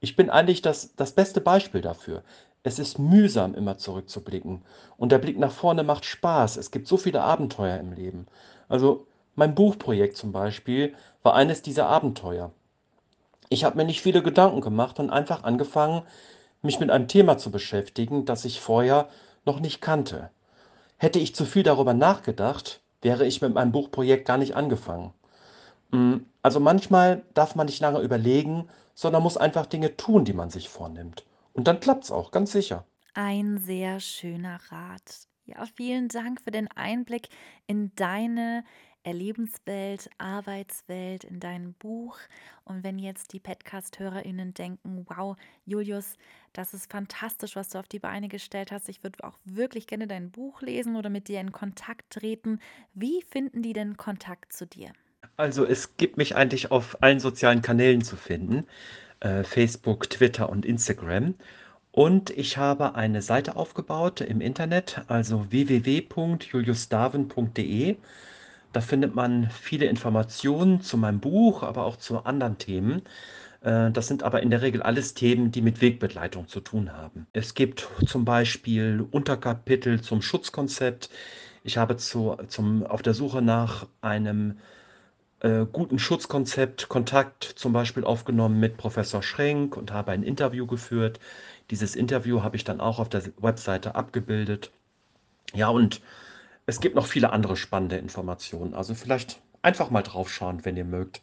Ich 0.00 0.16
bin 0.16 0.30
eigentlich 0.30 0.62
das, 0.62 0.94
das 0.96 1.12
beste 1.12 1.40
Beispiel 1.40 1.80
dafür. 1.80 2.22
Es 2.62 2.78
ist 2.78 2.98
mühsam, 2.98 3.54
immer 3.54 3.78
zurückzublicken. 3.78 4.62
Und 4.96 5.12
der 5.12 5.18
Blick 5.18 5.38
nach 5.38 5.52
vorne 5.52 5.84
macht 5.84 6.04
Spaß. 6.04 6.56
Es 6.56 6.70
gibt 6.70 6.86
so 6.86 6.96
viele 6.96 7.22
Abenteuer 7.22 7.78
im 7.78 7.92
Leben. 7.92 8.26
Also 8.68 9.06
mein 9.38 9.54
Buchprojekt 9.54 10.16
zum 10.16 10.32
Beispiel 10.32 10.94
war 11.22 11.34
eines 11.34 11.62
dieser 11.62 11.86
Abenteuer. 11.86 12.50
Ich 13.48 13.62
habe 13.62 13.76
mir 13.76 13.84
nicht 13.84 14.02
viele 14.02 14.20
Gedanken 14.20 14.60
gemacht 14.60 14.98
und 14.98 15.10
einfach 15.10 15.44
angefangen, 15.44 16.02
mich 16.60 16.80
mit 16.80 16.90
einem 16.90 17.06
Thema 17.06 17.38
zu 17.38 17.52
beschäftigen, 17.52 18.24
das 18.24 18.44
ich 18.44 18.60
vorher 18.60 19.08
noch 19.46 19.60
nicht 19.60 19.80
kannte. 19.80 20.30
Hätte 20.96 21.20
ich 21.20 21.36
zu 21.36 21.44
viel 21.44 21.62
darüber 21.62 21.94
nachgedacht, 21.94 22.80
wäre 23.00 23.24
ich 23.24 23.40
mit 23.40 23.54
meinem 23.54 23.70
Buchprojekt 23.70 24.26
gar 24.26 24.38
nicht 24.38 24.56
angefangen. 24.56 25.14
Hm, 25.92 26.26
also 26.42 26.58
manchmal 26.58 27.22
darf 27.34 27.54
man 27.54 27.66
nicht 27.66 27.80
lange 27.80 28.00
überlegen, 28.00 28.68
sondern 28.94 29.22
muss 29.22 29.36
einfach 29.36 29.66
Dinge 29.66 29.96
tun, 29.96 30.24
die 30.24 30.32
man 30.32 30.50
sich 30.50 30.68
vornimmt. 30.68 31.24
Und 31.52 31.68
dann 31.68 31.78
klappt 31.78 32.02
es 32.04 32.10
auch, 32.10 32.32
ganz 32.32 32.50
sicher. 32.50 32.84
Ein 33.14 33.58
sehr 33.58 34.00
schöner 34.00 34.58
Rat. 34.70 35.28
Ja, 35.48 35.64
vielen 35.76 36.08
Dank 36.08 36.42
für 36.42 36.50
den 36.50 36.68
Einblick 36.72 37.30
in 37.66 37.90
deine 37.94 38.64
Erlebenswelt, 39.02 40.10
Arbeitswelt, 40.18 41.24
in 41.24 41.40
dein 41.40 41.74
Buch. 41.74 42.18
Und 42.64 42.84
wenn 42.84 42.98
jetzt 42.98 43.32
die 43.32 43.40
Podcast-HörerInnen 43.40 44.54
denken, 44.54 45.06
wow, 45.08 45.36
Julius, 45.64 46.14
das 46.52 46.74
ist 46.74 46.90
fantastisch, 46.90 47.56
was 47.56 47.70
du 47.70 47.78
auf 47.78 47.88
die 47.88 47.98
Beine 47.98 48.28
gestellt 48.28 48.72
hast. 48.72 48.88
Ich 48.88 49.02
würde 49.02 49.24
auch 49.24 49.38
wirklich 49.44 49.86
gerne 49.86 50.06
dein 50.06 50.30
Buch 50.30 50.62
lesen 50.62 50.96
oder 50.96 51.10
mit 51.10 51.28
dir 51.28 51.40
in 51.40 51.52
Kontakt 51.52 52.10
treten. 52.10 52.60
Wie 52.94 53.22
finden 53.22 53.62
die 53.62 53.72
denn 53.72 53.96
Kontakt 53.96 54.52
zu 54.52 54.66
dir? 54.66 54.92
Also 55.36 55.64
es 55.64 55.96
gibt 55.96 56.16
mich 56.16 56.36
eigentlich 56.36 56.70
auf 56.70 57.02
allen 57.02 57.20
sozialen 57.20 57.62
Kanälen 57.62 58.02
zu 58.02 58.16
finden. 58.16 58.66
Äh, 59.20 59.44
Facebook, 59.44 60.10
Twitter 60.10 60.48
und 60.48 60.64
Instagram. 60.64 61.34
Und 61.92 62.30
ich 62.30 62.56
habe 62.56 62.94
eine 62.94 63.22
Seite 63.22 63.56
aufgebaut 63.56 64.20
im 64.20 64.40
Internet, 64.40 65.02
also 65.08 65.50
www.juliusdarwin.de. 65.50 67.96
Da 68.72 68.80
findet 68.80 69.14
man 69.14 69.50
viele 69.50 69.86
Informationen 69.86 70.80
zu 70.80 70.96
meinem 70.96 71.20
Buch, 71.20 71.62
aber 71.62 71.84
auch 71.84 71.96
zu 71.96 72.24
anderen 72.24 72.58
Themen. 72.58 73.02
Äh, 73.62 73.90
das 73.90 74.08
sind 74.08 74.22
aber 74.22 74.42
in 74.42 74.50
der 74.50 74.62
Regel 74.62 74.82
alles 74.82 75.14
Themen, 75.14 75.50
die 75.52 75.62
mit 75.62 75.80
Wegbegleitung 75.80 76.48
zu 76.48 76.60
tun 76.60 76.92
haben. 76.92 77.26
Es 77.32 77.54
gibt 77.54 77.88
zum 78.06 78.24
Beispiel 78.24 79.06
Unterkapitel 79.10 80.00
zum 80.00 80.22
Schutzkonzept. 80.22 81.10
Ich 81.64 81.78
habe 81.78 81.96
zu, 81.96 82.36
zum, 82.48 82.86
auf 82.86 83.02
der 83.02 83.14
Suche 83.14 83.42
nach 83.42 83.86
einem 84.00 84.58
äh, 85.40 85.66
guten 85.70 85.98
Schutzkonzept 85.98 86.88
Kontakt 86.88 87.44
zum 87.44 87.72
Beispiel 87.72 88.04
aufgenommen 88.04 88.58
mit 88.60 88.76
Professor 88.76 89.22
Schrenk 89.22 89.76
und 89.76 89.92
habe 89.92 90.12
ein 90.12 90.22
Interview 90.22 90.66
geführt. 90.66 91.20
Dieses 91.70 91.96
Interview 91.96 92.42
habe 92.42 92.56
ich 92.56 92.64
dann 92.64 92.80
auch 92.80 92.98
auf 92.98 93.08
der 93.08 93.22
Webseite 93.38 93.94
abgebildet. 93.94 94.72
Ja, 95.54 95.68
und 95.68 96.00
es 96.68 96.80
gibt 96.80 96.94
noch 96.94 97.06
viele 97.06 97.32
andere 97.32 97.56
spannende 97.56 97.96
Informationen. 97.96 98.74
Also 98.74 98.94
vielleicht 98.94 99.40
einfach 99.62 99.88
mal 99.88 100.02
draufschauen, 100.02 100.66
wenn 100.66 100.76
ihr 100.76 100.84
mögt. 100.84 101.22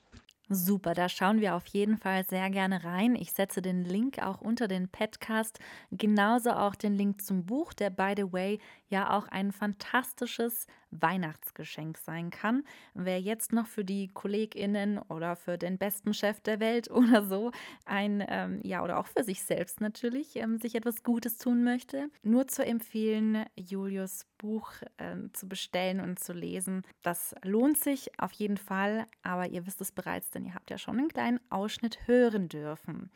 Super, 0.49 0.95
da 0.95 1.07
schauen 1.07 1.39
wir 1.39 1.53
auf 1.53 1.67
jeden 1.67 1.97
Fall 1.97 2.23
sehr 2.23 2.49
gerne 2.49 2.83
rein. 2.83 3.15
Ich 3.15 3.31
setze 3.31 3.61
den 3.61 3.83
Link 3.83 4.17
auch 4.23 4.41
unter 4.41 4.67
den 4.67 4.89
Podcast, 4.89 5.59
genauso 5.91 6.51
auch 6.51 6.73
den 6.73 6.95
Link 6.95 7.21
zum 7.21 7.45
Buch, 7.45 7.73
der 7.73 7.91
by 7.91 8.13
the 8.17 8.31
way 8.33 8.59
ja 8.87 9.17
auch 9.17 9.27
ein 9.27 9.51
fantastisches 9.51 10.67
Weihnachtsgeschenk 10.91 11.97
sein 11.97 12.29
kann. 12.29 12.63
Wer 12.93 13.19
jetzt 13.19 13.51
noch 13.51 13.67
für 13.67 13.83
die 13.83 14.09
KollegInnen 14.13 14.99
oder 14.99 15.35
für 15.35 15.57
den 15.57 15.77
besten 15.77 16.13
Chef 16.13 16.39
der 16.41 16.59
Welt 16.59 16.89
oder 16.91 17.23
so 17.23 17.51
ein, 17.85 18.23
ähm, 18.27 18.59
ja, 18.63 18.83
oder 18.83 18.99
auch 18.99 19.07
für 19.07 19.23
sich 19.23 19.43
selbst 19.43 19.81
natürlich, 19.81 20.35
ähm, 20.35 20.57
sich 20.57 20.75
etwas 20.75 21.03
Gutes 21.03 21.37
tun 21.37 21.63
möchte, 21.63 22.09
nur 22.23 22.47
zu 22.47 22.65
empfehlen, 22.65 23.45
Julius 23.55 24.25
Buch 24.37 24.71
äh, 24.97 25.15
zu 25.33 25.47
bestellen 25.47 25.99
und 25.99 26.19
zu 26.19 26.33
lesen. 26.33 26.83
Das 27.01 27.35
lohnt 27.43 27.79
sich 27.79 28.11
auf 28.19 28.31
jeden 28.33 28.57
Fall, 28.57 29.05
aber 29.23 29.47
ihr 29.47 29.65
wisst 29.65 29.81
es 29.81 29.91
bereits, 29.91 30.29
denn 30.31 30.45
ihr 30.45 30.53
habt 30.53 30.69
ja 30.69 30.77
schon 30.77 30.97
einen 30.97 31.09
kleinen 31.09 31.39
Ausschnitt 31.49 32.07
hören 32.07 32.49
dürfen. 32.49 33.09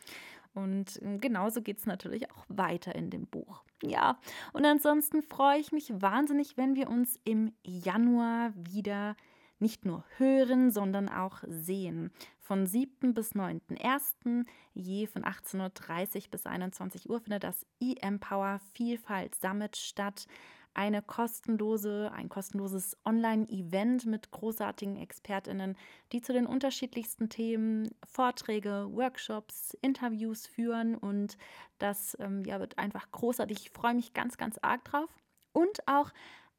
Und 0.54 1.00
ähm, 1.02 1.22
genauso 1.22 1.62
geht 1.62 1.78
es 1.78 1.86
natürlich 1.86 2.32
auch 2.32 2.45
weiter 2.47 2.95
in 2.95 3.10
dem 3.10 3.28
Buch. 3.28 3.64
Ja, 3.84 4.20
und 4.54 4.66
ansonsten 4.66 5.22
freue 5.22 5.60
ich 5.60 5.72
mich 5.72 5.91
wahnsinnig, 6.02 6.58
wenn 6.58 6.76
wir 6.76 6.89
uns 6.89 7.20
im 7.24 7.54
Januar 7.64 8.54
wieder 8.56 9.16
nicht 9.60 9.86
nur 9.86 10.04
hören, 10.18 10.72
sondern 10.72 11.10
auch 11.10 11.43
sehen. 11.47 12.12
Von 12.39 12.66
7. 12.66 13.14
bis 13.14 13.34
9.1. 13.34 14.45
je 14.74 15.06
von 15.06 15.24
18.30 15.24 16.16
Uhr 16.16 16.32
bis 16.32 16.45
21 16.45 17.10
Uhr 17.10 17.20
findet 17.20 17.43
das 17.43 17.66
e-Empower 17.80 18.60
Vielfalt 18.74 19.36
Summit 19.36 19.78
statt 19.78 20.26
eine 20.74 21.01
kostenlose, 21.01 22.11
ein 22.13 22.30
kostenloses 22.30 22.97
Online-Event 23.05 24.05
mit 24.05 24.32
großartigen 24.32 24.95
ExpertInnen, 24.97 25.78
die 26.11 26.22
zu 26.22 26.34
den 26.34 26.45
unterschiedlichsten 26.45 27.30
Themen 27.30 27.89
Vorträge, 28.05 28.88
Workshops, 28.91 29.78
Interviews 29.82 30.47
führen. 30.47 30.95
Und 30.95 31.38
das 31.80 32.17
ähm, 32.20 32.43
ja, 32.45 32.59
wird 32.59 32.78
einfach 32.78 33.11
großartig. 33.11 33.57
Ich 33.59 33.72
freue 33.72 33.95
mich 33.95 34.13
ganz, 34.13 34.38
ganz 34.38 34.57
arg 34.61 34.86
drauf. 34.86 35.09
Und 35.51 35.88
auch 35.88 36.11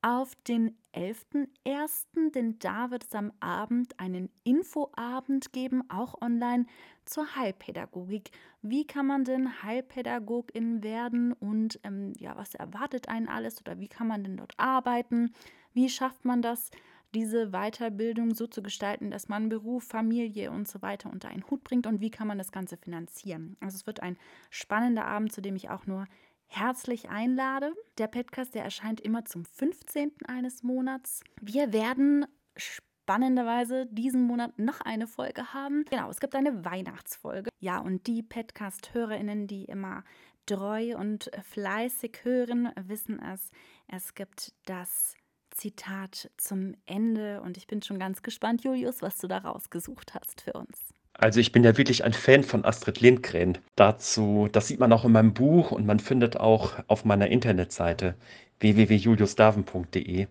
auf 0.03 0.35
den 0.47 0.77
11.01., 0.95 2.33
denn 2.35 2.59
da 2.59 2.91
wird 2.91 3.05
es 3.05 3.15
am 3.15 3.33
Abend 3.41 3.99
einen 4.01 4.31
Infoabend 4.45 5.53
geben, 5.53 5.89
auch 5.91 6.21
online 6.21 6.67
zur 7.05 7.37
Heilpädagogik. 7.37 8.31
Wie 8.63 8.87
kann 8.87 9.07
man 9.07 9.25
denn 9.25 9.63
Heilpädagogin 9.63 10.83
werden 10.83 11.33
und 11.33 11.79
ähm, 11.85 12.13
ja, 12.19 12.37
was 12.37 12.55
erwartet 12.55 13.09
einen 13.09 13.29
alles 13.29 13.61
oder 13.61 13.79
wie 13.79 13.89
kann 13.89 14.07
man 14.07 14.25
denn 14.25 14.37
dort 14.37 14.55
arbeiten? 14.57 15.33
Wie 15.73 15.89
schafft 15.89 16.25
man 16.25 16.43
das, 16.43 16.71
diese 17.15 17.51
Weiterbildung 17.51 18.35
so 18.35 18.47
zu 18.47 18.63
gestalten, 18.63 19.11
dass 19.11 19.29
man 19.29 19.49
Beruf, 19.49 19.85
Familie 19.85 20.51
und 20.51 20.69
so 20.69 20.81
weiter 20.83 21.11
unter 21.11 21.29
einen 21.29 21.49
Hut 21.51 21.65
bringt 21.65 21.87
und 21.87 22.01
wie 22.01 22.11
kann 22.11 22.29
man 22.29 22.39
das 22.39 22.53
Ganze 22.53 22.77
finanzieren? 22.77 23.57
Also 23.61 23.77
es 23.77 23.87
wird 23.87 24.01
ein 24.01 24.17
spannender 24.51 25.07
Abend, 25.07 25.33
zu 25.33 25.41
dem 25.41 25.57
ich 25.57 25.71
auch 25.71 25.87
nur 25.87 26.07
herzlich 26.51 27.09
einlade. 27.09 27.73
Der 27.99 28.09
Podcast, 28.09 28.55
der 28.55 28.65
erscheint 28.65 29.01
immer 29.01 29.25
zum 29.25 29.45
15. 29.45 30.13
eines 30.27 30.63
Monats. 30.63 31.21
Wir 31.41 31.73
werden 31.73 32.27
spannenderweise 32.57 33.87
diesen 33.87 34.23
Monat 34.23 34.59
noch 34.59 34.81
eine 34.81 35.07
Folge 35.07 35.55
haben. 35.55 35.85
Genau, 35.89 36.11
es 36.11 36.21
gibt 36.21 36.35
eine 36.35 36.65
Weihnachtsfolge. 36.65 37.51
Ja, 37.61 37.79
und 37.79 38.07
die 38.07 38.23
Podcast-HörerInnen, 38.23 39.47
die 39.47 39.65
immer 39.65 40.05
treu 40.47 40.97
und 40.97 41.31
fleißig 41.43 42.19
hören, 42.25 42.71
wissen 42.83 43.21
es. 43.23 43.51
Es 43.87 44.15
gibt 44.15 44.53
das 44.67 45.15
Zitat 45.51 46.31
zum 46.37 46.75
Ende 46.87 47.41
und 47.43 47.57
ich 47.57 47.67
bin 47.67 47.83
schon 47.83 47.99
ganz 47.99 48.23
gespannt, 48.23 48.65
Julius, 48.65 49.03
was 49.03 49.19
du 49.19 49.29
da 49.29 49.39
rausgesucht 49.39 50.15
hast 50.15 50.41
für 50.41 50.53
uns. 50.55 50.93
Also 51.21 51.39
ich 51.39 51.53
bin 51.53 51.63
ja 51.65 51.77
wirklich 51.77 52.03
ein 52.03 52.15
Fan 52.15 52.43
von 52.43 52.65
Astrid 52.65 53.03
Lindgren. 53.03 53.59
Dazu, 53.77 54.49
das 54.53 54.69
sieht 54.69 54.81
man 54.81 54.91
auch 54.91 55.05
in 55.05 55.13
meinem 55.13 55.35
Buch 55.35 55.71
und 55.71 55.85
man 55.85 56.01
findet 56.01 56.39
auch 56.39 56.73
auf 56.87 57.05
meiner 57.05 57.29
Internetseite 57.29 58.15
www.juliusdaven.de 58.61 60.29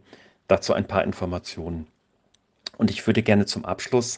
dazu 0.47 0.73
ein 0.73 0.87
paar 0.87 1.03
Informationen. 1.03 1.85
Und 2.79 2.89
ich 2.89 3.05
würde 3.05 3.21
gerne 3.21 3.45
zum 3.45 3.65
Abschluss 3.65 4.17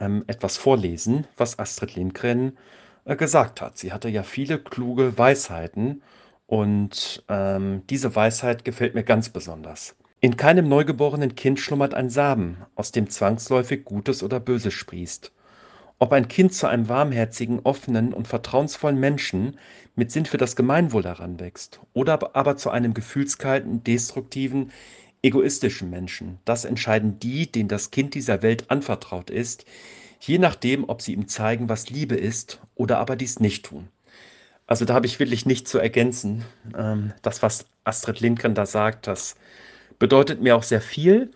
ähm, 0.00 0.24
etwas 0.26 0.56
vorlesen, 0.56 1.24
was 1.36 1.60
Astrid 1.60 1.94
Lindgren 1.94 2.58
äh, 3.04 3.14
gesagt 3.14 3.60
hat. 3.60 3.78
Sie 3.78 3.92
hatte 3.92 4.08
ja 4.08 4.24
viele 4.24 4.58
kluge 4.58 5.16
Weisheiten 5.16 6.02
und 6.48 7.22
ähm, 7.28 7.84
diese 7.90 8.16
Weisheit 8.16 8.64
gefällt 8.64 8.96
mir 8.96 9.04
ganz 9.04 9.28
besonders. 9.28 9.94
In 10.18 10.36
keinem 10.36 10.68
neugeborenen 10.68 11.36
Kind 11.36 11.60
schlummert 11.60 11.94
ein 11.94 12.10
Samen, 12.10 12.66
aus 12.74 12.90
dem 12.90 13.08
zwangsläufig 13.08 13.84
Gutes 13.84 14.24
oder 14.24 14.40
Böses 14.40 14.74
sprießt. 14.74 15.30
Ob 16.00 16.12
ein 16.12 16.28
Kind 16.28 16.54
zu 16.54 16.68
einem 16.68 16.88
warmherzigen, 16.88 17.60
offenen 17.64 18.12
und 18.12 18.28
vertrauensvollen 18.28 18.98
Menschen 18.98 19.58
mit 19.96 20.12
Sinn 20.12 20.26
für 20.26 20.36
das 20.36 20.54
Gemeinwohl 20.54 21.04
heranwächst 21.04 21.80
oder 21.92 22.36
aber 22.36 22.56
zu 22.56 22.70
einem 22.70 22.94
gefühlskalten, 22.94 23.82
destruktiven, 23.82 24.70
egoistischen 25.22 25.90
Menschen, 25.90 26.38
das 26.44 26.64
entscheiden 26.64 27.18
die, 27.18 27.50
denen 27.50 27.68
das 27.68 27.90
Kind 27.90 28.14
dieser 28.14 28.42
Welt 28.42 28.70
anvertraut 28.70 29.30
ist, 29.30 29.64
je 30.20 30.38
nachdem, 30.38 30.88
ob 30.88 31.02
sie 31.02 31.14
ihm 31.14 31.26
zeigen, 31.26 31.68
was 31.68 31.90
Liebe 31.90 32.14
ist 32.14 32.60
oder 32.76 32.98
aber 32.98 33.16
dies 33.16 33.40
nicht 33.40 33.66
tun. 33.66 33.88
Also 34.68 34.84
da 34.84 34.94
habe 34.94 35.06
ich 35.06 35.18
wirklich 35.18 35.46
nichts 35.46 35.70
zu 35.70 35.78
ergänzen. 35.78 36.44
Ähm, 36.76 37.12
das, 37.22 37.42
was 37.42 37.66
Astrid 37.84 38.20
Lindgren 38.20 38.54
da 38.54 38.66
sagt, 38.66 39.06
das 39.08 39.34
bedeutet 39.98 40.42
mir 40.42 40.56
auch 40.56 40.62
sehr 40.62 40.80
viel. 40.82 41.32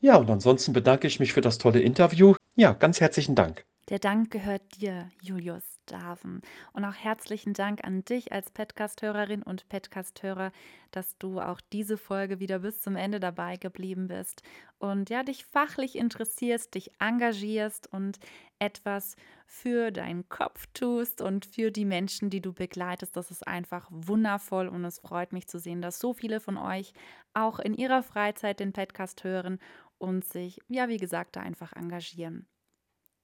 Ja, 0.00 0.16
und 0.16 0.30
ansonsten 0.30 0.72
bedanke 0.72 1.06
ich 1.06 1.20
mich 1.20 1.32
für 1.32 1.42
das 1.42 1.58
tolle 1.58 1.80
Interview. 1.80 2.34
Ja, 2.56 2.72
ganz 2.72 3.00
herzlichen 3.00 3.34
Dank. 3.36 3.64
Der 3.92 3.98
Dank 3.98 4.30
gehört 4.30 4.80
dir, 4.80 5.10
Julius 5.20 5.78
Daven. 5.84 6.40
Und 6.72 6.86
auch 6.86 6.94
herzlichen 6.94 7.52
Dank 7.52 7.84
an 7.84 8.06
dich 8.06 8.32
als 8.32 8.50
Podcast-Hörerin 8.50 9.42
und 9.42 9.68
Podcast-Hörer, 9.68 10.50
dass 10.92 11.18
du 11.18 11.40
auch 11.40 11.60
diese 11.74 11.98
Folge 11.98 12.40
wieder 12.40 12.60
bis 12.60 12.80
zum 12.80 12.96
Ende 12.96 13.20
dabei 13.20 13.58
geblieben 13.58 14.08
bist 14.08 14.42
und 14.78 15.10
ja, 15.10 15.22
dich 15.22 15.44
fachlich 15.44 15.96
interessierst, 15.96 16.74
dich 16.74 16.90
engagierst 17.00 17.86
und 17.92 18.18
etwas 18.58 19.14
für 19.44 19.90
deinen 19.90 20.26
Kopf 20.30 20.68
tust 20.72 21.20
und 21.20 21.44
für 21.44 21.70
die 21.70 21.84
Menschen, 21.84 22.30
die 22.30 22.40
du 22.40 22.54
begleitest. 22.54 23.14
Das 23.14 23.30
ist 23.30 23.46
einfach 23.46 23.88
wundervoll 23.90 24.68
und 24.68 24.86
es 24.86 25.00
freut 25.00 25.34
mich 25.34 25.48
zu 25.48 25.58
sehen, 25.58 25.82
dass 25.82 25.98
so 25.98 26.14
viele 26.14 26.40
von 26.40 26.56
euch 26.56 26.94
auch 27.34 27.58
in 27.58 27.74
ihrer 27.74 28.02
Freizeit 28.02 28.58
den 28.58 28.72
Podcast 28.72 29.22
hören 29.22 29.58
und 29.98 30.24
sich, 30.24 30.62
ja, 30.68 30.88
wie 30.88 30.96
gesagt, 30.96 31.36
da 31.36 31.40
einfach 31.40 31.74
engagieren. 31.74 32.46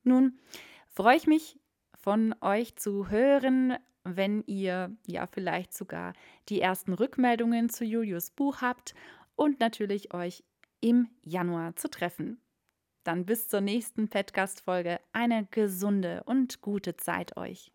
Nun 0.08 0.38
freue 0.88 1.16
ich 1.16 1.26
mich 1.26 1.60
von 1.94 2.34
euch 2.40 2.76
zu 2.76 3.10
hören, 3.10 3.76
wenn 4.02 4.42
ihr 4.46 4.96
ja 5.06 5.26
vielleicht 5.26 5.74
sogar 5.74 6.14
die 6.48 6.60
ersten 6.60 6.94
Rückmeldungen 6.94 7.68
zu 7.68 7.84
Julius 7.84 8.30
Buch 8.30 8.62
habt 8.62 8.94
und 9.36 9.60
natürlich 9.60 10.14
euch 10.14 10.44
im 10.80 11.08
Januar 11.22 11.76
zu 11.76 11.90
treffen. 11.90 12.40
Dann 13.04 13.26
bis 13.26 13.48
zur 13.48 13.60
nächsten 13.60 14.08
Podcast-Folge. 14.08 14.98
Eine 15.12 15.46
gesunde 15.50 16.22
und 16.24 16.60
gute 16.62 16.96
Zeit 16.96 17.36
euch. 17.36 17.70